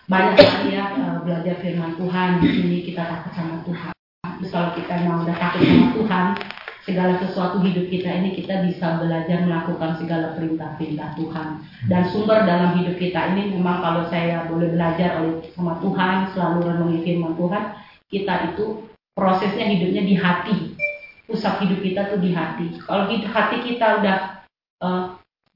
banyak 0.10 0.42
sekali 0.42 0.74
ya 0.74 0.90
eh, 0.98 1.18
belajar 1.22 1.56
firman 1.62 1.94
Tuhan 1.94 2.42
di 2.42 2.48
sini 2.50 2.78
kita 2.82 3.06
takut 3.06 3.32
sama 3.38 3.62
Tuhan. 3.62 3.94
Terus 4.42 4.50
kalau 4.50 4.70
kita 4.74 4.94
mau 5.06 5.22
udah 5.22 5.38
takut 5.38 5.62
sama 5.62 5.88
Tuhan, 5.94 6.28
segala 6.88 7.20
sesuatu 7.20 7.60
hidup 7.60 7.92
kita 7.92 8.08
ini 8.08 8.36
kita 8.40 8.64
bisa 8.64 9.00
belajar 9.04 9.44
melakukan 9.44 10.00
segala 10.00 10.36
perintah-perintah 10.36 11.16
Tuhan. 11.20 11.48
Dan 11.92 12.02
sumber 12.12 12.48
dalam 12.48 12.80
hidup 12.80 12.96
kita 12.96 13.36
ini 13.36 13.52
memang 13.56 13.84
kalau 13.84 14.04
saya 14.08 14.48
boleh 14.48 14.72
belajar 14.72 15.20
oleh 15.20 15.44
sama 15.52 15.80
Tuhan, 15.84 16.32
selalu 16.32 16.60
renungi 16.72 17.00
firman 17.04 17.34
Tuhan, 17.36 17.64
kita 18.08 18.34
itu 18.56 18.66
prosesnya 19.12 19.66
hidupnya 19.68 20.04
di 20.08 20.16
hati. 20.16 20.58
Pusat 21.30 21.56
hidup 21.68 21.80
kita 21.86 22.02
tuh 22.16 22.20
di 22.24 22.32
hati. 22.34 22.68
Kalau 22.82 23.06
hati 23.06 23.58
kita 23.62 24.02
udah 24.02 24.18
uh, 24.82 25.04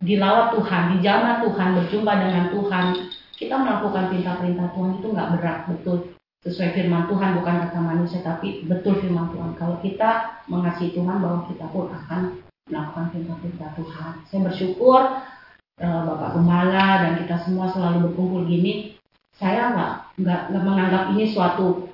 dilawat 0.03 0.53
Tuhan, 0.53 0.83
dijamah 0.99 1.41
Tuhan, 1.41 1.69
berjumpa 1.81 2.13
dengan 2.13 2.45
Tuhan, 2.53 2.85
kita 3.33 3.55
melakukan 3.57 4.13
perintah-perintah 4.13 4.67
Tuhan 4.75 4.91
itu 5.01 5.07
nggak 5.09 5.29
berat, 5.39 5.59
betul 5.71 6.13
sesuai 6.43 6.75
firman 6.75 7.07
Tuhan 7.07 7.39
bukan 7.39 7.55
kata 7.67 7.79
manusia 7.79 8.19
tapi 8.19 8.67
betul 8.67 8.99
firman 8.99 9.31
Tuhan. 9.31 9.55
Kalau 9.55 9.79
kita 9.79 10.43
mengasihi 10.51 10.91
Tuhan 10.91 11.23
bahwa 11.23 11.47
kita 11.47 11.71
pun 11.71 11.87
akan 11.87 12.43
melakukan 12.67 13.05
perintah-perintah 13.15 13.69
Tuhan. 13.79 14.11
Saya 14.27 14.39
bersyukur 14.51 14.99
uh, 15.79 16.01
Bapak 16.03 16.29
Gembala 16.35 16.87
dan 17.07 17.11
kita 17.23 17.35
semua 17.47 17.71
selalu 17.71 18.11
berkumpul 18.11 18.43
gini. 18.43 18.99
Saya 19.33 19.71
nggak 19.71 19.93
nggak 20.51 20.63
menganggap 20.63 21.03
ini 21.15 21.31
suatu 21.31 21.89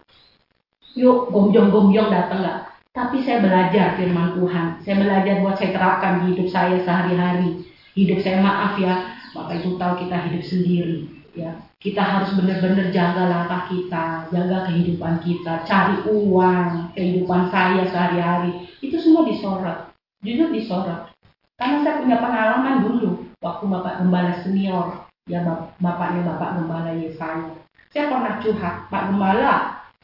yuk 0.97 1.29
gomjong-gomjong 1.29 2.09
datang 2.09 2.41
nggak. 2.41 2.59
Tapi 2.89 3.21
saya 3.21 3.45
belajar 3.45 4.01
firman 4.01 4.33
Tuhan. 4.33 4.67
Saya 4.81 4.95
belajar 4.97 5.33
buat 5.45 5.55
saya 5.61 5.71
terapkan 5.77 6.25
di 6.25 6.33
hidup 6.33 6.49
saya 6.49 6.81
sehari-hari. 6.81 7.69
Hidup 7.93 8.17
saya 8.25 8.41
maaf 8.41 8.81
ya 8.81 9.13
Bapak 9.37 9.61
Ibu 9.61 9.77
tahu 9.77 9.93
kita 10.05 10.17
hidup 10.25 10.41
sendiri 10.41 11.18
ya 11.35 11.69
kita 11.79 12.03
harus 12.03 12.35
benar-benar 12.35 12.91
jaga 12.91 13.23
langkah 13.31 13.71
kita, 13.71 14.27
jaga 14.35 14.67
kehidupan 14.67 15.23
kita, 15.23 15.63
cari 15.63 16.03
uang, 16.11 16.91
kehidupan 16.91 17.47
saya 17.47 17.87
sehari-hari. 17.87 18.67
Itu 18.83 18.99
semua 18.99 19.23
disorot, 19.23 19.95
jujur 20.19 20.51
disorot. 20.51 21.07
Karena 21.55 21.79
saya 21.79 22.03
punya 22.03 22.19
pengalaman 22.19 22.83
dulu, 22.83 23.23
waktu 23.39 23.63
Bapak 23.63 24.03
Gembala 24.03 24.43
senior, 24.43 25.07
ya 25.31 25.39
bapaknya 25.79 26.35
Bapak 26.35 26.59
Gembala 26.59 26.91
Yesaya. 26.99 27.55
Saya 27.95 28.11
pernah 28.11 28.43
curhat, 28.43 28.75
Pak 28.91 29.03
Gembala, 29.07 29.55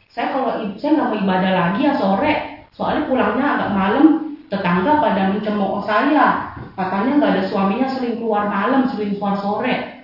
saya 0.07 0.32
kalau 0.32 0.63
saya 0.80 0.91
nggak 0.95 1.09
mau 1.11 1.19
ibadah 1.28 1.51
lagi 1.51 1.80
ya 1.84 1.93
sore, 1.99 2.34
soalnya 2.71 3.03
pulangnya 3.11 3.45
agak 3.59 3.71
malam, 3.76 4.07
tetangga 4.47 5.03
pada 5.03 5.36
mencemooh 5.36 5.84
saya. 5.84 6.55
Katanya 6.80 7.11
nggak 7.19 7.34
ada 7.36 7.43
suaminya 7.51 7.88
sering 7.91 8.15
keluar 8.15 8.47
malam, 8.47 8.88
sering 8.88 9.19
keluar 9.19 9.36
sore 9.43 9.94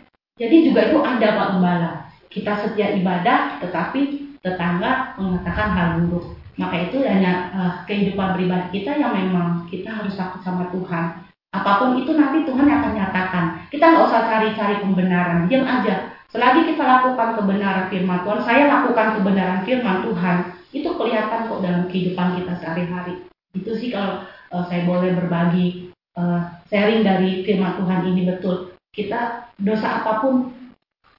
jadi 0.41 0.55
juga 0.65 0.89
itu 0.89 0.97
ada 1.05 1.27
Pak 1.37 1.47
Gembala. 1.53 1.91
Kita 2.33 2.65
setia 2.65 2.97
ibadah, 2.97 3.61
tetapi 3.61 4.33
tetangga 4.41 5.13
mengatakan 5.21 5.69
hal 5.77 5.87
buruk. 6.01 6.33
Maka 6.57 6.89
itu 6.89 7.05
hanya 7.05 7.53
uh, 7.53 7.73
kehidupan 7.85 8.33
pribadi 8.33 8.81
kita 8.81 8.97
yang 8.97 9.13
memang 9.13 9.69
kita 9.69 9.93
harus 9.93 10.17
takut 10.17 10.41
sama 10.41 10.73
Tuhan. 10.73 11.29
Apa 11.53 11.71
pun 11.77 12.01
itu 12.01 12.17
nanti 12.17 12.41
Tuhan 12.41 12.65
akan 12.65 12.91
nyatakan. 12.97 13.45
Kita 13.69 13.85
nggak 13.85 14.07
usah 14.09 14.21
cari-cari 14.25 14.81
pembenaran, 14.81 15.45
diam 15.45 15.61
aja. 15.61 16.09
Selagi 16.33 16.73
kita 16.73 16.83
lakukan 16.89 17.37
kebenaran 17.37 17.91
firman 17.91 18.23
Tuhan, 18.23 18.41
saya 18.41 18.63
lakukan 18.65 19.19
kebenaran 19.19 19.61
firman 19.67 19.97
Tuhan, 20.07 20.37
itu 20.71 20.89
kelihatan 20.95 21.51
kok 21.51 21.61
dalam 21.61 21.83
kehidupan 21.91 22.39
kita 22.39 22.53
sehari-hari. 22.55 23.13
Itu 23.51 23.75
sih 23.75 23.91
kalau 23.91 24.23
uh, 24.49 24.63
saya 24.72 24.88
boleh 24.88 25.11
berbagi 25.11 25.91
uh, 26.15 26.39
sharing 26.72 27.03
dari 27.03 27.43
firman 27.43 27.76
Tuhan 27.84 27.99
ini 28.15 28.31
betul 28.31 28.70
kita 28.91 29.51
dosa 29.55 30.03
apa 30.03 30.19
pun 30.19 30.51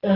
e, 0.05 0.11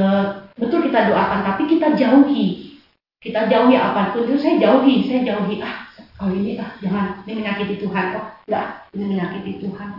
betul 0.57 0.85
kita 0.85 1.09
doakan 1.09 1.41
tapi 1.53 1.65
kita 1.65 1.97
jauhi. 1.97 2.77
Kita 3.17 3.49
jauhi 3.49 3.75
apa 3.75 4.13
pun. 4.13 4.29
Itu 4.29 4.37
saya 4.37 4.61
jauhi 4.61 5.09
saya 5.09 5.25
jauhi 5.25 5.57
ah 5.61 5.89
kali 6.17 6.41
ini 6.41 6.51
ah 6.61 6.73
jangan 6.81 7.21
ini 7.25 7.41
menyakiti 7.41 7.75
Tuhan 7.81 8.05
kok. 8.13 8.21
Oh, 8.21 8.27
enggak 8.45 8.67
ini 8.93 9.03
menyakiti 9.17 9.51
Tuhan. 9.61 9.89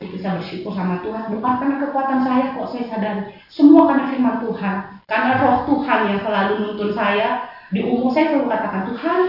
Itu 0.00 0.16
saya 0.22 0.38
bersyukur 0.40 0.72
sama 0.72 1.02
Tuhan. 1.04 1.34
Bukan 1.34 1.52
karena 1.60 1.76
kekuatan 1.82 2.20
saya 2.24 2.44
kok 2.56 2.70
saya 2.72 2.84
sadar 2.88 3.14
semua 3.50 3.90
karena 3.90 4.04
firman 4.08 4.36
Tuhan. 4.40 4.76
Karena 5.10 5.32
roh 5.42 5.58
Tuhan 5.66 6.00
yang 6.14 6.20
selalu 6.22 6.52
nuntun 6.62 6.90
saya. 6.94 7.50
Di 7.70 7.86
umur 7.86 8.10
saya 8.10 8.34
selalu 8.34 8.50
katakan 8.50 8.82
Tuhan 8.90 9.20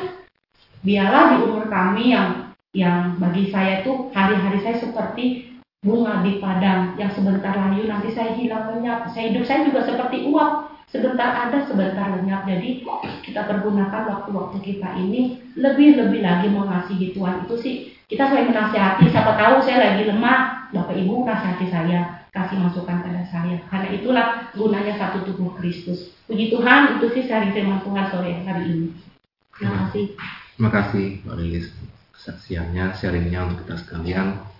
biarlah 0.82 1.38
di 1.38 1.38
umur 1.46 1.70
kami 1.70 2.10
yang 2.10 2.30
yang 2.74 3.20
bagi 3.20 3.52
saya 3.52 3.84
itu 3.84 4.10
hari-hari 4.16 4.64
saya 4.64 4.80
seperti 4.80 5.51
bunga 5.82 6.22
di 6.22 6.38
padang 6.38 6.94
yang 6.94 7.10
sebentar 7.10 7.58
layu 7.58 7.90
nanti 7.90 8.14
saya 8.14 8.38
hilang 8.38 8.70
lenyap. 8.70 9.10
Saya 9.10 9.34
hidup 9.34 9.44
saya 9.50 9.66
juga 9.66 9.82
seperti 9.82 10.30
uap, 10.30 10.70
sebentar 10.86 11.34
ada, 11.34 11.66
sebentar 11.66 12.22
lenyap. 12.22 12.46
Jadi 12.46 12.86
kita 13.26 13.50
pergunakan 13.50 14.06
waktu-waktu 14.06 14.62
kita 14.62 14.94
ini 15.02 15.42
lebih-lebih 15.58 16.22
lagi 16.22 16.54
mengasihi 16.54 17.18
Tuhan. 17.18 17.50
Itu 17.50 17.58
sih 17.58 17.98
kita 18.06 18.30
selain 18.30 18.54
menasihati, 18.54 19.10
siapa 19.10 19.34
tahu 19.34 19.66
saya 19.66 19.78
lagi 19.82 20.06
lemah, 20.06 20.70
Bapak 20.70 20.94
Ibu 20.94 21.26
nasihati 21.26 21.68
saya, 21.74 22.30
kasih 22.30 22.62
masukan 22.62 23.02
pada 23.02 23.26
saya. 23.34 23.58
Karena 23.66 23.90
itulah 23.90 24.28
gunanya 24.54 24.94
satu 25.02 25.26
tubuh 25.26 25.58
Kristus. 25.58 26.14
Puji 26.30 26.54
Tuhan, 26.54 27.02
itu 27.02 27.10
sih 27.18 27.26
sharing 27.26 27.58
firman 27.58 27.82
Tuhan 27.82 28.06
sore 28.14 28.38
hari 28.46 28.64
ini. 28.70 28.88
Terima 29.58 29.90
kasih. 29.90 30.14
Terima 30.54 30.70
kasih 30.70 31.06
Mbak 31.26 31.36
Lilis 31.42 31.68
kesaksiannya, 32.14 32.86
sharingnya 32.94 33.50
untuk 33.50 33.66
kita 33.66 33.82
sekalian 33.82 34.51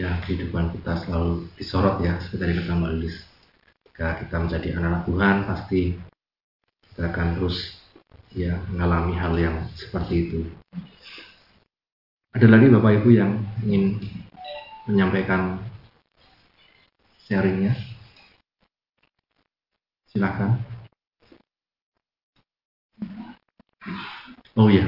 ya 0.00 0.16
kehidupan 0.24 0.72
kita 0.72 0.96
selalu 1.04 1.44
disorot 1.60 2.00
ya 2.00 2.16
seperti 2.24 2.40
tadi 2.40 2.52
kata 2.56 2.72
Mbak 2.72 2.92
jika 3.84 4.06
kita 4.24 4.36
menjadi 4.40 4.68
anak-anak 4.80 5.02
Tuhan 5.04 5.36
pasti 5.44 5.80
kita 6.88 7.02
akan 7.12 7.28
terus 7.36 7.56
ya 8.32 8.56
mengalami 8.72 9.12
hal 9.20 9.36
yang 9.36 9.56
seperti 9.76 10.14
itu. 10.24 10.40
Ada 12.32 12.48
lagi 12.48 12.72
Bapak 12.72 13.04
Ibu 13.04 13.08
yang 13.12 13.44
ingin 13.60 14.00
menyampaikan 14.88 15.60
sharingnya? 17.28 17.76
Silakan. 20.08 20.64
Oh 24.56 24.66
ya 24.72 24.84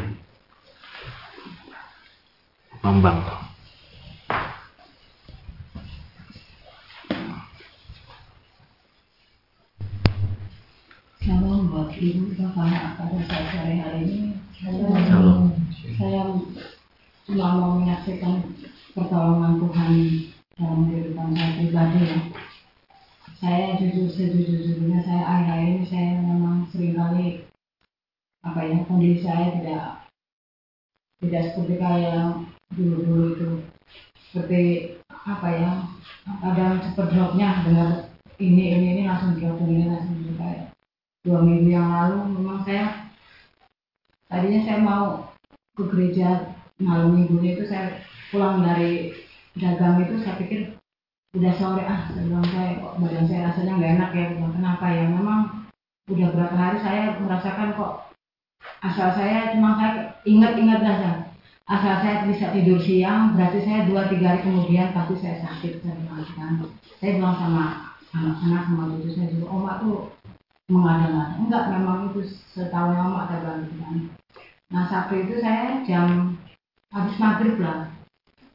Bambang 2.83 3.42
Shalom 11.23 11.71
buat 11.71 11.95
ibu 12.03 12.35
bapak 12.35 12.99
pada 12.99 13.19
saat 13.31 13.55
sore 13.55 13.79
hari 13.79 14.11
ini. 14.11 14.35
Shalom. 14.59 15.55
Saya 15.95 16.35
cuma 17.23 17.63
mau 17.63 17.79
menyaksikan 17.79 18.43
pertolongan 18.91 19.63
Tuhan 19.63 19.93
dalam 20.59 20.91
kehidupan 20.91 21.31
saya 21.31 21.51
pribadi 21.63 22.01
ya. 22.11 22.19
Saya 23.39 23.79
jujur 23.79 24.11
sejujur-jujurnya 24.11 24.99
saya 25.07 25.23
akhir-akhir 25.23 25.71
ini 25.71 25.87
saya 25.87 26.11
memang 26.27 26.67
sering 26.75 26.99
kali 26.99 27.47
apa 28.43 28.61
ya 28.67 28.83
kondisi 28.91 29.23
saya 29.23 29.47
tidak 29.63 30.11
tidak 31.23 31.43
seperti 31.55 31.75
kayak 31.79 32.35
dulu-dulu 32.75 33.25
itu 33.39 33.51
seperti 34.27 34.63
apa 35.07 35.49
ya 35.55 35.73
ada 36.43 36.83
cepet 36.83 37.07
dropnya 37.15 37.63
dengan 37.63 38.11
ini 38.43 38.65
ini 38.75 38.87
ini 38.99 39.03
langsung 39.07 39.39
drop 39.39 39.63
ini 39.63 39.87
langsung 39.87 40.19
kayak 40.35 40.72
dua 41.23 41.39
minggu 41.39 41.71
yang 41.71 41.87
lalu 41.87 42.35
memang 42.35 42.67
saya 42.67 43.07
tadinya 44.27 44.61
saya 44.67 44.79
mau 44.83 45.31
ke 45.79 45.87
gereja 45.87 46.51
malam 46.83 47.15
minggunya 47.15 47.55
itu 47.55 47.65
saya 47.71 48.03
pulang 48.35 48.67
dari 48.67 49.15
dagang 49.55 50.03
itu 50.03 50.19
saya 50.19 50.35
pikir 50.43 50.75
udah 51.39 51.53
sore 51.57 51.87
ah 51.87 52.11
bilang 52.13 52.45
saya 52.51 52.77
kok 52.77 52.99
badan 52.99 53.25
saya 53.31 53.41
rasanya 53.49 53.73
nggak 53.79 53.93
enak 53.97 54.11
ya 54.13 54.25
kenapa 54.35 54.87
ya? 54.91 55.05
Memang 55.09 55.41
udah 56.11 56.29
berapa 56.35 56.57
hari 56.59 56.79
saya 56.83 57.03
merasakan 57.23 57.79
kok 57.79 57.93
asal 58.83 59.09
saya 59.15 59.55
cuma 59.55 59.79
saya 59.79 60.19
ingat-ingat 60.27 60.83
saja 60.83 61.11
asal 61.71 61.95
saya 62.03 62.27
bisa 62.27 62.51
tidur 62.51 62.83
siang 62.83 63.39
berarti 63.39 63.63
saya 63.63 63.87
dua 63.87 64.11
tiga 64.11 64.35
hari 64.35 64.43
kemudian 64.43 64.91
pasti 64.91 65.15
saya 65.23 65.39
sakit 65.47 65.87
saya 65.87 65.95
bilang 66.03 66.67
saya 66.99 67.11
bilang 67.15 67.37
sama 67.39 67.65
anak-anak 68.11 68.63
sama 68.67 68.83
cucu 68.93 69.09
saya 69.15 69.31
juga 69.31 69.47
om 69.49 69.65
tuh 69.79 70.01
mengada-ngada 70.71 71.41
enggak 71.41 71.65
memang 71.75 71.99
itu 72.13 72.21
setahun 72.55 72.95
lama 72.95 73.27
ada 73.27 73.37
bantuan 73.43 74.13
nah 74.71 74.87
sabtu 74.87 75.25
itu 75.25 75.43
saya 75.43 75.83
jam 75.83 76.39
habis 76.93 77.17
maghrib 77.17 77.57
lah. 77.59 77.89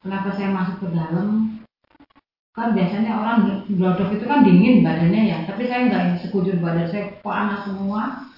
Kenapa 0.06 0.30
saya 0.38 0.54
masuk 0.54 0.78
ke 0.86 0.88
dalam? 0.94 1.58
Kan 2.54 2.74
biasanya 2.74 3.18
orang 3.18 3.66
glodok 3.66 4.14
itu 4.14 4.26
kan 4.30 4.46
dingin 4.46 4.86
badannya 4.86 5.22
ya. 5.26 5.38
Tapi 5.50 5.66
saya 5.66 5.90
enggak 5.90 6.22
sekujur 6.22 6.62
badan 6.62 6.88
saya 6.90 7.18
panas 7.26 7.66
semua. 7.66 8.30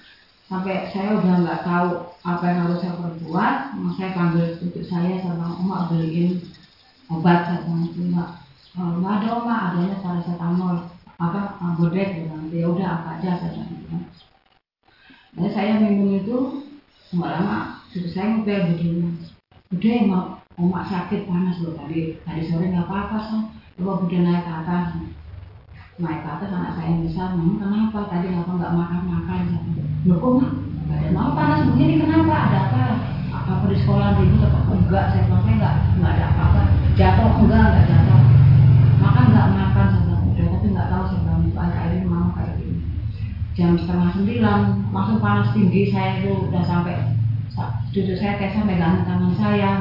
Sampai 0.50 0.90
saya 0.90 1.14
udah 1.14 1.46
nggak 1.46 1.62
tahu 1.62 2.10
apa 2.26 2.42
yang 2.42 2.58
harus 2.66 2.82
saya 2.82 2.98
perbuat 2.98 3.54
saya 3.94 4.10
panggil 4.18 4.58
untuk 4.58 4.82
saya 4.82 5.22
sama 5.22 5.46
oma 5.62 5.86
beliin 5.86 6.42
obat 7.06 7.46
saya 7.46 7.62
bilang 7.62 7.86
enggak 7.94 8.30
nggak 8.74 9.14
ada 9.22 9.28
oma 9.30 9.54
adanya 9.70 9.96
paracetamol 10.02 10.90
apa 11.20 11.60
bodek 11.76 12.24
gitu 12.24 12.56
ya 12.56 12.66
udah 12.66 12.86
apa 12.98 13.08
aja 13.20 13.36
saja 13.36 13.62
gitu. 13.68 13.92
Nah, 15.30 15.46
saya 15.54 15.78
minum 15.78 16.18
itu 16.18 16.66
lama-lama 17.14 17.86
sudah 17.94 18.10
saya 18.10 18.26
ngepel 18.38 18.74
begini 18.74 19.14
udah 19.70 19.98
mau 20.10 20.24
omak 20.58 20.90
sakit 20.90 21.30
panas 21.30 21.62
loh 21.62 21.78
tadi. 21.78 22.18
Tadi 22.26 22.42
sore 22.50 22.66
nggak 22.70 22.90
apa-apa 22.90 23.16
sih 23.30 23.42
coba 23.78 24.02
udah 24.02 24.20
naik 24.26 24.42
ke 24.42 24.52
atas. 24.62 24.86
Naik 26.02 26.26
ke 26.26 26.28
atas 26.34 26.50
anak 26.50 26.72
saya 26.74 26.98
besar 26.98 27.38
mama 27.38 27.62
kenapa? 27.62 27.98
Tadi 28.10 28.26
ngapa 28.34 28.52
nggak 28.58 28.74
makan 28.74 29.02
makan 29.06 29.40
loh 30.06 30.18
kok 30.18 30.32
mak? 30.42 30.52
Nggak 30.86 30.98
ada 30.98 31.08
mama 31.14 31.30
panas 31.38 31.60
begini 31.70 31.94
kenapa? 32.02 32.34
Ada 32.34 32.58
apa? 32.66 32.82
Apa 33.30 33.64
di 33.70 33.76
sekolah 33.78 34.18
ribut 34.18 34.46
apa 34.46 34.58
enggak 34.74 35.04
saya 35.14 35.22
bilang 35.26 35.42
saya 35.46 35.54
nggak 35.58 35.74
nggak 35.98 36.12
ada 36.18 36.24
apa-apa. 36.34 36.62
Jatuh 36.98 37.30
enggak 37.38 37.64
nggak 37.70 37.84
jatuh. 37.86 38.20
Makan 38.98 39.24
nggak 39.30 39.48
makan 39.54 39.86
saya 39.90 40.02
bilang 40.06 40.22
udah 40.26 40.46
tapi 40.50 40.66
nggak 40.74 40.88
tahu 40.90 41.02
saya 41.06 41.20
bilang 41.22 41.42
akhir 41.60 41.90
ini 41.94 42.06
mama 42.08 42.28
kayak 42.34 42.54
gini 42.58 42.78
jam 43.60 43.76
setengah 43.76 44.16
sembilan 44.16 44.88
langsung 44.88 45.20
panas 45.20 45.52
tinggi 45.52 45.92
saya 45.92 46.24
itu 46.24 46.48
udah 46.48 46.64
sampai 46.64 46.96
cucu 47.92 48.16
saya 48.16 48.40
Tessa 48.40 48.64
megang 48.64 49.04
tangan 49.04 49.36
saya. 49.36 49.72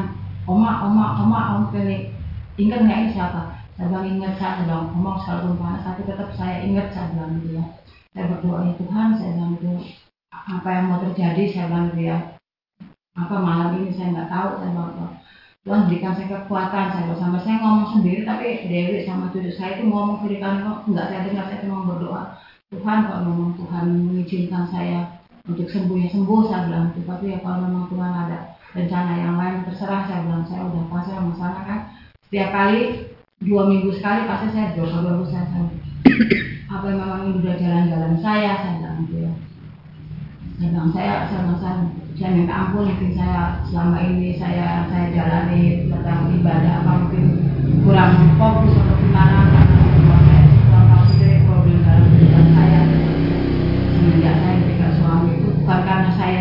Oma 0.44 0.84
oma 0.84 1.24
oma 1.24 1.40
om 1.56 1.64
pilih 1.72 2.12
ingat 2.60 2.84
nggak 2.84 3.00
ini 3.00 3.16
siapa? 3.16 3.56
Saya 3.80 3.88
bilang 3.88 4.20
ingat 4.20 4.36
saya 4.36 4.68
bilang 4.68 4.92
oma 4.92 5.16
sekalipun 5.24 5.56
panas 5.56 5.88
tapi 5.88 6.04
tetap 6.04 6.28
saya 6.36 6.60
ingat 6.68 6.92
saya 6.92 7.16
bilang 7.16 7.40
gitu 7.40 7.56
ya. 7.56 7.66
Saya 8.12 8.24
berdoa 8.36 8.68
ya 8.68 8.74
Tuhan 8.76 9.08
saya 9.16 9.32
bilang 9.32 9.52
itu 9.56 9.72
apa 10.28 10.68
yang 10.68 10.86
mau 10.92 11.00
terjadi? 11.00 11.44
Saya 11.48 11.66
bilang 11.72 11.86
gitu 11.96 12.02
ya. 12.04 12.18
Apa 13.16 13.36
malam 13.40 13.80
ini 13.80 13.96
saya 13.96 14.12
nggak 14.12 14.28
tahu 14.28 14.50
saya 14.60 14.72
bilang 14.76 14.92
itu 14.92 15.06
Tuhan 15.64 15.82
berikan 15.88 16.14
saya 16.18 16.28
kekuatan. 16.28 16.86
Saya 16.92 17.04
bilang 17.08 17.22
sampai 17.24 17.42
saya 17.48 17.56
ngomong 17.64 17.88
sendiri 17.96 18.22
tapi 18.28 18.48
Dewi 18.68 19.08
sama 19.08 19.32
cucu 19.32 19.56
saya 19.56 19.80
itu 19.80 19.88
ngomong 19.88 20.20
berikan 20.26 20.68
kok 20.68 20.78
nggak 20.90 21.08
saya 21.08 21.22
dengar 21.30 21.46
saya 21.48 21.64
cuma 21.64 21.88
berdoa 21.88 22.24
Tuhan 22.70 23.10
kalau 23.10 23.34
memang 23.34 23.58
Tuhan 23.58 23.86
mengizinkan 24.14 24.70
saya 24.70 25.26
untuk 25.50 25.66
sembuh 25.66 26.06
ya 26.06 26.08
sembuh 26.14 26.46
saya 26.46 26.70
bilang. 26.70 26.94
Itu 26.94 27.02
tapi 27.02 27.34
ya 27.34 27.42
kalau 27.42 27.66
memang 27.66 27.90
Tuhan 27.90 28.14
ada 28.14 28.54
rencana 28.78 29.14
yang 29.18 29.42
lain 29.42 29.66
terserah 29.66 30.06
saya 30.06 30.22
bilang 30.22 30.46
saya 30.46 30.70
udah 30.70 30.86
pasrah 30.86 31.18
sama 31.18 31.34
sana 31.34 31.62
kan? 31.66 31.80
Setiap 32.30 32.54
kali 32.54 33.10
dua 33.42 33.66
minggu 33.66 33.90
sekali 33.98 34.30
pasti 34.30 34.54
saya 34.54 34.78
doa 34.78 35.02
doa 35.02 35.26
saya 35.26 35.66
apa 36.70 36.86
yang 36.86 37.02
memang 37.02 37.22
ini 37.26 37.32
udah 37.42 37.56
jalan-jalan 37.58 38.14
saya 38.22 38.52
saya 38.62 38.74
bilang 38.78 38.98
gitu 39.02 39.16
ya. 39.18 39.34
Saya 40.62 40.68
bilang 40.70 40.90
saya 40.94 41.14
saya 41.26 41.40
bilang 41.42 41.60
saya, 42.14 42.30
minta 42.38 42.54
ampun 42.54 42.86
mungkin 42.86 43.12
saya 43.18 43.66
selama 43.66 43.98
ini 44.06 44.38
saya 44.38 44.86
saya 44.94 45.10
jalani 45.10 45.90
tentang 45.90 46.30
ibadah 46.38 46.86
apa 46.86 46.92
mungkin 47.02 47.26
kurang 47.82 48.38
fokus 48.38 48.78
atau 48.78 48.96
gimana 49.02 49.50
saya 49.58 49.66
kurang 50.70 50.86
fokus 50.94 51.18
dari 51.18 51.42
saya. 52.28 52.82
Semenjak 53.96 54.36
saya 54.40 54.56
tidak 54.64 54.92
suami 55.00 55.30
itu 55.40 55.50
bukan 55.60 55.80
karena 55.86 56.12
saya 56.18 56.40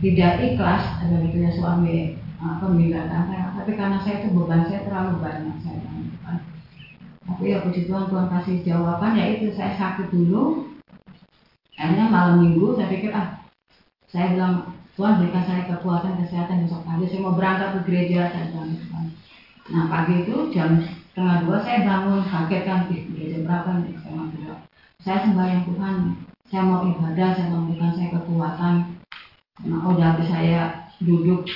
tidak 0.00 0.32
ikhlas 0.40 0.84
ada 1.04 1.16
gitu 1.28 1.36
ya 1.44 1.50
suami 1.52 2.16
apa 2.40 2.64
meninggalkan 2.72 3.28
saya 3.28 3.52
tapi 3.52 3.76
karena 3.76 4.00
saya 4.00 4.24
itu 4.24 4.32
beban 4.32 4.64
saya 4.64 4.80
terlalu 4.88 5.20
banyak 5.20 5.56
saya 5.60 5.76
bilang 5.84 6.08
tapi 7.28 7.52
ya 7.52 7.60
puji 7.60 7.84
Tuhan 7.84 8.08
Tuhan 8.08 8.26
kasih 8.32 8.56
jawaban 8.64 9.14
ya 9.14 9.24
itu 9.38 9.52
saya 9.54 9.76
sakit 9.76 10.08
dulu. 10.10 10.66
Akhirnya 11.76 12.12
malam 12.12 12.44
minggu 12.44 12.76
saya 12.76 12.88
pikir 12.92 13.12
ah 13.12 13.40
saya 14.10 14.34
bilang 14.34 14.74
Tuhan 14.98 15.22
berikan 15.22 15.44
saya 15.46 15.62
kekuatan 15.70 16.20
kesehatan 16.20 16.66
besok 16.66 16.82
pagi 16.82 17.06
saya 17.06 17.24
mau 17.24 17.38
berangkat 17.38 17.68
ke 17.72 17.80
gereja 17.88 18.28
saya 18.28 18.50
bilang 18.50 18.74
Tuhan 18.74 19.06
nah 19.70 19.84
pagi 19.86 20.26
itu 20.26 20.50
jam 20.50 20.82
setengah 20.82 21.46
dua 21.46 21.56
saya 21.62 21.86
bangun 21.86 22.20
kaget 22.26 22.62
kan 22.66 22.90
di 22.90 23.06
gereja 23.06 23.38
berapa 23.46 23.70
nih 23.86 23.94
saya 25.00 25.24
sembahyang 25.24 25.64
Tuhan. 25.64 25.96
Saya 26.50 26.62
mau 26.66 26.82
ibadah 26.84 27.28
saya 27.32 27.46
mau 27.48 27.64
berikan 27.64 27.94
saya 27.94 28.12
kekuatan. 28.12 28.74
Nah 29.64 29.80
udah 29.86 30.06
habis 30.12 30.28
saya 30.28 30.90
duduk 31.00 31.46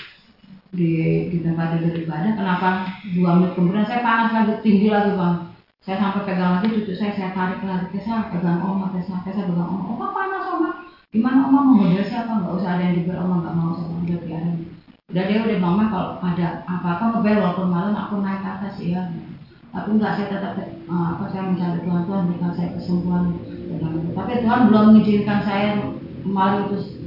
di 0.73 0.93
di 1.29 1.39
tempat 1.45 1.77
tidur 1.77 1.99
ibadah? 2.09 2.33
Kenapa 2.39 2.89
dua 3.13 3.31
menit 3.37 3.53
kemudian 3.53 3.85
saya 3.85 4.01
panas 4.01 4.33
lagi 4.33 4.55
tinggi 4.65 4.89
lagi 4.89 5.13
bang? 5.19 5.37
Saya 5.85 6.01
sampai 6.01 6.25
pegang 6.25 6.57
lagi 6.57 6.73
cucu 6.73 6.97
saya 6.97 7.13
saya 7.13 7.31
tarik 7.37 7.61
lagi 7.61 7.93
ke 7.93 8.01
saya 8.01 8.33
pegang 8.33 8.65
oma 8.65 8.89
saya 8.97 9.21
saya 9.21 9.45
pegang 9.45 9.69
oma. 9.69 9.93
Oma 9.93 10.07
panas 10.15 10.49
oma. 10.49 10.71
Gimana 11.13 11.45
oma 11.45 11.61
mau 11.61 11.77
model 11.85 12.05
siapa? 12.07 12.41
Nggak 12.41 12.55
usah 12.57 12.71
ada 12.79 12.83
yang 12.89 12.97
dibel 12.97 13.19
oma 13.21 13.45
nggak 13.45 13.57
mau 13.61 13.77
saya 13.77 13.93
udah 13.93 14.19
biarin. 14.25 14.57
Udah 15.13 15.25
dia 15.29 15.39
udah 15.45 15.59
mama 15.61 15.85
kalau 15.93 16.11
ada 16.23 16.65
apa-apa 16.65 17.05
ngebel 17.13 17.37
walaupun 17.45 17.69
malam 17.69 17.93
aku 17.93 18.25
naik 18.25 18.41
ke 18.41 18.49
atas 18.49 18.75
ya 18.81 19.05
tapi 19.75 19.89
enggak 19.99 20.15
saya 20.15 20.27
tetap 20.31 20.55
uh, 20.87 21.07
apa 21.19 21.25
saya 21.35 21.51
mencari 21.51 21.83
Tuhan 21.83 22.03
Tuhan 22.07 22.23
berikan 22.31 22.53
saya 22.55 22.69
kesembuhan 22.79 23.25
tapi 24.15 24.33
Tuhan 24.41 24.61
belum 24.71 24.85
mengizinkan 24.95 25.41
saya 25.43 25.69
malam 26.23 26.71
itu 26.71 27.03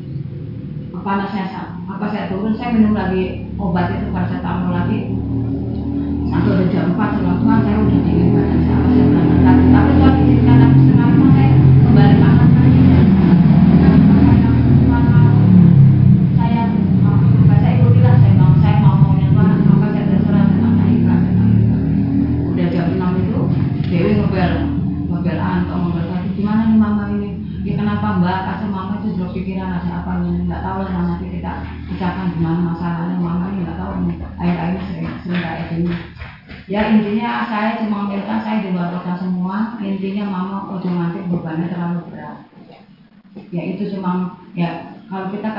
panasnya 0.99 1.47
apa 1.87 2.05
saya 2.11 2.27
turun 2.27 2.51
saya 2.59 2.75
minum 2.75 2.91
lagi 2.91 3.47
obat 3.55 3.95
itu 3.95 4.11
paracetamol 4.11 4.75
lagi. 4.75 5.07
Sampai 6.27 6.67
jam 6.69 6.93
4 6.93 7.15
saya 7.15 7.33
Tuhan 7.39 7.59
saya 7.63 7.75
udah 7.79 7.99
dingin 8.03 8.36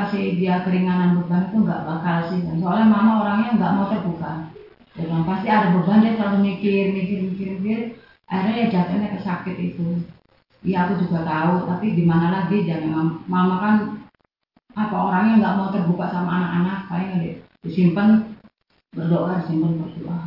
kasih 0.09 0.41
dia 0.41 0.65
keringanan 0.65 1.21
beban 1.21 1.53
itu 1.53 1.61
nggak 1.61 1.85
bakal 1.85 2.17
sih. 2.33 2.41
Soalnya 2.57 2.89
mama 2.89 3.13
orangnya 3.21 3.61
nggak 3.61 3.75
mau 3.77 3.87
terbuka. 3.93 4.49
Jadi 4.97 5.13
pasti 5.29 5.47
ada 5.53 5.77
beban. 5.77 6.01
Dia 6.01 6.17
selalu 6.17 6.39
mikir 6.49 6.85
mikir 6.97 7.19
mikir 7.29 7.49
mikir. 7.61 7.81
Akhirnya 8.25 8.57
ya 8.57 8.67
jatuhnya 8.73 9.09
ke 9.13 9.21
sakit 9.21 9.57
itu. 9.61 10.01
Iya 10.65 10.89
aku 10.89 11.05
juga 11.05 11.23
tahu, 11.23 11.69
tapi 11.69 11.93
gimana 11.93 12.33
lagi 12.35 12.65
jangan 12.65 13.21
mama 13.29 13.57
kan 13.61 13.77
apa 14.75 14.97
orangnya 14.97 15.35
nggak 15.45 15.57
mau 15.61 15.69
terbuka 15.71 16.09
sama 16.09 16.31
anak-anak, 16.41 16.79
paling 16.89 17.11
disimpan 17.63 18.09
berdoa, 18.97 19.45
disimpan 19.45 19.77
berdoa. 19.77 20.19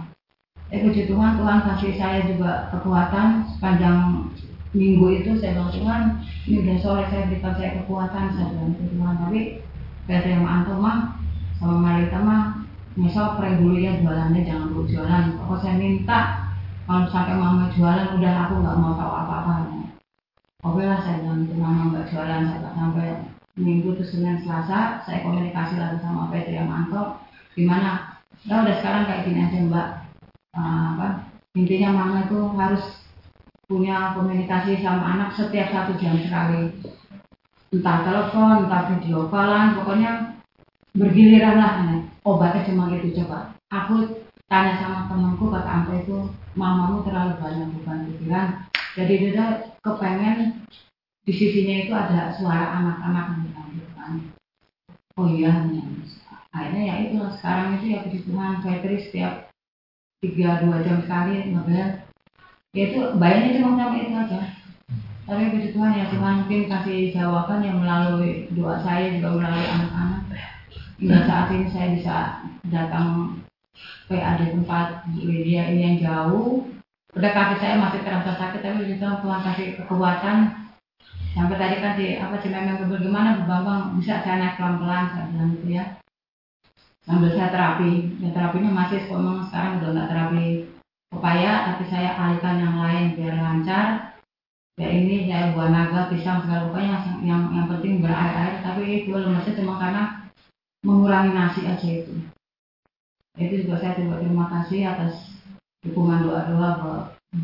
Eh 0.72 0.88
puji 0.88 1.10
Tuhan, 1.10 1.36
Tuhan 1.36 1.60
kasih 1.68 1.94
saya 1.99 2.20
juga 2.30 2.72
kekuatan. 2.72 3.44
Sepanjang 3.58 4.30
minggu 4.72 5.20
itu 5.20 5.36
saya 5.36 5.60
bilang 5.60 5.74
Tuhan, 5.76 6.02
ini 6.48 6.56
udah 6.64 6.78
sore 6.80 7.03
saya 7.12 7.28
berikan 7.28 7.53
saya 7.60 7.84
kekuatan, 7.84 8.26
saya 8.32 8.48
bilang 8.56 8.74
Tuhan, 8.80 9.16
tapi 9.20 9.40
kata 10.11 10.27
yang 10.27 10.43
antum 10.43 10.83
mah 10.83 11.15
sama 11.55 11.79
Marita 11.79 12.19
mah 12.19 12.67
pray 13.39 13.55
dulu 13.55 13.79
ya 13.79 13.95
jualannya 14.03 14.43
jangan 14.43 14.67
dulu 14.75 14.83
jualan. 14.91 15.39
Pokoknya 15.39 15.61
saya 15.63 15.75
minta 15.79 16.19
kalau 16.83 17.07
sampai 17.07 17.39
mama 17.39 17.71
jualan 17.71 18.19
udah 18.19 18.33
aku 18.43 18.53
nggak 18.59 18.77
mau 18.77 18.93
tahu 18.99 19.11
apa-apa. 19.15 19.53
Oke 20.61 20.83
lah 20.83 20.99
saya 20.99 21.23
bilang 21.23 21.47
itu 21.47 21.55
mama 21.55 21.95
nggak 21.95 22.11
jualan 22.11 22.41
saya 22.43 22.69
sampai 22.75 23.07
minggu 23.55 23.95
itu 23.95 24.03
Senin 24.03 24.43
Selasa 24.43 25.01
saya 25.07 25.23
komunikasi 25.23 25.79
lagi 25.79 26.03
sama 26.03 26.27
Petri 26.27 26.59
yang 26.59 26.67
Manto 26.67 27.23
gimana? 27.55 28.19
Ya 28.43 28.65
udah 28.65 28.75
sekarang 28.83 29.07
kayak 29.07 29.23
gini 29.27 29.39
aja 29.47 29.57
Mbak. 29.63 29.88
Uh, 30.51 30.85
apa? 30.97 31.07
Intinya 31.55 31.89
mama 31.95 32.27
itu 32.27 32.39
harus 32.59 32.83
punya 33.71 34.11
komunikasi 34.11 34.83
sama 34.83 35.15
anak 35.15 35.29
setiap 35.31 35.71
satu 35.71 35.95
jam 35.95 36.19
sekali 36.19 36.75
entah 37.72 37.98
telepon 38.03 38.68
entah 38.68 38.91
video 38.91 39.31
callan 39.31 39.80
pokoknya 39.80 40.11
bergiliran 40.91 41.56
lah 41.56 41.73
obatnya 42.27 42.68
cuma 42.68 42.91
itu 42.91 43.15
coba. 43.23 43.56
Aku 43.72 44.27
tanya 44.52 44.84
sama 44.84 45.07
temanku 45.07 45.48
kata 45.48 45.69
Ampe 45.72 46.03
itu 46.03 46.27
mamamu 46.60 47.07
terlalu 47.07 47.39
banyak 47.39 47.68
beban 47.80 48.06
pikiran. 48.11 48.48
Jadi 48.99 49.14
dia 49.31 49.72
kepengen 49.80 50.68
di 51.23 51.31
sisinya 51.31 51.76
itu 51.88 51.93
ada 51.95 52.35
suara 52.35 52.81
anak-anak 52.81 53.48
gitu 53.48 53.88
kan 53.93 54.19
oh 55.22 55.30
iya 55.30 55.53
ya. 55.69 55.85
akhirnya 56.52 56.81
ya 56.81 56.95
itu 57.07 57.18
sekarang 57.38 57.77
itu 57.77 57.85
ya 57.93 58.03
puji 58.03 58.19
Tuhan 58.26 58.60
Fitri 58.65 58.98
setiap 58.99 59.34
tiga 60.19 60.61
dua 60.65 60.81
jam 60.85 61.02
sekali 61.06 61.53
ngebel. 61.53 62.03
Ya 62.72 62.81
itu 62.88 62.99
bayarnya 63.19 63.57
cuma 63.60 63.80
sama 63.80 63.95
itu 63.99 64.14
aja 64.15 64.39
tapi 65.32 65.48
puji 65.48 65.72
Tuhan 65.72 65.95
ya 65.95 66.12
Tuhan 66.12 66.44
mungkin 66.44 66.68
kasih 66.68 67.16
jawaban 67.16 67.64
yang 67.64 67.80
melalui 67.80 68.52
doa 68.52 68.84
saya 68.84 69.16
juga 69.16 69.40
melalui 69.40 69.64
anak-anak. 69.64 70.28
Hingga 70.99 71.20
saat 71.24 71.48
ini 71.56 71.72
saya 71.72 71.88
bisa 71.95 72.16
datang 72.68 73.40
ke 74.12 74.20
ada 74.20 74.44
tempat 74.44 75.08
Lydia 75.16 75.72
ini 75.72 75.80
yang 75.88 75.98
jauh. 76.03 76.68
Udah 77.16 77.32
kaki 77.32 77.64
saya 77.64 77.80
masih 77.80 78.03
terasa 78.03 78.36
sakit 78.36 78.60
tapi 78.60 78.91
juga 78.91 79.24
Tuhan 79.24 79.40
kasih 79.48 79.68
kekuatan. 79.80 80.38
Sampai 81.32 81.56
tadi 81.56 81.80
kan 81.80 81.95
si 81.95 82.20
apa 82.20 82.36
si 82.44 82.52
memang 82.52 82.91
bagaimana 82.91 83.40
bu 83.40 83.48
bambang? 83.48 83.95
Bisa 84.03 84.20
saya 84.20 84.36
naik 84.36 84.60
pelan 84.60 84.84
pelan 84.84 85.16
saya 85.16 85.32
bilang 85.32 85.56
gitu 85.56 85.68
ya. 85.80 85.86
Sambil 87.08 87.32
saya 87.32 87.56
terapi. 87.56 88.20
Ya 88.20 88.36
terapinya 88.36 88.84
masih 88.84 89.08
memang 89.08 89.48
sekarang 89.48 89.80
udah 89.80 89.90
nggak 89.95 90.10
terapi 90.12 90.48
pepaya 91.08 91.72
tapi 91.72 91.84
saya 91.88 92.20
alihkan 92.20 92.60
yang 92.60 92.76
lain 92.84 93.16
biar 93.16 93.36
lancar 93.40 94.10
ya 94.82 94.90
ini 94.90 95.30
saya 95.30 95.53
buah 95.53 95.70
naga 95.70 96.10
pisang 96.10 96.41
segala 96.41 96.74
pokoknya 96.74 96.90
yang 96.90 97.06
yang, 97.22 97.41
yang 97.53 97.68
penting 97.70 98.02
berair 98.02 98.34
air 98.34 98.56
tapi 98.66 99.06
itu 99.06 99.14
lemesnya 99.14 99.62
cuma 99.62 99.78
karena 99.78 100.03
mengurangi 100.82 101.38
nasi 101.38 101.62
aja 101.70 101.86
itu. 102.02 102.14
Itu 103.38 103.53
juga 103.62 103.78
saya 103.78 104.02
juga 104.02 104.18
terima 104.26 104.49
kasih 104.49 104.90
atas 104.90 105.38
dukungan 105.86 106.26
doa-doa 106.26 106.70
buat, 106.82 107.03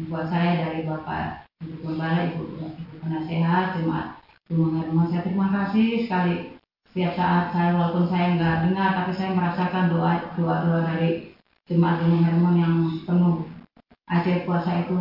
buat 0.10 0.26
saya 0.34 0.66
dari 0.66 0.90
bapak 0.90 1.46
ibu 1.62 1.86
gembala 1.86 2.26
ibu, 2.34 2.58
ibu 2.58 2.94
penasehat 3.02 3.78
jemaat 3.78 4.18
rumah 4.50 5.06
saya 5.06 5.22
terima 5.22 5.48
kasih 5.54 6.10
sekali. 6.10 6.36
Setiap 6.90 7.14
saat 7.14 7.54
saya 7.54 7.78
walaupun 7.78 8.10
saya 8.10 8.34
nggak 8.34 8.58
dengar 8.66 8.90
tapi 8.98 9.14
saya 9.14 9.38
merasakan 9.38 9.94
doa 9.94 10.34
doa 10.34 10.56
doa 10.66 10.80
dari 10.90 11.38
jemaat 11.70 12.02
Hermon 12.02 12.56
yang 12.58 12.74
penuh 13.06 13.46
ajaib 14.08 14.48
kuasa 14.48 14.88
itu 14.88 14.96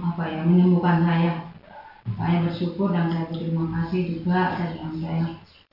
apa 0.00 0.24
ya 0.28 0.40
menyembuhkan 0.44 1.04
saya. 1.04 1.32
Saya 2.04 2.44
bersyukur 2.44 2.92
dan 2.92 3.08
saya 3.08 3.24
berterima 3.32 3.64
kasih 3.80 4.20
juga 4.20 4.60
saya 4.60 4.76
saya 4.76 5.24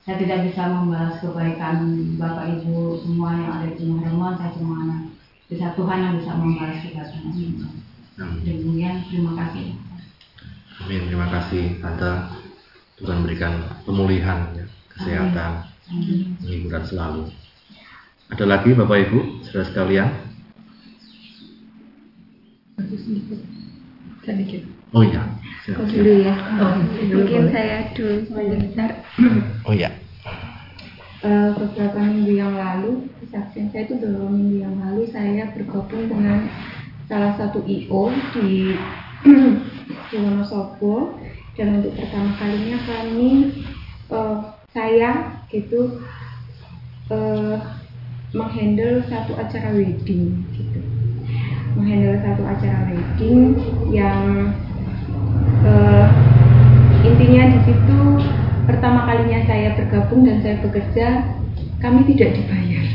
saya 0.02 0.16
tidak 0.18 0.48
bisa 0.48 0.62
membalas 0.66 1.20
kebaikan 1.20 1.84
Bapak 2.16 2.58
Ibu 2.58 3.04
semua 3.04 3.36
yang 3.36 3.52
ada 3.60 3.68
di 3.76 3.84
Hermon. 3.84 4.40
Saya 4.40 4.50
cuma 4.56 5.08
bisa 5.46 5.76
Tuhan 5.76 5.98
yang 6.00 6.14
bisa 6.20 6.32
membalas 6.36 6.80
kebaikan. 6.80 7.60
Demikian 8.44 8.96
terima 9.08 9.32
kasih. 9.36 9.76
Amin. 10.82 11.00
Terima 11.08 11.28
kasih 11.28 11.64
Tante. 11.80 12.12
Tuhan 13.02 13.26
berikan 13.26 13.66
pemulihan, 13.82 14.54
ya, 14.54 14.62
kesehatan, 14.94 15.66
penghiburan 16.38 16.84
selalu. 16.86 17.22
Ada 18.30 18.44
lagi 18.46 18.78
Bapak 18.78 19.10
Ibu, 19.10 19.42
saudara 19.42 19.66
sekalian? 19.66 20.31
Sedikit. 24.22 24.62
Oh. 24.92 25.02
Oh, 25.78 25.86
dulu 25.86 26.12
ya. 26.26 26.34
Oh, 26.58 26.74
mungkin 27.10 27.54
saya 27.54 27.90
dulu 27.94 28.26
sebentar. 28.26 28.90
Oh 29.62 29.74
iya. 29.74 29.94
Uh, 31.22 31.54
beberapa 31.54 32.02
minggu 32.02 32.34
yang 32.34 32.58
lalu, 32.58 33.06
kesaksian 33.22 33.70
saya 33.70 33.86
itu 33.86 33.94
beberapa 33.94 34.26
minggu 34.26 34.56
yang 34.58 34.74
lalu 34.82 35.06
saya 35.14 35.54
bergabung 35.54 36.10
dengan 36.10 36.50
salah 37.06 37.38
satu 37.38 37.62
IO 37.62 38.10
di 38.34 38.74
di 40.10 40.16
Wonosobo 40.22 41.14
dan 41.54 41.78
untuk 41.78 41.94
pertama 41.94 42.34
kalinya 42.42 42.78
kami 42.82 43.30
uh, 44.10 44.50
saya 44.74 45.40
gitu 45.46 46.02
uh, 47.12 47.56
menghandle 48.34 49.04
satu 49.06 49.38
acara 49.38 49.70
wedding 49.76 50.42
gitu 50.56 50.91
menghandle 51.76 52.20
satu 52.20 52.42
acara 52.44 52.92
wedding 52.92 53.56
yang 53.88 54.52
uh, 55.64 56.06
intinya 57.02 57.42
di 57.56 57.58
situ 57.66 58.00
pertama 58.68 59.08
kalinya 59.08 59.40
saya 59.48 59.74
bergabung 59.74 60.22
dan 60.22 60.38
saya 60.44 60.56
bekerja 60.62 61.06
kami 61.82 62.06
tidak 62.14 62.38
dibayar. 62.38 62.86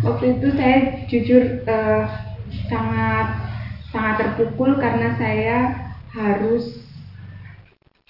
Waktu 0.00 0.24
itu 0.40 0.48
saya 0.56 0.78
jujur 1.06 1.42
uh, 1.68 2.04
sangat 2.66 3.28
sangat 3.90 4.14
terpukul 4.22 4.78
karena 4.78 5.14
saya 5.18 5.58
harus 6.10 6.82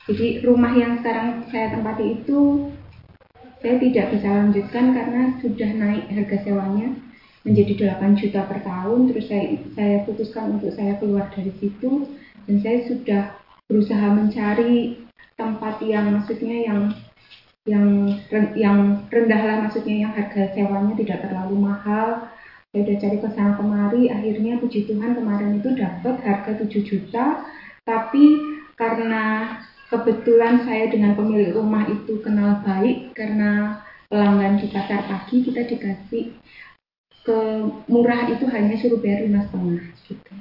jadi 0.09 0.43
rumah 0.43 0.73
yang 0.73 1.01
sekarang 1.01 1.45
saya 1.53 1.77
tempati 1.77 2.21
itu 2.23 2.73
saya 3.61 3.77
tidak 3.77 4.07
bisa 4.17 4.29
lanjutkan 4.33 4.85
karena 4.97 5.23
sudah 5.45 5.71
naik 5.77 6.05
harga 6.09 6.37
sewanya 6.49 6.89
menjadi 7.45 7.97
8 7.97 8.21
juta 8.21 8.45
per 8.45 8.61
tahun 8.61 9.09
terus 9.09 9.27
saya 9.33 9.57
saya 9.73 9.97
putuskan 10.05 10.61
untuk 10.61 10.77
saya 10.77 11.01
keluar 11.01 11.33
dari 11.33 11.53
situ 11.57 12.05
dan 12.45 12.57
saya 12.61 12.79
sudah 12.85 13.23
berusaha 13.71 14.07
mencari 14.13 15.01
tempat 15.41 15.81
yang 15.81 16.13
maksudnya 16.13 16.57
yang 16.69 16.81
yang 17.69 17.87
yang 18.57 18.79
rendah 19.09 19.41
lah 19.41 19.57
maksudnya 19.69 20.09
yang 20.09 20.13
harga 20.13 20.53
sewanya 20.53 20.95
tidak 20.97 21.19
terlalu 21.25 21.57
mahal. 21.61 22.29
Saya 22.71 22.87
udah 22.87 22.97
cari 23.03 23.19
ke 23.19 23.29
sana 23.35 23.53
kemari 23.59 24.03
akhirnya 24.09 24.63
puji 24.63 24.87
Tuhan 24.87 25.19
kemarin 25.19 25.59
itu 25.59 25.75
dapat 25.75 26.17
harga 26.23 26.53
7 26.61 26.71
juta. 26.87 27.45
Tapi 27.85 28.25
karena 28.79 29.57
kebetulan 29.91 30.63
saya 30.65 30.87
dengan 30.89 31.19
pemilik 31.19 31.51
rumah 31.53 31.85
itu 31.91 32.23
kenal 32.23 32.63
baik 32.63 33.13
karena 33.13 33.83
pelanggan 34.07 34.59
di 34.63 34.67
pasar 34.71 35.07
pagi 35.07 35.43
kita 35.43 35.67
dikasih 35.67 36.35
ke 37.21 37.39
murah 37.87 38.33
itu 38.33 38.49
hanya 38.49 38.75
suruh 38.81 38.99
bayar 39.01 39.29
lima 39.29 39.45
setengah 39.45 39.85
gitu. 40.09 40.33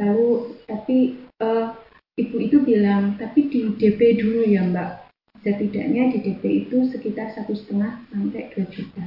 Lalu 0.00 0.28
tapi 0.64 0.96
uh, 1.44 1.76
ibu 2.16 2.36
itu 2.40 2.56
bilang 2.64 3.20
tapi 3.20 3.52
di 3.52 3.76
DP 3.76 4.20
dulu 4.20 4.40
ya 4.48 4.64
mbak. 4.64 5.12
Setidaknya 5.40 6.12
di 6.12 6.18
DP 6.20 6.68
itu 6.68 6.88
sekitar 6.92 7.32
satu 7.32 7.56
setengah 7.56 8.04
sampai 8.12 8.52
dua 8.52 8.64
juta. 8.68 9.04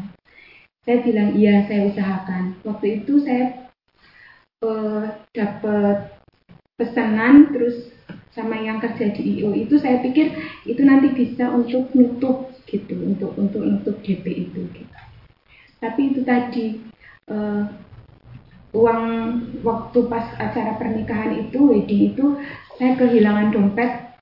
Saya 0.85 0.97
bilang 1.05 1.37
iya 1.37 1.65
saya 1.69 1.89
usahakan. 1.89 2.57
Waktu 2.65 3.05
itu 3.05 3.21
saya 3.21 3.69
uh, 4.65 5.13
dapat 5.33 6.13
pesanan 6.77 7.53
terus 7.53 7.93
sama 8.33 8.57
yang 8.57 8.81
kerja 8.81 9.13
di 9.13 9.45
IO 9.45 9.53
itu 9.53 9.77
saya 9.77 10.01
pikir 10.01 10.33
itu 10.65 10.81
nanti 10.81 11.13
bisa 11.13 11.53
untuk 11.53 11.93
nutup 11.93 12.49
gitu 12.65 12.97
untuk 12.97 13.37
untuk 13.37 13.61
nutup 13.61 14.01
DP 14.01 14.49
itu 14.49 14.65
gitu 14.73 15.02
tapi 15.83 16.15
itu 16.15 16.23
tadi 16.23 16.79
uh, 17.27 17.67
uang 18.71 19.03
waktu 19.67 19.99
pas 20.07 20.31
acara 20.39 20.79
pernikahan 20.79 21.43
itu 21.43 21.59
wedding 21.59 22.15
itu 22.15 22.39
saya 22.79 22.95
kehilangan 22.95 23.51
dompet. 23.51 24.15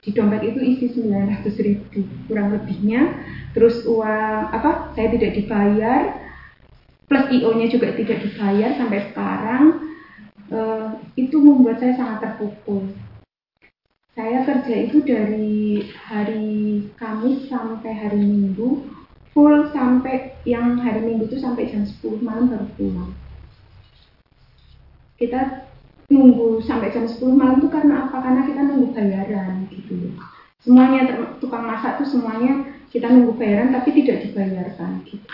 Di 0.00 0.12
dompet 0.12 0.44
itu 0.44 0.60
isi 0.60 0.86
900 0.96 1.64
ribu 1.64 2.04
kurang 2.28 2.56
lebihnya. 2.56 3.20
Terus 3.52 3.84
uang 3.84 4.40
apa 4.48 4.96
saya 4.96 5.12
tidak 5.12 5.36
dibayar. 5.36 6.24
Plus 7.04 7.24
IO 7.36 7.52
nya 7.52 7.68
juga 7.68 7.92
tidak 7.92 8.24
dibayar 8.24 8.72
sampai 8.80 9.00
sekarang. 9.12 9.64
Uh, 10.52 11.00
itu 11.16 11.40
membuat 11.40 11.80
saya 11.80 11.96
sangat 11.96 12.18
terpukul. 12.20 12.92
Saya 14.12 14.44
kerja 14.46 14.74
itu 14.76 15.02
dari 15.02 15.82
hari 16.06 16.86
Kamis 16.94 17.48
sampai 17.50 17.92
hari 17.96 18.22
Minggu 18.22 18.84
full 19.34 19.68
sampai 19.74 20.38
yang 20.46 20.78
hari 20.78 21.02
Minggu 21.02 21.26
itu 21.26 21.42
sampai 21.42 21.68
jam 21.68 21.82
10 21.82 22.22
malam 22.22 22.48
baru 22.48 22.68
pulang 22.78 23.12
kita 25.18 25.66
nunggu 26.10 26.60
sampai 26.62 26.92
jam 26.92 27.06
10 27.06 27.22
malam 27.32 27.58
itu 27.62 27.68
karena 27.70 28.06
apa? 28.08 28.20
Karena 28.20 28.42
kita 28.44 28.60
nunggu 28.66 28.92
bayaran 28.92 29.66
gitu. 29.72 30.12
Semuanya 30.60 31.00
tukang 31.40 31.64
masak 31.64 32.00
tuh 32.00 32.08
semuanya 32.08 32.64
kita 32.92 33.08
nunggu 33.08 33.36
bayaran 33.36 33.72
tapi 33.72 33.94
tidak 34.02 34.28
dibayarkan 34.28 35.04
gitu. 35.08 35.26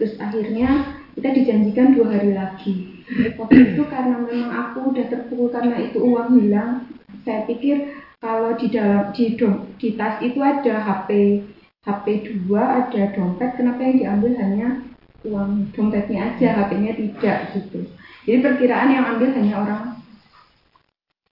Terus 0.00 0.12
akhirnya 0.16 0.98
kita 1.14 1.28
dijanjikan 1.36 1.92
dua 1.94 2.06
hari 2.16 2.32
lagi. 2.32 3.04
Waktu 3.36 3.74
itu 3.74 3.82
karena 3.90 4.22
memang 4.22 4.52
aku 4.54 4.94
udah 4.94 5.06
terpukul 5.10 5.50
karena 5.50 5.82
itu 5.82 5.98
uang 5.98 6.38
hilang, 6.38 6.86
saya 7.26 7.42
pikir 7.44 7.98
kalau 8.22 8.54
di 8.54 8.70
dalam 8.70 9.10
di, 9.10 9.34
di 9.80 9.88
tas 9.98 10.22
itu 10.22 10.38
ada 10.38 10.74
HP 10.78 11.08
HP 11.80 12.04
dua, 12.28 12.84
ada 12.84 13.02
dompet, 13.16 13.56
kenapa 13.56 13.80
yang 13.80 13.96
diambil 13.96 14.32
hanya 14.36 14.68
uang 15.24 15.72
dompetnya 15.72 16.34
aja, 16.34 16.48
HP-nya 16.60 16.92
tidak 16.96 17.38
gitu. 17.56 17.80
Jadi 18.28 18.38
perkiraan 18.44 18.92
yang 18.92 19.04
ambil 19.16 19.32
hanya 19.32 19.54
orang 19.64 19.82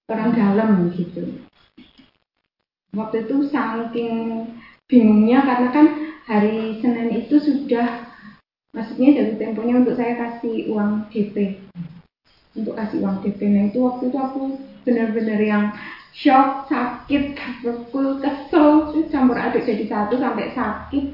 orang 0.09 0.31
dalam 0.33 0.89
gitu. 0.97 1.45
Waktu 2.97 3.29
itu 3.29 3.37
saking 3.53 4.13
bingungnya 4.89 5.45
karena 5.45 5.69
kan 5.69 5.87
hari 6.25 6.81
Senin 6.81 7.13
itu 7.13 7.37
sudah 7.37 8.09
maksudnya 8.73 9.21
dari 9.21 9.33
temponya 9.37 9.85
untuk 9.85 9.97
saya 9.97 10.17
kasih 10.17 10.73
uang 10.73 11.13
DP 11.13 11.61
untuk 12.57 12.75
kasih 12.77 13.05
uang 13.05 13.21
DP 13.25 13.41
nah 13.49 13.65
itu 13.69 13.79
waktu 13.85 14.03
itu 14.09 14.19
aku 14.19 14.43
benar-benar 14.85 15.41
yang 15.41 15.65
shock 16.13 16.69
sakit 16.69 17.37
terpukul 17.37 18.21
kesel. 18.23 18.93
Campur 19.09 19.39
aduk 19.39 19.65
jadi 19.65 19.85
satu 19.89 20.21
sampai 20.21 20.53
sakit. 20.53 21.05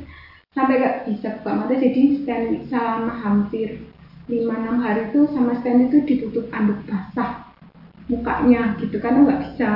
Sampai 0.54 0.78
gak 0.78 1.10
bisa 1.10 1.34
buka 1.42 1.50
mata 1.50 1.74
jadi 1.74 2.22
stand 2.22 2.70
selama 2.70 3.10
hampir 3.10 3.82
5-6 4.30 4.84
hari 4.86 5.02
itu 5.10 5.20
sama 5.34 5.52
stand 5.58 5.90
itu 5.90 5.98
ditutup 6.06 6.46
anduk 6.54 6.78
basah 6.86 7.50
mukanya 8.06 8.78
gitu. 8.78 9.02
Karena 9.02 9.26
nggak 9.26 9.40
bisa 9.50 9.70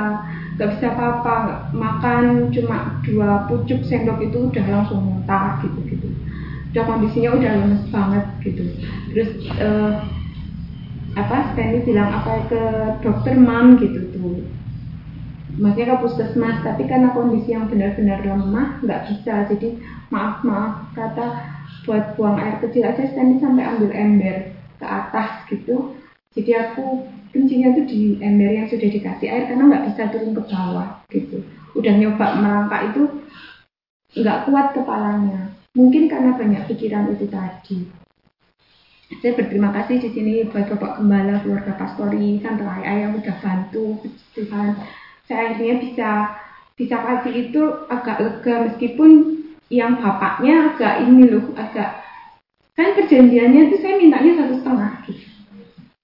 nggak 0.55 0.69
bisa 0.75 0.85
apa-apa 0.95 1.35
makan 1.75 2.47
cuma 2.55 2.99
dua 3.03 3.47
pucuk 3.51 3.83
sendok 3.87 4.23
itu 4.23 4.47
udah 4.47 4.65
langsung 4.71 5.03
muntah 5.03 5.59
gitu 5.67 5.79
gitu. 5.83 6.07
Udah 6.71 6.83
kondisinya 6.87 7.35
udah 7.35 7.51
lemes 7.59 7.83
banget 7.91 8.25
gitu. 8.47 8.63
Terus 9.11 9.29
uh, 9.59 9.99
apa 11.17 11.51
Stanley 11.51 11.83
bilang 11.83 12.07
apa 12.07 12.47
ke 12.47 12.63
dokter 13.03 13.33
mam 13.35 13.75
gitu 13.81 13.98
tuh 15.59 15.67
maksudnya 15.67 15.91
ke 15.91 15.97
puskesmas 16.07 16.57
tapi 16.63 16.87
karena 16.87 17.11
kondisi 17.11 17.51
yang 17.51 17.67
benar-benar 17.67 18.23
lemah 18.23 18.79
nggak 18.79 19.03
bisa. 19.11 19.43
Jadi 19.51 19.75
maaf 20.07 20.39
maaf 20.47 20.87
kata 20.95 21.27
buat 21.83 22.15
buang 22.15 22.39
air 22.39 22.63
kecil 22.63 22.87
aja 22.87 23.03
saya 23.03 23.35
sampai 23.35 23.67
ambil 23.67 23.91
ember 23.91 24.55
ke 24.79 24.85
atas 24.87 25.43
gitu. 25.51 25.99
Jadi 26.31 26.51
aku 26.55 27.03
kencingnya 27.35 27.75
itu 27.75 27.81
di 27.91 28.01
ember 28.23 28.55
yang 28.55 28.67
sudah 28.71 28.87
dikasih 28.87 29.27
air 29.27 29.43
karena 29.51 29.67
nggak 29.67 29.85
bisa 29.91 30.01
turun 30.07 30.31
ke 30.31 30.43
bawah 30.47 31.03
gitu. 31.11 31.43
Udah 31.75 31.91
nyoba 31.91 32.25
merangkak 32.39 32.95
itu 32.95 33.03
nggak 34.15 34.47
kuat 34.47 34.67
kepalanya. 34.71 35.51
Mungkin 35.75 36.07
karena 36.07 36.39
banyak 36.39 36.63
pikiran 36.71 37.11
itu 37.13 37.27
tadi. 37.27 37.99
Saya 39.09 39.33
berterima 39.33 39.73
kasih 39.73 40.05
di 40.05 40.09
sini 40.13 40.33
buat 40.45 40.69
Bapak 40.69 41.01
Gembala, 41.01 41.41
keluarga 41.41 41.73
Pastori, 41.73 42.37
sampai 42.45 42.85
ayah 42.85 43.09
yang 43.09 43.17
udah 43.17 43.35
bantu 43.41 43.97
Tuhan. 44.37 44.77
Saya 45.29 45.53
akhirnya 45.53 45.77
bisa 45.77 46.09
bisa 46.73 46.95
kasih 46.97 47.33
itu 47.37 47.61
agak 47.85 48.17
lega 48.17 48.55
meskipun 48.65 49.11
yang 49.69 50.01
bapaknya 50.01 50.73
agak 50.73 51.05
ini 51.05 51.29
loh 51.29 51.53
agak 51.53 52.01
kan 52.73 52.97
perjanjiannya 52.97 53.69
itu 53.69 53.77
saya 53.77 54.01
mintanya 54.01 54.41
satu 54.41 54.53
setengah. 54.57 54.91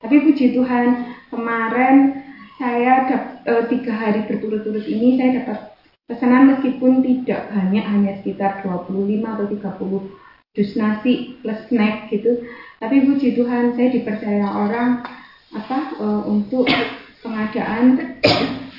Tapi 0.05 0.15
puji 0.21 0.53
Tuhan 0.53 0.87
kemarin 1.33 2.21
saya 2.61 3.09
e, 3.41 3.53
tiga 3.73 3.93
hari 3.97 4.29
berturut-turut 4.29 4.85
ini 4.85 5.17
saya 5.17 5.41
dapat 5.41 5.73
pesanan 6.05 6.53
meskipun 6.53 7.01
tidak 7.01 7.49
banyak 7.49 7.81
hanya 7.81 8.11
sekitar 8.21 8.61
25 8.61 8.93
atau 9.25 9.45
30 9.49 10.25
dus 10.55 10.71
nasi 10.79 11.35
plus 11.43 11.59
snack 11.67 12.07
gitu 12.13 12.45
tapi 12.79 13.03
puji 13.03 13.35
Tuhan 13.35 13.75
saya 13.75 13.91
dipercaya 13.91 14.47
orang 14.47 15.03
apa 15.51 15.79
uh, 15.99 16.23
untuk 16.29 16.63
pengadaan 17.19 18.15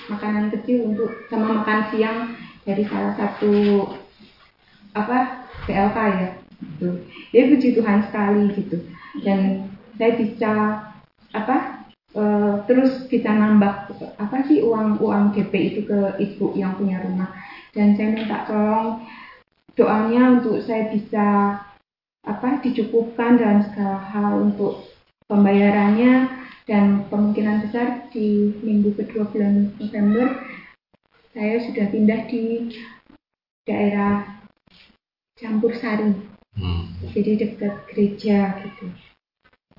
makanan 0.07 0.55
kecil 0.55 0.95
untuk 0.95 1.11
sama 1.31 1.63
makan 1.63 1.81
siang 1.91 2.19
dari 2.67 2.83
salah 2.87 3.15
satu 3.15 3.87
apa 4.97 5.47
PLK 5.69 5.97
ya 5.99 6.29
gitu. 6.57 6.89
Jadi 7.31 7.45
puji 7.53 7.69
Tuhan 7.77 8.01
sekali 8.09 8.45
gitu. 8.57 8.79
Dan 9.21 9.71
saya 9.97 10.13
bisa 10.17 10.53
apa 11.37 11.57
uh, 12.17 12.65
terus 12.65 13.05
bisa 13.11 13.29
nambah 13.29 13.93
apa 14.17 14.37
sih 14.49 14.65
uang 14.65 14.99
uang 15.03 15.37
GP 15.37 15.53
itu 15.73 15.81
ke 15.85 16.17
ibu 16.23 16.57
yang 16.57 16.75
punya 16.79 17.03
rumah. 17.05 17.31
Dan 17.77 17.95
saya 17.95 18.15
minta 18.17 18.49
tolong 18.49 19.05
doanya 19.77 20.41
untuk 20.41 20.65
saya 20.65 20.89
bisa 20.89 21.27
apa 22.27 22.49
dicukupkan 22.65 23.39
dalam 23.39 23.63
segala 23.71 24.01
hal 24.11 24.51
untuk 24.51 24.89
pembayarannya 25.31 26.46
dan 26.67 27.07
kemungkinan 27.09 27.67
besar 27.67 28.11
di 28.11 28.51
minggu 28.61 28.99
kedua 28.99 29.31
bulan 29.31 29.71
November 29.79 30.35
saya 31.37 31.61
sudah 31.69 31.87
pindah 31.93 32.21
di 32.33 32.73
daerah 33.69 34.41
campur 35.37 35.77
sari. 35.77 36.17
Hmm. 36.57 36.89
jadi 37.13 37.37
dekat 37.37 37.85
gereja 37.93 38.57
gitu. 38.65 38.89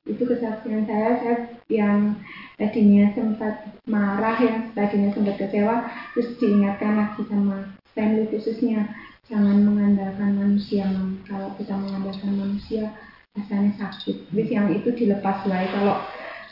Itu 0.05 0.21
kesaksian 0.29 0.85
saya. 0.85 1.17
Saya 1.17 1.37
yang 1.73 2.21
tadinya 2.61 3.09
sempat 3.17 3.65
marah 3.89 4.37
yang 4.37 4.69
tadinya 4.77 5.09
sempat 5.09 5.41
kecewa 5.41 5.89
terus 6.13 6.37
diingatkan 6.37 6.93
lagi 6.93 7.25
sama 7.25 7.73
family 7.97 8.29
khususnya. 8.29 8.93
Jangan 9.25 9.65
mengandalkan 9.65 10.37
manusia 10.37 10.85
kalau 11.25 11.49
kita 11.57 11.73
mengandalkan 11.73 12.37
manusia 12.37 12.93
rasanya 13.33 13.73
sakit. 13.81 14.29
Jadi 14.29 14.51
yang 14.53 14.69
itu 14.69 14.93
dilepas 14.93 15.41
lagi 15.49 15.73
kalau 15.73 16.05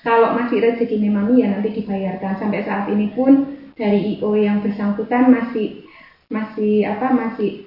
kalau 0.06 0.38
masih 0.38 0.62
rezeki 0.62 1.02
mami 1.10 1.42
ya 1.42 1.50
nanti 1.50 1.74
dibayarkan. 1.74 2.38
Sampai 2.38 2.62
saat 2.62 2.86
ini 2.94 3.10
pun 3.18 3.58
dari 3.74 4.16
IO 4.16 4.38
yang 4.38 4.62
bersangkutan 4.62 5.34
masih 5.34 5.82
masih 6.30 6.86
apa 6.86 7.10
masih 7.10 7.66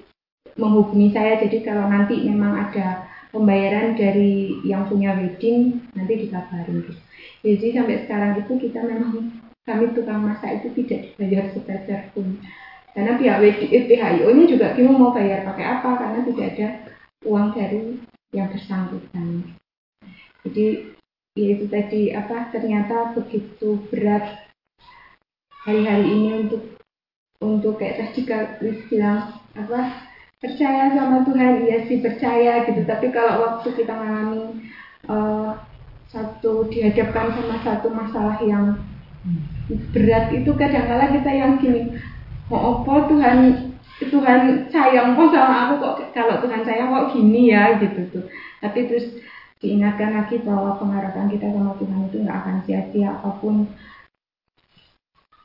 menghubungi 0.54 1.10
saya. 1.10 1.42
Jadi 1.42 1.66
kalau 1.66 1.90
nanti 1.90 2.22
memang 2.22 2.70
ada 2.70 3.10
pembayaran 3.34 3.98
dari 3.98 4.62
yang 4.62 4.86
punya 4.86 5.18
wedding 5.18 5.82
nanti 5.92 6.14
dikabarin 6.16 6.86
jadi 7.38 7.66
sampai 7.70 7.96
sekarang 8.02 8.32
itu 8.42 8.52
kita 8.58 8.82
memang 8.82 9.30
kami 9.62 9.94
tukang 9.94 10.26
masak 10.26 10.58
itu 10.58 10.82
tidak 10.82 11.12
dibayar 11.12 11.44
sepeser 11.54 12.00
pun. 12.16 12.40
Karena 12.96 13.14
pihak 13.14 13.38
WDI, 13.38 13.78
pihak 13.86 14.10
IO 14.18 14.28
nya 14.34 14.44
juga 14.48 14.66
bingung 14.74 14.98
mau 14.98 15.14
bayar 15.14 15.46
pakai 15.46 15.64
apa 15.78 15.90
karena 15.94 16.20
tidak 16.26 16.46
ada 16.56 16.68
uang 17.22 17.54
dari 17.54 18.00
yang 18.34 18.50
bersangkutan. 18.50 19.54
Jadi 20.42 20.97
ya 21.38 21.48
itu 21.54 21.66
tadi. 21.70 22.02
Apa? 22.10 22.50
Ternyata 22.50 23.14
begitu 23.14 23.78
berat 23.94 24.50
hari-hari 25.62 26.06
ini 26.10 26.30
untuk 26.42 26.62
untuk 27.38 27.78
kayak 27.78 28.02
tadi 28.02 28.26
Kak 28.26 28.58
bilang 28.90 29.38
apa? 29.54 30.10
Percaya 30.42 30.90
sama 30.90 31.22
Tuhan. 31.22 31.62
Iya 31.66 31.86
sih 31.86 32.02
percaya 32.02 32.66
gitu. 32.66 32.82
Tapi 32.82 33.14
kalau 33.14 33.46
waktu 33.46 33.68
kita 33.78 33.94
mengalami 33.94 34.66
uh, 35.06 35.54
satu 36.10 36.66
dihadapkan 36.72 37.30
sama 37.36 37.56
satu 37.62 37.88
masalah 37.94 38.38
yang 38.42 38.80
berat 39.92 40.32
itu 40.32 40.50
kadang-kala 40.56 41.12
kita 41.12 41.28
yang 41.28 41.60
gini 41.60 41.92
mau 42.48 42.80
apa 42.80 43.12
Tuhan 43.12 43.38
Tuhan 43.98 44.70
sayang 44.70 45.18
kok 45.18 45.34
sama 45.34 45.56
aku? 45.68 45.74
Kok 45.82 45.94
kalau 46.14 46.38
Tuhan 46.40 46.62
sayang 46.62 46.88
kok 46.94 47.10
gini 47.12 47.50
ya? 47.50 47.76
Gitu 47.82 48.00
tuh. 48.14 48.24
Tapi 48.62 48.86
terus 48.86 49.06
diingatkan 49.58 50.14
lagi 50.14 50.38
bahwa 50.46 50.78
pengharapan 50.78 51.26
kita 51.30 51.50
sama 51.50 51.74
Tuhan 51.78 52.00
itu 52.06 52.16
nggak 52.22 52.38
akan 52.38 52.56
sia-sia 52.64 53.08
apa 53.18 53.30
pun 53.42 53.66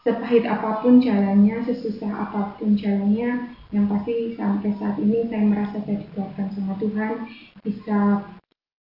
sepahit 0.04 0.44
apa 0.44 0.84
pun 0.84 1.00
jalannya, 1.00 1.64
sesusah 1.64 2.12
apa 2.12 2.60
pun 2.60 2.76
jalannya, 2.76 3.56
yang 3.72 3.88
pasti 3.88 4.36
sampai 4.36 4.76
saat 4.76 5.00
ini 5.00 5.26
saya 5.32 5.44
merasa 5.48 5.80
saya 5.82 5.98
dikuatkan 6.04 6.52
sama 6.52 6.76
Tuhan, 6.78 7.26
bisa 7.64 8.28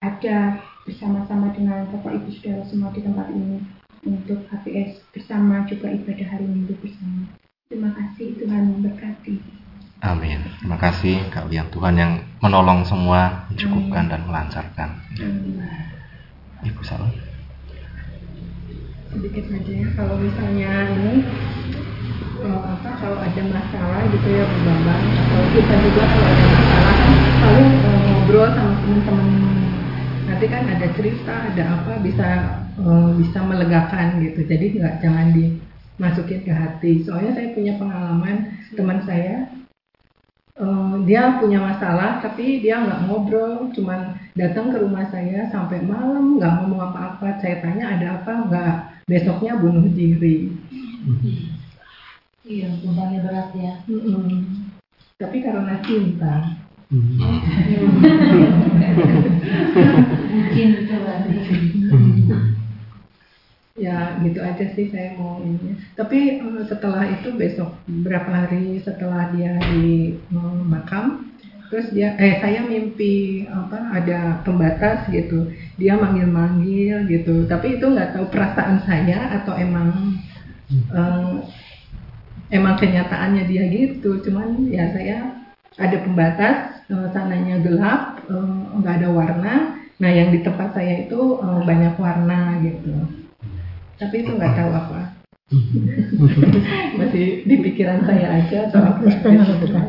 ada 0.01 0.37
bersama-sama 0.81 1.53
dengan 1.53 1.85
Bapak 1.93 2.17
Ibu 2.17 2.29
Saudara 2.33 2.65
semua 2.65 2.89
di 2.89 3.05
tempat 3.05 3.29
ini 3.29 3.61
untuk 4.01 4.49
HPS 4.49 4.97
bersama 5.13 5.61
juga 5.69 5.93
ibadah 5.93 6.25
hari 6.25 6.49
Minggu 6.49 6.73
bersama. 6.81 7.29
Terima 7.69 7.93
kasih 7.93 8.33
Tuhan 8.41 8.73
memberkati. 8.73 9.60
Amin. 10.01 10.41
Terima 10.57 10.77
kasih 10.81 11.29
kalian 11.29 11.69
Tuhan 11.69 11.93
yang 11.93 12.11
menolong 12.41 12.81
semua, 12.81 13.45
mencukupkan 13.53 14.09
dan 14.09 14.21
melancarkan. 14.25 14.89
Amin. 15.21 15.61
Ibu 16.65 16.81
Salon. 16.81 17.13
Sedikit 19.13 19.45
saja 19.49 19.71
ya, 19.71 19.87
kalau 19.93 20.15
misalnya 20.17 20.71
ini 20.97 21.13
kalau 22.41 22.61
apa 22.65 22.89
kalau 22.97 23.17
ada 23.21 23.41
masalah 23.45 24.01
gitu 24.09 24.27
ya 24.33 24.43
Bu 24.49 24.57
Bambang 24.65 25.03
atau 25.13 25.41
kita 25.53 25.75
juga 25.85 26.03
kalau 26.09 26.25
ada 26.25 26.45
masalah 26.49 26.93
kan 26.97 27.11
selalu 27.37 27.63
uh, 27.69 27.99
ngobrol 28.01 28.47
sama 28.49 28.73
teman-teman 28.81 29.29
nanti 30.25 30.45
kan 30.49 30.63
ada 30.65 30.87
cerita 30.97 31.35
ada 31.53 31.63
apa 31.77 31.93
bisa 32.01 32.27
uh, 32.81 33.09
bisa 33.13 33.39
melegakan 33.45 34.07
gitu 34.25 34.41
jadi 34.47 34.65
nggak 34.73 34.95
jangan 35.05 35.27
di 35.37 35.45
masukin 36.01 36.41
ke 36.41 36.49
hati. 36.49 37.05
Soalnya 37.05 37.37
saya 37.37 37.53
punya 37.53 37.77
pengalaman 37.77 38.57
teman 38.73 38.99
saya, 39.05 39.45
uh, 40.61 40.95
dia 41.03 41.41
punya 41.41 41.57
masalah 41.59 42.21
tapi 42.21 42.61
dia 42.61 42.77
nggak 42.79 43.09
ngobrol, 43.09 43.67
cuman 43.73 44.13
datang 44.37 44.69
ke 44.69 44.77
rumah 44.79 45.09
saya 45.09 45.49
sampai 45.49 45.81
malam 45.81 46.37
nggak 46.37 46.53
ngomong 46.61 46.81
apa-apa. 46.93 47.41
Saya 47.41 47.59
tanya 47.65 47.97
ada 47.97 48.07
apa 48.21 48.31
nggak, 48.47 48.75
besoknya 49.09 49.57
bunuh 49.57 49.89
diri. 49.89 50.53
Iya, 52.45 52.69
bebannya 52.85 53.19
berat 53.25 53.49
ya. 53.57 53.73
Mm 53.89 54.01
-mm. 54.01 54.29
Tapi 55.17 55.37
karena 55.41 55.81
cinta. 55.81 56.35
Mungkin 60.31 60.67
itu 60.83 60.91
berarti 60.91 61.35
ya 63.81 64.21
gitu 64.21 64.37
aja 64.37 64.65
sih 64.77 64.93
saya 64.93 65.17
mau 65.17 65.41
ini. 65.41 65.73
Tapi 65.97 66.45
uh, 66.45 66.63
setelah 66.69 67.09
itu 67.09 67.33
besok 67.33 67.73
berapa 67.89 68.29
hari 68.29 68.77
setelah 68.85 69.33
dia 69.33 69.57
di 69.73 70.13
uh, 70.29 70.61
makam 70.61 71.33
terus 71.71 71.87
dia 71.95 72.13
eh 72.19 72.35
saya 72.43 72.67
mimpi 72.67 73.47
apa 73.49 73.97
ada 73.97 74.45
pembatas 74.45 75.09
gitu. 75.09 75.49
Dia 75.81 75.97
manggil-manggil 75.97 77.09
gitu. 77.09 77.49
Tapi 77.49 77.81
itu 77.81 77.85
nggak 77.89 78.13
tahu 78.13 78.25
perasaan 78.29 78.85
saya 78.85 79.41
atau 79.41 79.57
emang 79.57 79.89
uh, 80.93 81.41
emang 82.53 82.75
kenyataannya 82.77 83.49
dia 83.49 83.65
gitu. 83.65 84.21
Cuman 84.21 84.69
ya 84.69 84.93
saya 84.93 85.41
ada 85.81 85.97
pembatas 86.05 86.85
uh, 86.93 87.09
sananya 87.09 87.57
gelap 87.65 88.21
nggak 88.77 88.93
uh, 88.93 88.99
ada 89.01 89.09
warna. 89.09 89.55
Nah 89.97 90.11
yang 90.13 90.29
di 90.29 90.45
tempat 90.45 90.77
saya 90.77 91.09
itu 91.09 91.41
uh, 91.41 91.65
banyak 91.65 91.97
warna 91.97 92.61
gitu 92.61 93.20
tapi 94.01 94.25
itu 94.25 94.31
nggak 94.33 94.57
tahu 94.57 94.71
apa. 94.73 94.99
Masih 96.97 97.45
di 97.45 97.55
pikiran 97.61 98.01
saya 98.07 98.41
aja 98.41 98.65
atau 98.65 98.81
orang 98.81 98.97
Kristen. 99.03 99.31
Atau 99.37 99.55
bukan 99.61 99.83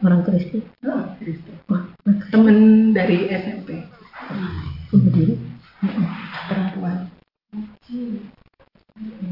orang 0.00 0.22
Kristen. 0.24 0.60
Oh, 0.88 1.04
Kristen. 1.20 1.54
Temen 2.32 2.56
dari 2.96 3.28
SMP 3.28 3.84
bunuh 4.88 5.10
diri. 5.12 5.34
Perempuan. 6.48 7.12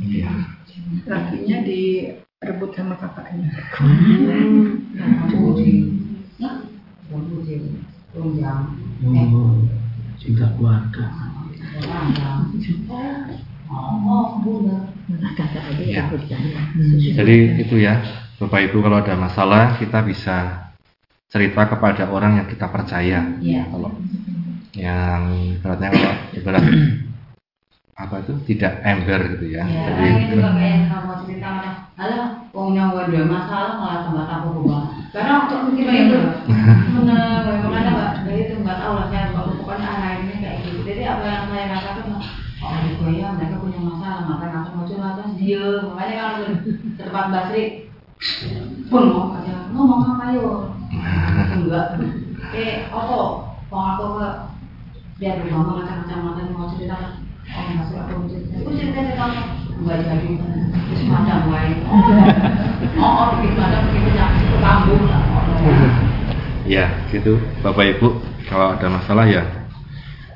Iya. 0.03 0.33
Lakinya 1.09 1.59
direbut 1.65 2.71
sama 2.77 2.99
kakaknya. 3.01 3.49
Hmm. 3.81 4.93
nah, 4.93 5.31
jam 5.31 5.41
Oh, 8.13 9.57
cinta 10.21 10.53
keluarga. 10.53 11.09
Ya. 15.89 16.05
Jadi 17.17 17.37
itu 17.61 17.77
ya, 17.81 17.95
Bapak 18.37 18.61
Ibu 18.69 18.79
kalau 18.85 19.01
ada 19.01 19.15
masalah 19.17 19.81
kita 19.81 20.05
bisa 20.05 20.69
cerita 21.33 21.65
kepada 21.65 22.13
orang 22.13 22.45
yang 22.45 22.47
kita 22.49 22.69
percaya. 22.69 23.25
Iya. 23.41 23.65
Kalau 23.73 23.91
yang 24.77 25.23
ibaratnya 25.57 25.89
kalau 25.93 26.13
ibarat 26.37 26.65
apa 28.03 28.15
itu 28.25 28.33
tidak 28.49 28.81
ember 28.83 29.21
gitu 29.37 29.47
ya. 29.53 29.65
Ya, 29.69 29.85
Jadi 29.93 30.07
itu 30.33 30.37
kayak 30.41 30.59
yang 30.65 30.85
kamu 30.89 31.13
cerita 31.25 31.49
mana? 31.53 31.73
Alah, 32.01 32.29
gua 32.51 33.05
ada 33.05 33.21
masalah 33.29 33.73
malah 33.79 33.99
tambah 34.09 34.25
tambah 34.27 34.49
berubah. 34.49 34.83
Karena 35.13 35.33
untuk 35.45 35.61
mikir 35.71 35.87
gitu, 35.93 36.21
mana 36.49 37.45
bagaimana 37.45 37.89
mbak? 37.93 38.11
Dari 38.25 38.41
itu 38.49 38.55
nggak 38.65 38.79
tahu 38.81 38.93
lah 38.97 39.07
saya 39.13 39.27
pokoknya 39.37 39.89
anak 39.93 40.13
ini 40.25 40.35
kayak 40.41 40.57
gitu. 40.65 40.79
Jadi 40.89 41.03
apa 41.05 41.25
yang 41.29 41.45
saya 41.53 41.65
rasakan, 41.69 42.07
oh 42.65 42.73
itu 42.89 43.05
ya 43.21 43.29
mereka 43.37 43.57
punya 43.61 43.81
masalah, 43.85 44.21
makanya 44.25 44.57
aku 44.65 44.71
mau 44.73 44.85
curhat 44.89 45.13
terus 45.21 45.32
dia. 45.43 45.83
Makanya 45.83 46.15
kalau 46.15 46.39
ke 46.95 47.03
tempat 47.03 47.27
Basri, 47.35 47.65
pun 48.87 49.05
mau 49.11 49.35
aja 49.35 49.67
ngomong 49.75 50.03
apa 50.15 50.25
yuk? 50.39 50.71
Enggak. 51.59 51.99
Eh, 52.55 52.87
apa? 52.87 53.19
Mau 53.73 53.83
aku 53.97 54.05
ke 54.21 54.29
biar 55.19 55.39
rumah 55.47 55.83
macam-macam 55.83 56.19
macam 56.35 56.47
mau 56.55 56.67
cerita 56.71 57.21
oh 57.43 57.65
masuk 57.79 57.99
aku 57.99 58.31
cerita. 58.31 58.55
Aku 58.63 58.71
cerita 58.79 58.99
cerita 59.03 59.27
enggak 59.83 59.99
jadi. 60.07 60.31
Semacam 60.93 61.51
lain. 61.51 61.77
Oh 63.01 63.03
oh 63.03 63.27
begitu 63.39 63.59
ada 63.59 63.79
begitu 63.91 64.09
nyampe 64.15 64.45
ke 64.45 64.59
kampung 64.61 65.03
lah. 65.09 65.23
Ya 66.69 66.87
gitu. 67.11 67.43
Bapak 67.65 67.99
Ibu 67.99 68.09
kalau 68.47 68.77
ada 68.79 68.87
masalah 68.87 69.27
ya. 69.27 69.43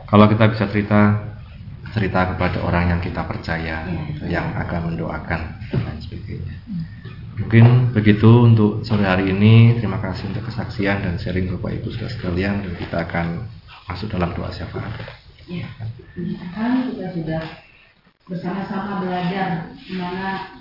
Kalau 0.07 0.27
kita 0.31 0.51
bisa 0.51 0.65
cerita 0.71 1.19
cerita 1.97 2.37
kepada 2.37 2.61
orang 2.61 2.93
yang 2.93 3.01
kita 3.01 3.25
percaya 3.25 3.89
gitu, 4.13 4.29
yang 4.29 4.53
akan 4.53 4.93
mendoakan 4.93 5.41
dan 5.73 5.97
sebagainya. 5.97 6.53
Mungkin 7.37 7.93
begitu 7.93 8.49
untuk 8.49 8.81
sore 8.85 9.05
hari 9.05 9.33
ini. 9.33 9.77
Terima 9.81 10.01
kasih 10.01 10.29
untuk 10.33 10.49
kesaksian 10.49 11.05
dan 11.05 11.17
sharing 11.17 11.53
Bapak 11.57 11.81
Ibu 11.81 11.89
sudah 11.93 12.09
sekalian. 12.09 12.65
Dan 12.65 12.73
kita 12.81 13.05
akan 13.09 13.45
masuk 13.89 14.09
dalam 14.13 14.33
doa 14.33 14.49
syafaat. 14.53 14.93
Ya, 15.45 15.69
kan 16.57 16.89
kita 16.93 17.13
sudah 17.13 17.43
bersama-sama 18.27 19.05
belajar 19.05 19.71
gimana 19.85 20.59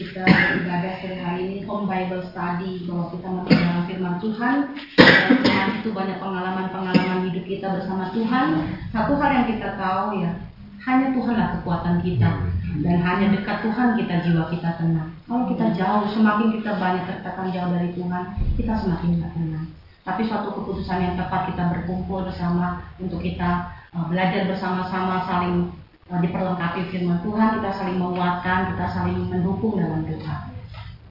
kita 0.00 0.24
beribadah 0.24 0.92
sore 1.04 1.20
hari 1.20 1.40
ini. 1.52 1.58
Home 1.68 1.84
Bible 1.84 2.24
study 2.32 2.88
bahwa 2.88 3.12
kita 3.12 3.28
mendengar 3.28 3.84
firman 3.84 4.16
Tuhan. 4.16 4.56
Dan 4.96 5.36
Tuhan 5.44 5.68
itu 5.84 5.88
banyak 5.92 6.16
pengalaman-pengalaman 6.16 7.28
hidup 7.28 7.44
kita 7.44 7.76
bersama 7.76 8.08
Tuhan. 8.16 8.48
Satu 8.88 9.20
hal 9.20 9.30
yang 9.36 9.46
kita 9.52 9.76
tahu 9.76 10.24
ya 10.24 10.45
hanya 10.86 11.10
Tuhanlah 11.10 11.48
kekuatan 11.58 11.98
kita. 12.00 12.30
Dan 12.76 13.02
hanya 13.02 13.34
dekat 13.34 13.66
Tuhan 13.66 13.98
kita 13.98 14.14
jiwa 14.22 14.46
kita 14.52 14.78
tenang. 14.78 15.10
Kalau 15.26 15.50
kita 15.50 15.74
jauh 15.74 16.06
semakin 16.12 16.60
kita 16.60 16.78
banyak 16.78 17.04
tertekan 17.10 17.50
jauh 17.50 17.70
dari 17.74 17.90
Tuhan 17.96 18.22
kita 18.54 18.72
semakin 18.78 19.18
tidak 19.18 19.32
tenang. 19.34 19.66
Tapi 20.06 20.22
suatu 20.22 20.54
keputusan 20.54 21.02
yang 21.02 21.14
tepat 21.18 21.50
kita 21.50 21.66
berkumpul 21.74 22.30
bersama 22.30 22.86
untuk 23.02 23.18
kita 23.18 23.74
uh, 23.90 24.06
belajar 24.06 24.46
bersama-sama 24.46 25.26
saling 25.26 25.74
uh, 26.06 26.20
diperlengkapi 26.22 26.94
firman 26.94 27.18
Tuhan, 27.26 27.58
kita 27.58 27.70
saling 27.74 27.98
menguatkan, 27.98 28.70
kita 28.70 28.86
saling 28.86 29.18
mendukung 29.26 29.82
dalam 29.82 30.06
doa. 30.06 30.54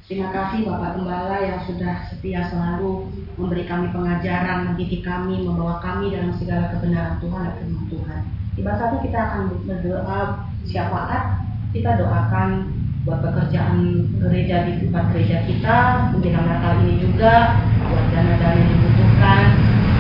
Terima 0.05 0.29
kasih 0.29 0.69
Bapak 0.69 1.01
Gembala 1.01 1.37
yang 1.41 1.59
sudah 1.65 2.07
setia 2.07 2.45
selalu 2.47 3.09
memberi 3.41 3.65
kami 3.65 3.89
pengajaran, 3.89 4.69
mendidik 4.71 5.01
kami, 5.01 5.43
membawa 5.43 5.81
kami 5.81 6.13
dalam 6.13 6.31
segala 6.37 6.71
kebenaran 6.71 7.17
Tuhan 7.19 7.41
dan 7.41 7.53
firman 7.57 7.85
Tuhan. 7.89 8.21
Tiba 8.55 8.71
satu 8.79 9.03
kita 9.03 9.19
akan 9.19 9.67
berdoa 9.67 10.47
syafaat, 10.63 11.43
kita 11.75 11.99
doakan 11.99 12.71
buat 13.03 13.19
pekerjaan 13.19 14.07
gereja 14.15 14.63
di 14.63 14.79
tempat 14.79 15.11
gereja 15.11 15.43
kita, 15.43 15.77
menjelang 16.15 16.47
Natal 16.47 16.79
ini 16.87 17.03
juga, 17.03 17.59
buat 17.83 18.05
dana-dana 18.15 18.55
yang 18.55 18.69
dibutuhkan. 18.71 19.41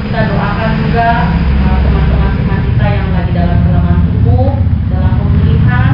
Kita 0.07 0.19
doakan 0.31 0.71
juga 0.87 1.07
uh, 1.67 1.77
teman-teman 1.83 2.31
teman 2.39 2.59
kita 2.63 2.85
yang 2.87 3.09
lagi 3.11 3.31
dalam 3.35 3.57
kelemahan 3.59 4.01
tubuh, 4.07 4.49
dalam 4.87 5.11
pemulihan, 5.19 5.91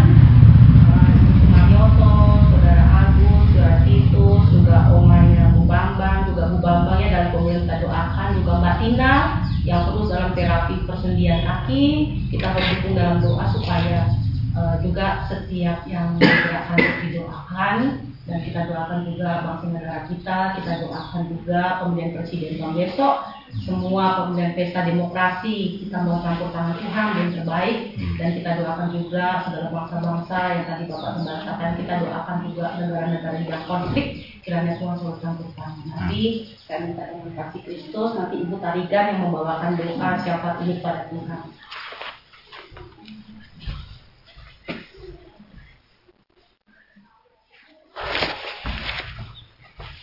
uh, 0.85 1.11
Marioso, 1.49 2.13
Saudara 2.45 2.85
Agus, 2.85 3.43
Saudara 3.57 3.77
Titus, 3.89 4.43
juga 4.53 4.77
omanya 4.93 5.49
Bu 5.57 5.65
Bambang, 5.65 6.29
juga 6.29 6.53
Bu 6.53 6.61
Bambang 6.61 7.01
ya 7.01 7.09
dalam 7.09 7.29
pemulihan 7.33 7.65
kita 7.65 7.89
doakan, 7.89 8.27
juga 8.37 8.51
Mbak 8.61 8.75
Tina 8.85 9.13
yang 9.65 9.81
terus 9.89 10.13
dalam 10.13 10.29
terapi 10.37 10.75
persendian 10.85 11.41
kaki, 11.41 11.85
kita 12.41 12.57
berdukung 12.57 12.97
dalam 12.97 13.17
doa 13.21 13.45
supaya 13.53 14.17
uh, 14.57 14.73
juga 14.81 15.29
setiap 15.29 15.85
yang 15.85 16.17
harus 16.17 16.93
didoakan. 17.05 17.77
Dan 18.21 18.37
kita 18.41 18.65
doakan 18.69 19.05
juga 19.05 19.45
bangsa 19.45 19.65
negara 19.69 20.01
kita, 20.09 20.39
kita 20.57 20.71
doakan 20.85 21.21
juga 21.29 21.61
pemilihan 21.81 22.17
presiden 22.17 22.57
tahun 22.61 22.73
besok, 22.77 23.15
semua 23.65 24.05
pemilihan 24.23 24.53
pesta 24.57 24.85
demokrasi 24.85 25.85
kita 25.85 26.05
mau 26.05 26.21
campur 26.21 26.49
tangan 26.53 26.77
Tuhan 26.81 27.07
yang 27.17 27.31
terbaik. 27.37 27.77
Dan 28.17 28.29
kita 28.41 28.49
doakan 28.61 28.89
juga 28.89 29.25
segala 29.45 29.67
bangsa-bangsa 29.69 30.37
yang 30.49 30.65
tadi 30.65 30.83
Bapak 30.89 31.13
katakan 31.21 31.71
kita 31.77 31.93
doakan 32.01 32.37
juga 32.49 32.65
negara-negara 32.81 33.37
yang 33.41 33.65
konflik 33.69 34.05
kiranya 34.41 34.73
Tuhan 34.81 34.97
selalu 34.97 35.17
campur 35.21 35.49
tangan. 35.53 35.85
Nanti 35.85 36.23
saya 36.65 36.89
minta 36.89 37.05
kasih 37.37 37.61
Kristus, 37.61 38.09
nanti 38.17 38.35
Ibu 38.41 38.57
Tarigan 38.57 39.05
yang 39.13 39.19
membawakan 39.29 39.77
doa 39.77 40.09
syafaat 40.25 40.57
ini 40.65 40.81
pada 40.81 41.05
Tuhan. 41.13 41.41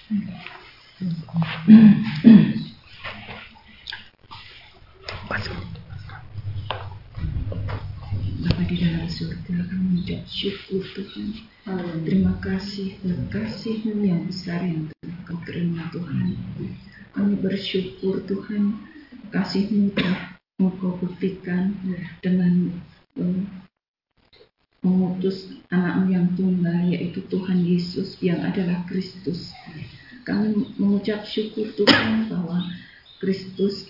Bapa 0.09 0.24
di 8.64 8.76
dalam 8.80 9.05
surga, 9.05 9.68
kami 9.68 10.01
mengucap 10.01 10.24
syukur 10.24 10.80
Tuhan. 10.97 11.44
Terima 12.09 12.40
kasih 12.40 12.97
kasih-Mu 13.28 14.01
yang 14.01 14.24
besar 14.24 14.64
yang 14.64 14.89
telah 14.89 15.16
kau 15.28 15.36
terima 15.44 15.93
Tuhan. 15.93 16.40
Kami 17.12 17.36
bersyukur 17.44 18.24
Tuhan, 18.24 18.80
kasih-Mu 19.28 19.93
telah 19.93 20.40
Engkau 20.56 20.97
buktikan 21.05 21.76
dengan 22.24 22.72
eh, 23.20 23.44
mengutus 24.80 25.51
anakmu 25.68 26.14
yang 26.14 26.26
tunggal 26.39 26.86
yaitu 26.86 27.20
Tuhan 27.26 27.66
Yesus 27.66 28.16
yang 28.22 28.40
adalah 28.47 28.86
Kristus. 28.86 29.52
Kami 30.29 30.77
mengucap 30.77 31.25
syukur 31.25 31.73
Tuhan 31.73 32.29
bahwa 32.29 32.69
Kristus, 33.17 33.89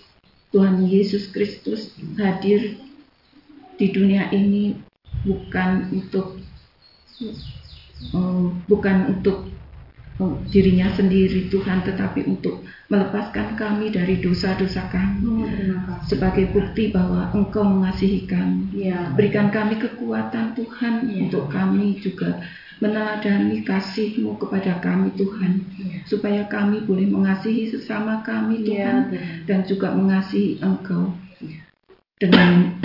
Tuhan 0.55 0.87
Yesus 0.87 1.27
Kristus 1.35 1.91
hadir 2.15 2.79
di 3.75 3.87
dunia 3.91 4.31
ini 4.31 4.79
bukan 5.27 5.91
untuk 5.91 6.39
eh, 7.19 8.47
bukan 8.71 8.97
untuk 9.19 9.51
dirinya 10.51 10.91
sendiri 10.91 11.47
Tuhan 11.47 11.87
tetapi 11.87 12.27
untuk 12.27 12.67
melepaskan 12.91 13.55
kami 13.55 13.87
dari 13.87 14.19
dosa-dosa 14.19 14.91
kami. 14.91 15.47
Sebagai 16.03 16.51
bukti 16.51 16.91
bahwa 16.91 17.31
Engkau 17.31 17.63
mengasihi 17.63 18.27
kami. 18.27 18.89
Ya. 18.91 19.15
berikan 19.15 19.47
kami 19.47 19.79
kekuatan 19.79 20.59
Tuhan 20.59 21.07
untuk 21.07 21.47
kami 21.47 22.03
juga 22.03 22.43
meneladani 22.83 23.63
kasih-Mu 23.63 24.35
kepada 24.35 24.83
kami 24.83 25.15
Tuhan. 25.15 25.63
Supaya 26.03 26.43
kami 26.51 26.83
boleh 26.83 27.07
mengasihi 27.07 27.71
sesama 27.71 28.19
kami 28.19 28.67
Tuhan 28.67 29.15
dan 29.47 29.63
juga 29.63 29.95
mengasihi 29.95 30.59
Engkau. 30.59 31.15
Dengan 32.19 32.75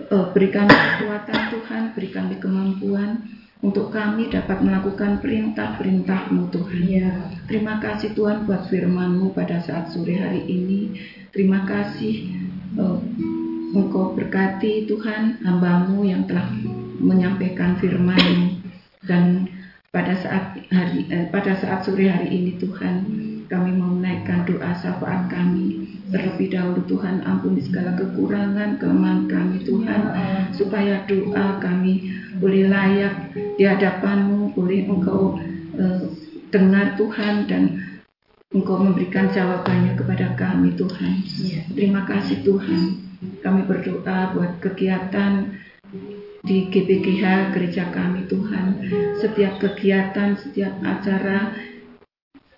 eh, 0.00 0.26
berikan 0.32 0.64
kekuatan 0.64 1.40
Tuhan 1.52 1.82
berikan 1.92 2.32
kemampuan 2.40 3.39
untuk 3.60 3.92
kami 3.92 4.32
dapat 4.32 4.64
melakukan 4.64 5.20
perintah-perintah-Mu 5.20 6.48
Tuhan. 6.48 7.44
Terima 7.44 7.76
kasih 7.76 8.16
Tuhan 8.16 8.48
buat 8.48 8.72
firman-Mu 8.72 9.36
pada 9.36 9.60
saat 9.60 9.92
sore 9.92 10.16
hari 10.16 10.48
ini. 10.48 10.96
Terima 11.28 11.68
kasih 11.68 12.32
eh, 12.80 12.98
Engkau 13.70 14.16
berkati 14.16 14.88
Tuhan 14.88 15.44
hamba-Mu 15.44 16.08
yang 16.08 16.24
telah 16.24 16.48
menyampaikan 17.00 17.76
firman 17.78 18.58
dan 19.04 19.46
pada 19.92 20.16
saat 20.16 20.56
hari 20.72 21.06
eh, 21.12 21.28
pada 21.28 21.52
saat 21.60 21.84
sore 21.84 22.08
hari 22.08 22.32
ini 22.32 22.56
Tuhan 22.56 22.94
kami 23.50 23.70
mau 23.76 23.92
menaikkan 23.92 24.46
doa 24.46 24.72
syafaat 24.78 25.26
kami 25.26 25.84
terlebih 26.08 26.54
dahulu 26.54 26.80
Tuhan 26.86 27.26
ampuni 27.26 27.60
segala 27.62 27.98
kekurangan 27.98 28.78
kelemahan 28.78 29.26
kami 29.26 29.66
Tuhan 29.66 30.00
supaya 30.54 31.02
doa 31.10 31.58
kami 31.58 32.19
boleh 32.40 32.66
layak 32.72 33.36
di 33.60 33.68
hadapan-Mu 33.68 34.56
boleh 34.56 34.88
Engkau 34.88 35.36
eh, 35.76 36.04
dengar 36.48 36.96
Tuhan 36.96 37.46
dan 37.46 37.62
Engkau 38.50 38.82
memberikan 38.82 39.30
jawabannya 39.30 39.94
kepada 39.94 40.34
kami 40.34 40.74
Tuhan. 40.74 41.22
Terima 41.70 42.02
kasih 42.02 42.42
Tuhan. 42.42 42.98
Kami 43.44 43.68
berdoa 43.68 44.34
buat 44.34 44.58
kegiatan 44.58 45.54
di 46.42 46.66
GBGH 46.72 47.54
gereja 47.54 47.92
kami 47.94 48.26
Tuhan. 48.26 48.90
Setiap 49.22 49.60
kegiatan, 49.62 50.34
setiap 50.34 50.72
acara 50.82 51.54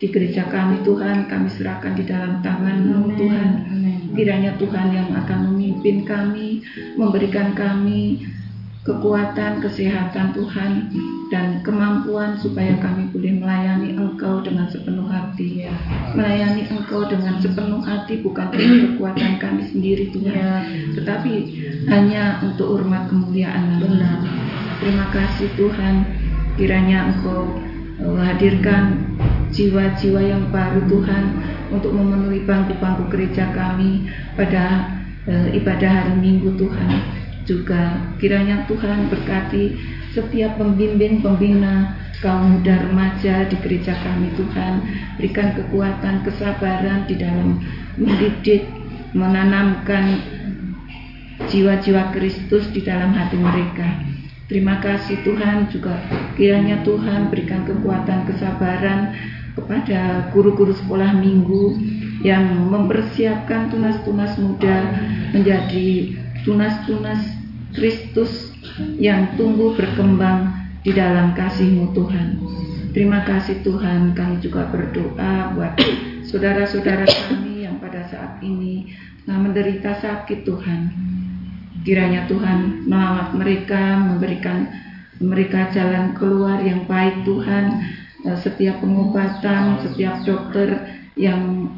di 0.00 0.06
gereja 0.09 0.48
kami 0.48 0.80
Tuhan, 0.80 1.28
kami 1.28 1.48
serahkan 1.52 1.92
di 1.92 2.09
dalam 2.09 2.40
tangan 2.40 3.12
Tuhan. 3.18 3.50
Kiranya 4.16 4.56
Tuhan 4.56 4.86
yang 4.96 5.10
akan 5.12 5.38
memimpin 5.52 6.09
kami, 6.09 6.64
memberikan 6.96 7.52
kami 7.52 8.22
kekuatan, 8.82 9.62
kesehatan 9.62 10.34
Tuhan, 10.34 10.90
dan 11.30 11.62
kemampuan 11.62 12.34
supaya 12.34 12.74
kami 12.82 13.14
boleh 13.14 13.38
melayani 13.38 13.94
Engkau 13.94 14.42
dengan 14.42 14.66
sepenuh 14.66 15.06
hati. 15.06 15.64
Ya. 15.64 15.74
Melayani 16.18 16.66
Engkau 16.66 17.06
dengan 17.06 17.38
sepenuh 17.38 17.78
hati 17.78 18.26
bukan 18.26 18.50
untuk 18.50 18.98
kekuatan 18.98 19.38
kami 19.38 19.62
sendiri 19.70 20.10
Tuhan, 20.10 20.92
tetapi 20.98 21.32
hanya 21.86 22.42
untuk 22.42 22.74
hormat 22.74 23.06
kemuliaan 23.06 23.78
benar. 23.78 24.18
Terima 24.82 25.06
kasih 25.14 25.48
Tuhan, 25.54 25.94
kiranya 26.59 27.14
Engkau 27.14 27.54
uh, 28.02 28.18
hadirkan 28.18 29.14
jiwa-jiwa 29.54 30.20
yang 30.26 30.50
baru 30.50 30.82
Tuhan 30.90 31.24
untuk 31.70 31.94
memenuhi 31.94 32.42
bangku-bangku 32.42 33.06
gereja 33.14 33.46
kami 33.54 34.10
pada 34.34 34.90
uh, 35.30 35.48
ibadah 35.54 36.02
hari 36.02 36.18
Minggu 36.18 36.59
Tuhan 36.59 37.22
juga 37.44 38.01
kiranya 38.23 38.64
Tuhan 38.70 39.10
berkati 39.10 39.77
setiap 40.12 40.60
pembimbing 40.60 41.24
pembina 41.24 41.97
kaum 42.23 42.59
muda 42.59 42.86
remaja 42.86 43.51
di 43.51 43.56
gereja 43.60 43.93
kami 43.98 44.31
Tuhan. 44.39 44.74
Berikan 45.19 45.59
kekuatan 45.59 46.23
kesabaran 46.23 47.05
di 47.10 47.19
dalam 47.19 47.59
mendidik 47.98 48.64
menanamkan 49.12 50.23
jiwa-jiwa 51.51 52.14
Kristus 52.14 52.70
di 52.70 52.81
dalam 52.86 53.10
hati 53.12 53.36
mereka. 53.36 53.89
Terima 54.47 54.78
kasih 54.78 55.19
Tuhan. 55.27 55.69
Juga 55.74 55.98
kiranya 56.39 56.86
Tuhan 56.86 57.32
berikan 57.32 57.66
kekuatan 57.66 58.31
kesabaran 58.31 59.16
kepada 59.52 60.32
guru-guru 60.32 60.73
sekolah 60.73 61.12
minggu 61.19 61.77
yang 62.24 62.70
mempersiapkan 62.70 63.69
tunas-tunas 63.69 64.39
muda 64.39 64.97
menjadi 65.35 66.16
tunas-tunas 66.43 67.23
Kristus 67.73 68.52
yang 69.01 69.35
tumbuh 69.39 69.73
berkembang 69.78 70.52
di 70.82 70.93
dalam 70.93 71.32
kasih-Mu 71.32 71.94
Tuhan. 71.97 72.28
Terima 72.93 73.24
kasih 73.24 73.64
Tuhan, 73.64 74.12
kami 74.12 74.44
juga 74.44 74.69
berdoa 74.69 75.56
buat 75.56 75.73
saudara-saudara 76.28 77.09
kami 77.09 77.64
yang 77.64 77.81
pada 77.81 78.05
saat 78.12 78.36
ini 78.44 78.93
telah 79.24 79.40
menderita 79.40 79.97
sakit 79.97 80.44
Tuhan. 80.44 80.81
Kiranya 81.82 82.28
Tuhan 82.28 82.85
melawat 82.85 83.32
mereka, 83.35 83.97
memberikan 83.97 84.69
mereka 85.19 85.73
jalan 85.73 86.12
keluar 86.14 86.60
yang 86.60 86.85
baik 86.85 87.24
Tuhan. 87.24 87.81
Setiap 88.23 88.78
pengobatan, 88.78 89.82
setiap 89.82 90.23
dokter 90.23 90.78
yang 91.19 91.74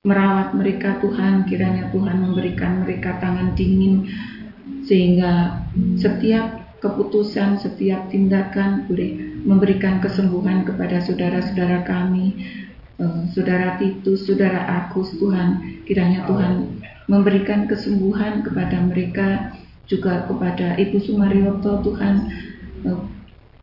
merawat 0.00 0.56
mereka 0.56 0.96
Tuhan, 1.04 1.44
kiranya 1.44 1.92
Tuhan 1.92 2.24
memberikan 2.24 2.88
mereka 2.88 3.20
tangan 3.20 3.52
dingin 3.52 4.08
sehingga 4.88 5.60
setiap 6.00 6.56
keputusan, 6.80 7.60
setiap 7.60 8.08
tindakan 8.08 8.88
boleh 8.88 9.36
memberikan 9.44 10.00
kesembuhan 10.00 10.64
kepada 10.64 11.04
saudara-saudara 11.04 11.84
kami, 11.84 12.32
eh, 12.96 13.20
saudara 13.36 13.76
Titus, 13.76 14.24
saudara 14.24 14.64
Agus, 14.80 15.12
Tuhan. 15.20 15.84
Kiranya 15.84 16.24
Tuhan 16.24 16.80
memberikan 17.04 17.68
kesembuhan 17.68 18.40
kepada 18.40 18.80
mereka, 18.80 19.52
juga 19.84 20.24
kepada 20.24 20.80
Ibu 20.80 20.96
Sumarioto, 20.96 21.84
Tuhan. 21.84 22.24
Eh, 22.88 23.00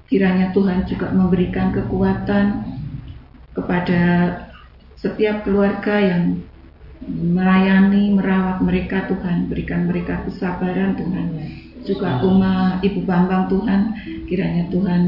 kiranya 0.06 0.54
Tuhan 0.54 0.86
juga 0.86 1.10
memberikan 1.10 1.74
kekuatan 1.74 2.62
kepada 3.58 4.02
setiap 4.98 5.46
keluarga 5.46 6.02
yang 6.02 6.42
melayani, 7.06 8.18
merawat 8.18 8.60
mereka 8.66 9.06
Tuhan, 9.06 9.46
berikan 9.48 9.86
mereka 9.86 10.26
kesabaran 10.26 10.98
Tuhan. 10.98 11.28
Juga 11.86 12.20
Uma 12.26 12.82
Ibu 12.84 13.06
Bambang 13.06 13.48
Tuhan, 13.48 13.96
kiranya 14.28 14.68
Tuhan 14.74 15.02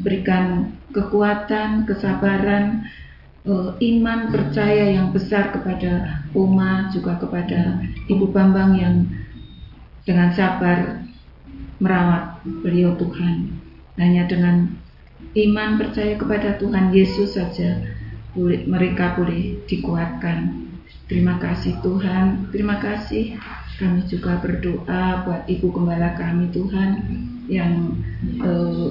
berikan 0.00 0.72
kekuatan, 0.94 1.84
kesabaran, 1.84 2.86
eh, 3.44 3.70
iman, 3.92 4.30
percaya 4.30 4.96
yang 4.96 5.10
besar 5.10 5.50
kepada 5.52 6.24
Uma, 6.32 6.88
juga 6.94 7.18
kepada 7.18 7.82
Ibu 8.08 8.30
Bambang 8.30 8.78
yang 8.78 8.94
dengan 10.06 10.30
sabar 10.32 11.04
merawat 11.82 12.40
beliau 12.62 12.94
Tuhan. 12.96 13.58
Hanya 13.98 14.24
dengan 14.24 14.72
iman 15.36 15.70
percaya 15.76 16.16
kepada 16.16 16.56
Tuhan 16.56 16.96
Yesus 16.96 17.36
saja 17.36 17.91
boleh, 18.32 18.64
mereka 18.64 19.16
boleh 19.16 19.62
dikuatkan. 19.68 20.68
Terima 21.08 21.36
kasih 21.36 21.76
Tuhan, 21.84 22.48
terima 22.52 22.80
kasih. 22.80 23.36
Kami 23.76 24.06
juga 24.08 24.40
berdoa 24.40 25.26
buat 25.26 25.42
Ibu 25.48 25.66
Gembala 25.72 26.14
kami 26.16 26.48
Tuhan 26.54 26.90
yang 27.50 27.98
eh, 28.40 28.90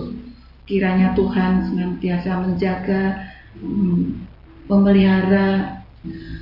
kiranya 0.69 1.17
Tuhan 1.17 1.71
senantiasa 1.71 2.31
menjaga, 2.45 3.31
hmm, 3.57 4.27
memelihara 4.69 5.81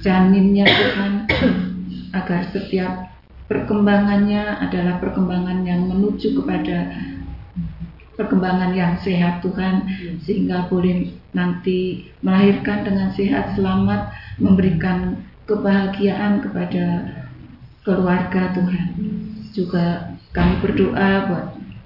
janinnya 0.03 0.65
Tuhan 0.67 1.11
agar 2.19 2.41
setiap 2.51 3.09
perkembangannya 3.49 4.61
adalah 4.61 5.01
perkembangan 5.01 5.65
yang 5.65 5.89
menuju 5.89 6.37
kepada 6.37 6.93
perkembangan 8.19 8.75
yang 8.75 8.99
sehat 8.99 9.39
Tuhan 9.39 9.87
sehingga 10.27 10.67
boleh 10.67 11.07
nanti 11.31 12.11
melahirkan 12.19 12.83
dengan 12.83 13.15
sehat 13.15 13.55
selamat 13.55 14.11
memberikan 14.43 15.23
kebahagiaan 15.47 16.43
kepada 16.43 17.15
keluarga 17.87 18.51
Tuhan. 18.51 18.87
Juga 19.55 20.11
kami 20.35 20.59
berdoa 20.59 21.11
buat 21.31 21.45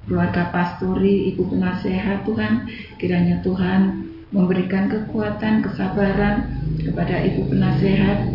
keluarga 0.09 0.49
pasturi, 0.49 1.31
ibu 1.31 1.47
penasehat 1.47 2.25
Tuhan, 2.25 2.65
kiranya 2.97 3.39
Tuhan 3.45 4.09
memberikan 4.33 4.89
kekuatan, 4.89 5.61
kesabaran 5.61 6.49
kepada 6.81 7.21
ibu 7.23 7.45
penasehat 7.47 8.27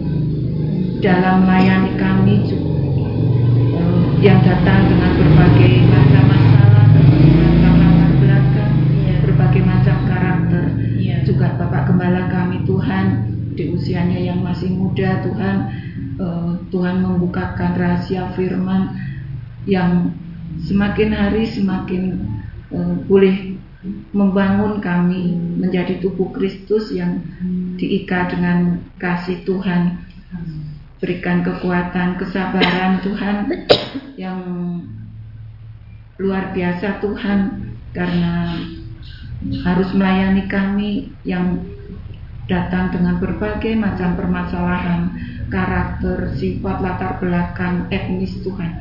dalam 1.02 1.44
melayani 1.44 1.92
kami 1.98 2.36
eh, 3.74 4.06
yang 4.22 4.38
datang 4.46 4.86
dengan 4.86 5.12
berbagai 5.18 5.74
macam 5.90 6.27
macam 9.78 9.98
karakter. 10.10 10.64
Juga 11.22 11.54
Bapak 11.54 11.92
Gembala 11.92 12.26
kami 12.32 12.66
Tuhan 12.66 13.06
di 13.54 13.74
usianya 13.74 14.18
yang 14.22 14.42
masih 14.42 14.70
muda 14.70 15.18
Tuhan 15.22 15.56
uh, 16.22 16.52
Tuhan 16.70 17.02
membukakan 17.02 17.74
rahasia 17.74 18.30
firman 18.38 18.94
yang 19.66 20.14
semakin 20.62 21.10
hari 21.10 21.42
semakin 21.42 22.22
uh, 22.70 22.94
boleh 23.10 23.58
membangun 24.14 24.78
kami 24.78 25.34
menjadi 25.58 25.98
tubuh 26.02 26.30
Kristus 26.34 26.94
yang 26.94 27.22
diikat 27.78 28.34
dengan 28.34 28.82
kasih 28.98 29.42
Tuhan 29.46 30.02
berikan 30.98 31.46
kekuatan 31.46 32.18
kesabaran 32.18 32.98
Tuhan 33.06 33.36
yang 34.18 34.40
luar 36.18 36.50
biasa 36.50 36.98
Tuhan 36.98 37.70
karena 37.94 38.34
harus 39.62 39.90
melayani 39.94 40.44
kami 40.50 41.14
yang 41.22 41.62
datang 42.48 42.90
dengan 42.90 43.20
berbagai 43.20 43.76
macam 43.76 44.16
permasalahan, 44.16 45.12
karakter, 45.52 46.32
sifat, 46.40 46.80
latar 46.80 47.20
belakang, 47.20 47.86
etnis 47.92 48.34
Tuhan. 48.40 48.72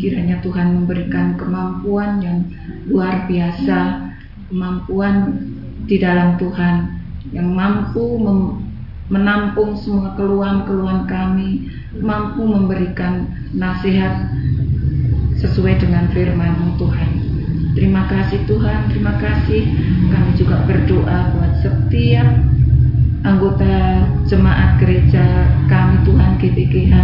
Kiranya 0.00 0.40
Tuhan 0.40 0.72
memberikan 0.72 1.36
kemampuan 1.36 2.24
yang 2.24 2.48
luar 2.88 3.28
biasa, 3.28 4.08
kemampuan 4.48 5.36
di 5.84 6.00
dalam 6.00 6.40
Tuhan 6.40 7.04
yang 7.36 7.52
mampu 7.52 8.16
menampung 9.12 9.76
semua 9.76 10.16
keluhan-keluhan 10.16 11.04
kami, 11.04 11.68
mampu 12.00 12.48
memberikan 12.48 13.28
nasihat 13.52 14.32
sesuai 15.44 15.76
dengan 15.76 16.08
firman 16.16 16.80
Tuhan. 16.80 17.23
Terima 17.74 18.06
kasih 18.06 18.46
Tuhan, 18.46 18.86
terima 18.86 19.18
kasih. 19.18 19.66
Kami 20.06 20.30
juga 20.38 20.62
berdoa 20.62 21.34
buat 21.34 21.52
setiap 21.58 22.28
anggota 23.26 24.06
jemaat 24.30 24.78
gereja 24.78 25.50
kami 25.66 26.06
Tuhan 26.06 26.30
GPGH 26.38 26.94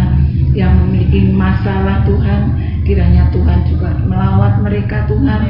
yang 0.55 0.73
memiliki 0.79 1.27
masalah 1.35 2.07
Tuhan. 2.07 2.41
Kiranya 2.87 3.27
Tuhan 3.35 3.67
juga 3.67 3.93
melawat 4.07 4.63
mereka 4.63 5.05
Tuhan 5.11 5.43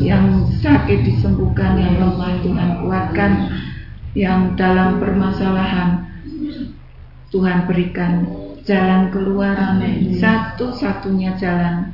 yang 0.00 0.48
sakit 0.64 1.04
disembuhkan 1.04 1.76
yang 1.76 2.00
lemah 2.00 2.34
Tuhan 2.40 2.70
kuatkan 2.80 3.32
yang 4.16 4.40
dalam 4.56 4.96
permasalahan. 4.98 6.08
Tuhan 7.28 7.68
berikan 7.68 8.24
jalan 8.64 9.12
keluar 9.12 9.76
satu-satunya 10.16 11.36
jalan 11.36 11.92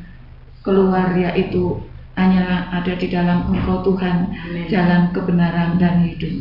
keluar 0.63 1.11
yaitu 1.19 1.83
hanyalah 2.13 2.69
ada 2.77 2.93
di 2.97 3.09
dalam 3.09 3.49
Engkau 3.49 3.81
Tuhan 3.87 4.33
jalan 4.69 5.13
kebenaran 5.17 5.81
dan 5.81 6.05
hidup. 6.05 6.33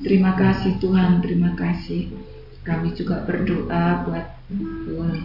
Terima 0.00 0.32
kasih 0.36 0.80
Tuhan, 0.80 1.20
terima 1.20 1.52
kasih. 1.56 2.08
Kami 2.64 2.96
juga 2.96 3.20
berdoa 3.28 4.08
buat 4.08 4.26
Tuhan, 4.88 5.20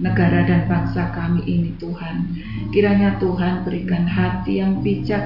negara 0.00 0.48
dan 0.48 0.64
bangsa 0.64 1.12
kami 1.12 1.44
ini 1.44 1.70
Tuhan. 1.76 2.32
Kiranya 2.72 3.20
Tuhan 3.20 3.68
berikan 3.68 4.08
hati 4.08 4.64
yang 4.64 4.80
bijak, 4.80 5.24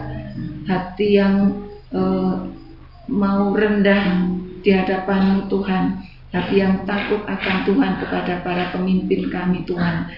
hati 0.67 1.23
yang 1.23 1.63
uh, 1.95 2.51
mau 3.07 3.55
rendah 3.55 4.27
di 4.63 4.71
hadapan 4.75 5.47
Tuhan, 5.47 6.03
tapi 6.35 6.59
yang 6.59 6.83
takut 6.83 7.23
akan 7.27 7.57
Tuhan 7.63 7.93
kepada 8.03 8.43
para 8.43 8.75
pemimpin 8.75 9.31
kami 9.31 9.63
Tuhan 9.63 10.11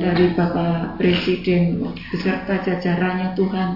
dari 0.00 0.32
Bapak 0.32 0.96
Presiden 0.98 1.80
beserta 2.10 2.58
jajarannya 2.64 3.36
Tuhan, 3.36 3.70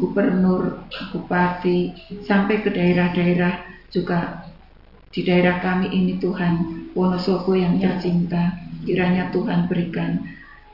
Gubernur, 0.00 0.88
Bupati, 1.14 1.92
sampai 2.24 2.64
ke 2.64 2.72
daerah-daerah 2.72 3.62
juga. 3.92 4.48
Di 5.08 5.24
daerah 5.24 5.60
kami 5.64 5.88
ini 5.88 6.20
Tuhan, 6.20 6.88
Wonosobo 6.92 7.56
yang 7.56 7.80
tercinta, 7.80 8.60
kiranya 8.84 9.32
Tuhan 9.32 9.64
berikan 9.64 10.20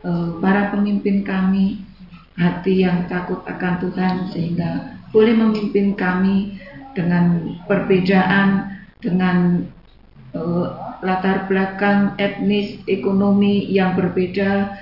uh, 0.02 0.38
para 0.42 0.74
pemimpin 0.74 1.22
kami 1.22 1.80
hati 2.34 2.82
yang 2.82 3.06
takut 3.06 3.40
akan 3.46 3.78
Tuhan 3.78 4.14
sehingga 4.34 4.98
boleh 5.14 5.34
memimpin 5.38 5.94
kami 5.94 6.58
dengan 6.98 7.54
perbedaan, 7.70 8.74
dengan 8.98 9.66
latar 11.04 11.46
belakang 11.46 12.18
etnis, 12.18 12.82
ekonomi 12.90 13.70
yang 13.70 13.94
berbeda, 13.94 14.74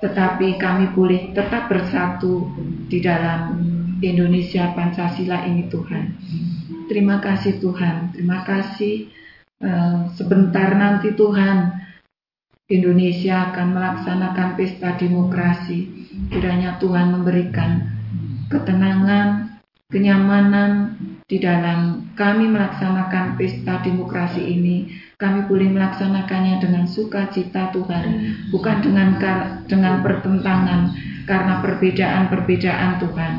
tetapi 0.00 0.56
kami 0.56 0.92
boleh 0.96 1.32
tetap 1.36 1.68
bersatu 1.68 2.48
di 2.88 3.04
dalam 3.04 3.60
Indonesia 4.00 4.72
Pancasila 4.72 5.44
ini 5.44 5.68
Tuhan. 5.68 6.04
Terima 6.88 7.20
kasih 7.20 7.60
Tuhan, 7.60 8.12
terima 8.12 8.44
kasih 8.44 9.08
uh, 9.64 10.08
sebentar 10.12 10.72
nanti 10.76 11.16
Tuhan 11.16 11.84
Indonesia 12.68 13.52
akan 13.52 13.76
melaksanakan 13.76 14.48
pesta 14.56 14.96
demokrasi. 14.96 15.88
Kiranya 16.32 16.80
Tuhan 16.80 17.12
memberikan 17.12 17.84
ketenangan, 18.48 19.60
kenyamanan 19.92 20.96
di 21.24 21.40
dalam 21.40 22.12
kami 22.12 22.52
melaksanakan 22.52 23.40
pesta 23.40 23.80
demokrasi 23.80 24.44
ini. 24.44 24.92
Kami 25.16 25.48
boleh 25.48 25.72
melaksanakannya 25.72 26.60
dengan 26.60 26.84
sukacita 26.84 27.72
Tuhan, 27.72 28.04
bukan 28.52 28.76
dengan 28.84 29.16
dengan 29.64 30.04
pertentangan 30.04 30.92
karena 31.24 31.64
perbedaan-perbedaan 31.64 32.90
Tuhan. 33.00 33.32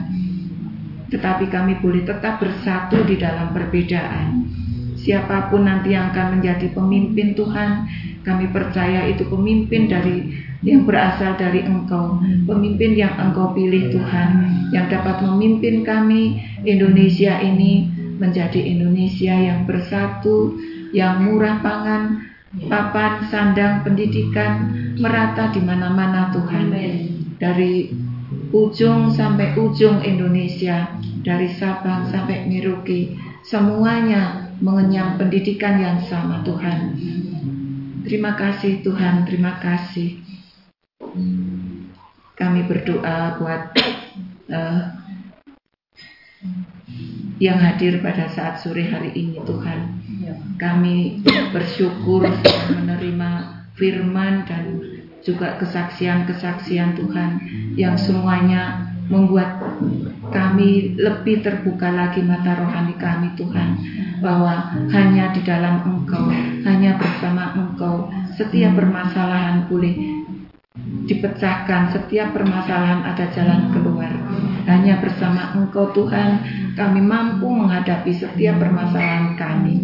Tetapi 1.13 1.45
kami 1.53 1.77
boleh 1.85 2.01
tetap 2.01 2.41
bersatu 2.41 3.05
di 3.05 3.21
dalam 3.21 3.53
perbedaan. 3.53 4.49
Siapa 4.97 5.53
pun 5.53 5.69
nanti 5.69 5.93
yang 5.93 6.09
akan 6.09 6.41
menjadi 6.41 6.73
pemimpin 6.73 7.37
Tuhan, 7.37 7.85
kami 8.25 8.49
percaya 8.49 9.05
itu 9.05 9.21
pemimpin 9.29 9.85
dari 9.85 10.33
yang 10.65 10.89
berasal 10.89 11.37
dari 11.37 11.61
Engkau, 11.61 12.17
pemimpin 12.49 12.97
yang 12.97 13.13
Engkau 13.21 13.53
pilih 13.53 13.93
Tuhan, 13.93 14.29
yang 14.73 14.89
dapat 14.89 15.21
memimpin 15.21 15.85
kami 15.85 16.41
Indonesia 16.65 17.37
ini 17.37 17.85
menjadi 18.17 18.57
Indonesia 18.57 19.31
yang 19.37 19.69
bersatu, 19.69 20.57
yang 20.89 21.21
murah 21.21 21.61
pangan, 21.61 22.25
papan, 22.65 23.29
sandang, 23.29 23.85
pendidikan 23.85 24.73
merata 24.97 25.53
di 25.53 25.61
mana-mana 25.61 26.33
Tuhan. 26.33 26.73
Dari 27.37 27.93
ujung 28.49 29.13
sampai 29.13 29.53
ujung 29.59 30.01
Indonesia, 30.01 30.89
dari 31.21 31.51
Sabang 31.53 32.09
sampai 32.09 32.49
Merauke, 32.49 33.13
semuanya 33.45 34.49
mengenyam 34.63 35.19
pendidikan 35.19 35.77
yang 35.77 35.99
sama 36.09 36.41
Tuhan. 36.41 36.97
Terima 38.07 38.33
kasih 38.33 38.81
Tuhan, 38.81 39.29
terima 39.29 39.59
kasih. 39.59 40.24
Kami 42.35 42.61
berdoa 42.67 43.39
buat 43.39 43.61
uh, 44.51 44.81
yang 47.39 47.59
hadir 47.59 47.99
pada 47.99 48.31
saat 48.31 48.59
sore 48.63 48.87
hari 48.87 49.11
ini 49.15 49.39
Tuhan. 49.43 49.79
Kami 50.55 51.23
bersyukur 51.51 52.23
menerima 52.71 53.31
firman 53.75 54.47
dan 54.47 54.63
juga 55.25 55.59
kesaksian-kesaksian 55.59 56.95
Tuhan 56.95 57.29
yang 57.75 57.99
semuanya 57.99 58.93
membuat 59.05 59.61
kami 60.33 60.97
lebih 60.97 61.45
terbuka 61.45 61.93
lagi 61.93 62.25
mata 62.25 62.57
rohani 62.57 62.97
kami 62.97 63.37
Tuhan 63.37 63.77
bahwa 64.23 64.73
hanya 64.89 65.29
di 65.35 65.45
dalam 65.45 65.85
Engkau, 65.85 66.29
hanya 66.65 66.97
bersama 66.97 67.53
Engkau 67.53 68.09
setiap 68.33 68.73
permasalahan 68.73 69.69
boleh 69.69 70.24
dipecahkan, 71.05 71.95
setiap 71.95 72.35
permasalahan 72.35 73.07
ada 73.07 73.25
jalan 73.31 73.71
keluar. 73.71 74.11
Hanya 74.67 74.99
bersama 74.99 75.55
Engkau 75.55 75.93
Tuhan 75.95 76.43
kami 76.75 76.99
mampu 76.99 77.47
menghadapi 77.47 78.11
setiap 78.11 78.59
permasalahan 78.59 79.39
kami. 79.39 79.75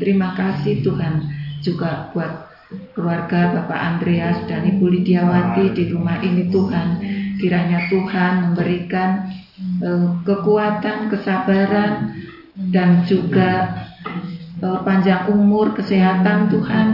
Terima 0.00 0.32
kasih 0.32 0.80
Tuhan 0.80 1.28
juga 1.60 2.08
buat 2.16 2.48
keluarga 2.94 3.52
Bapak 3.52 3.80
Andreas 3.98 4.38
dan 4.46 4.64
Ibu 4.64 4.88
Lidiawati 4.88 5.76
di 5.76 5.84
rumah 5.92 6.22
ini 6.24 6.48
Tuhan. 6.48 6.88
Kiranya 7.36 7.90
Tuhan 7.92 8.32
memberikan 8.52 9.28
uh, 9.84 10.08
kekuatan, 10.24 11.10
kesabaran 11.12 12.16
dan 12.70 13.04
juga 13.04 13.76
uh, 14.62 14.80
panjang 14.86 15.28
umur, 15.34 15.74
kesehatan 15.76 16.48
Tuhan, 16.48 16.86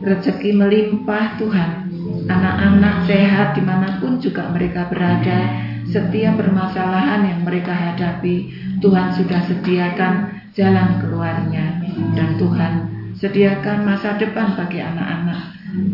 rezeki 0.00 0.50
melimpah 0.54 1.36
Tuhan 1.40 1.84
anak-anak 2.28 3.04
sehat 3.08 3.56
di 3.56 3.62
mana 3.64 4.00
pun 4.00 4.20
juga 4.20 4.48
mereka 4.50 4.88
berada. 4.88 5.64
Setiap 5.84 6.40
permasalahan 6.40 7.28
yang 7.28 7.40
mereka 7.44 7.70
hadapi 7.70 8.50
Tuhan 8.80 9.14
sudah 9.14 9.40
sediakan 9.46 10.12
jalan 10.56 10.88
keluarnya. 11.04 11.84
Dan 12.16 12.40
Tuhan 12.40 12.72
sediakan 13.20 13.84
masa 13.86 14.16
depan 14.16 14.56
bagi 14.56 14.80
anak-anak 14.80 15.40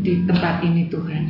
di 0.01 0.25
tempat 0.25 0.63
ini 0.63 0.87
Tuhan. 0.89 1.23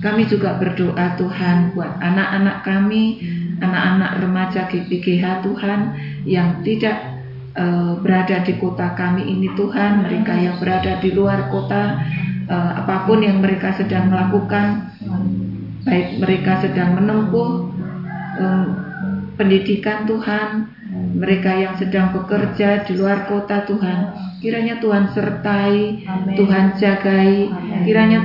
Kami 0.00 0.22
juga 0.28 0.58
berdoa 0.58 1.16
Tuhan 1.16 1.72
buat 1.72 1.98
anak-anak 2.02 2.66
kami 2.66 3.22
anak-anak 3.62 4.10
remaja 4.20 4.66
GPGH 4.66 5.46
Tuhan 5.46 5.80
yang 6.26 6.60
tidak 6.66 6.96
uh, 7.54 7.96
berada 8.02 8.42
di 8.42 8.58
kota 8.58 8.92
kami 8.98 9.24
ini 9.24 9.48
Tuhan. 9.54 10.04
Mereka 10.04 10.32
yang 10.34 10.56
berada 10.58 10.98
di 10.98 11.10
luar 11.14 11.48
kota 11.48 12.02
uh, 12.48 12.72
apa 12.84 13.04
pun 13.08 13.20
yang 13.20 13.40
mereka 13.40 13.74
sedang 13.76 14.10
melakukan, 14.12 14.94
baik 15.84 16.18
mereka 16.20 16.64
sedang 16.64 16.96
menempuh 16.96 17.50
um, 18.40 18.66
pendidikan 19.36 20.08
Tuhan, 20.08 20.70
mereka 21.14 21.50
yang 21.54 21.74
sedang 21.78 22.14
bekerja 22.14 22.86
di 22.86 22.92
luar 22.94 23.26
kota 23.26 23.66
Tuhan, 23.66 23.98
kiranya 24.38 24.78
Tuhan 24.78 25.10
sertai, 25.10 26.06
Amen. 26.06 26.34
Tuhan 26.38 26.64
jagai, 26.78 27.50
Amen. 27.50 27.82
kiranya 27.86 28.20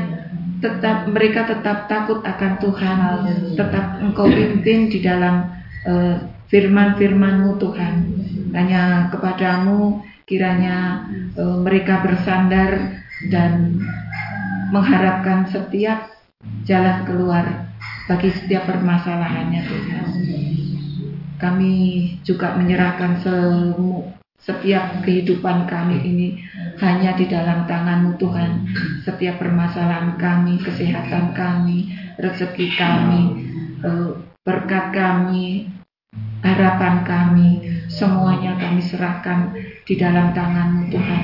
tetap 0.59 1.07
mereka 1.07 1.47
tetap 1.47 1.87
takut 1.87 2.19
akan 2.21 2.53
Tuhan, 2.59 2.97
Amen. 2.99 3.55
tetap 3.55 3.85
Engkau 4.03 4.27
pimpin 4.27 4.91
di 4.91 4.99
dalam 5.01 5.49
uh, 5.87 6.15
firman-firmanmu 6.49 7.57
Tuhan. 7.57 7.93
Hanya 8.49 9.13
kepadamu 9.13 10.01
kiranya 10.25 11.05
uh, 11.37 11.57
mereka 11.61 12.01
bersandar 12.05 13.01
dan 13.29 13.81
mengharapkan 14.69 15.49
setiap 15.49 16.09
jalan 16.63 17.03
keluar 17.03 17.45
bagi 18.09 18.29
setiap 18.33 18.65
permasalahannya 18.65 19.61
Tuhan. 19.65 20.07
Kami 21.39 21.75
juga 22.27 22.57
menyerahkan 22.59 23.23
semu, 23.23 24.11
setiap 24.39 25.03
kehidupan 25.03 25.67
kami 25.67 26.03
ini 26.03 26.27
hanya 26.79 27.15
di 27.15 27.27
dalam 27.27 27.67
tanganmu 27.67 28.15
Tuhan. 28.19 28.67
Setiap 29.03 29.39
permasalahan 29.39 30.15
kami, 30.15 30.59
kesehatan 30.63 31.35
kami, 31.35 31.91
rezeki 32.19 32.67
kami, 32.75 33.21
eh, 33.83 34.11
berkat 34.43 34.95
kami, 34.95 35.67
harapan 36.43 37.03
kami, 37.03 37.49
semuanya 37.91 38.55
kami 38.55 38.79
serahkan 38.79 39.53
di 39.83 39.95
dalam 39.99 40.31
tanganmu 40.31 40.87
Tuhan. 40.91 41.23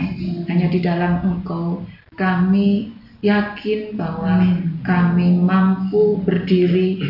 Hanya 0.52 0.68
di 0.68 0.80
dalam 0.84 1.24
Engkau 1.24 1.84
kami 2.16 2.92
yakin 3.26 3.98
bahwa 3.98 4.46
kami 4.86 5.42
mampu 5.42 6.22
berdiri 6.22 7.02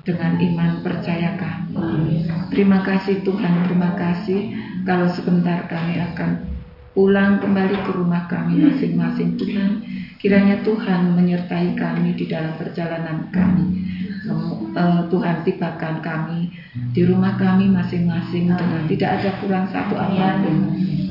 dengan 0.00 0.40
iman 0.40 0.80
percaya 0.80 1.36
kami. 1.36 2.24
Terima 2.48 2.80
kasih 2.80 3.20
Tuhan, 3.20 3.68
terima 3.68 3.92
kasih 3.92 4.56
kalau 4.88 5.12
sebentar 5.12 5.68
kami 5.68 6.00
akan 6.00 6.48
pulang 6.96 7.44
kembali 7.44 7.76
ke 7.84 7.90
rumah 7.92 8.24
kami 8.24 8.72
masing-masing 8.72 9.36
Tuhan. 9.36 9.84
Kiranya 10.18 10.64
Tuhan 10.64 11.12
menyertai 11.12 11.76
kami 11.76 12.16
di 12.16 12.24
dalam 12.26 12.56
perjalanan 12.56 13.28
kami. 13.28 13.88
Eh, 14.78 15.00
Tuhan 15.08 15.36
tibakan 15.42 16.04
kami 16.04 16.52
di 16.92 17.02
rumah 17.02 17.34
kami 17.40 17.70
masing-masing 17.70 18.52
dengan 18.52 18.82
tidak 18.84 19.10
ada 19.20 19.30
kurang 19.40 19.66
satu 19.72 19.96
apa 19.96 20.44
pun 20.44 20.58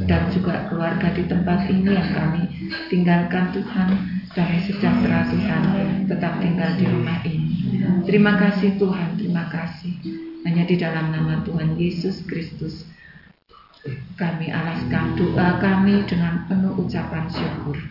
dan 0.07 0.29
juga 0.31 0.69
keluarga 0.69 1.11
di 1.11 1.25
tempat 1.25 1.67
ini 1.67 1.91
yang 1.97 2.09
kami 2.13 2.43
tinggalkan 2.88 3.51
Tuhan 3.51 4.16
damai 4.38 4.61
sejahtera 4.61 5.26
Tuhan 5.34 5.64
tetap 6.05 6.38
tinggal 6.38 6.77
di 6.77 6.85
rumah 6.85 7.18
ini. 7.26 7.49
Terima 8.05 8.38
kasih 8.38 8.77
Tuhan, 8.77 9.18
terima 9.18 9.49
kasih. 9.49 9.97
Hanya 10.45 10.69
di 10.69 10.77
dalam 10.77 11.09
nama 11.09 11.41
Tuhan 11.41 11.73
Yesus 11.73 12.22
Kristus 12.30 12.85
kami 14.14 14.53
alaskan 14.53 15.18
doa 15.18 15.57
kami 15.57 16.05
dengan 16.05 16.45
penuh 16.45 16.77
ucapan 16.85 17.26
syukur. 17.34 17.81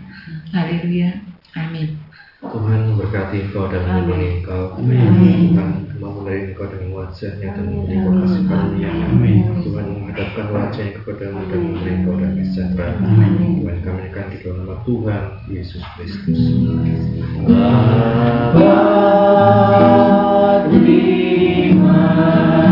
Haleluya. 0.55 1.19
Amin. 1.59 1.99
Tuhan 2.47 2.95
memberkati 2.95 3.51
engkau 3.51 3.67
dan 3.67 3.83
melindungi 3.83 4.45
engkau. 4.45 4.79
Tuhan 4.79 5.86
memulai 5.97 6.53
engkau 6.53 6.67
dengan 6.69 6.91
wajahnya 7.05 7.49
dan 7.57 7.67
engkau 7.73 8.13
kasih 8.23 8.43
karunia 8.45 8.91
Tuhan 9.65 9.87
menghadapkan 9.93 10.47
wajahnya 10.53 10.93
kepadamu 11.01 11.41
dan 11.49 11.59
memberi 11.63 11.91
engkau 12.03 12.15
damai 12.21 12.45
sejahtera. 12.53 12.97
Tuhan 13.01 13.79
kami 13.85 14.03
akan 14.13 14.25
di 14.31 14.37
dalam 14.45 14.57
nama 14.65 14.77
Tuhan 14.85 15.23
Yesus 15.49 15.83
Kristus. 15.97 16.41
Bapa 18.55 19.07
di 20.67 21.71
mana 21.77 22.66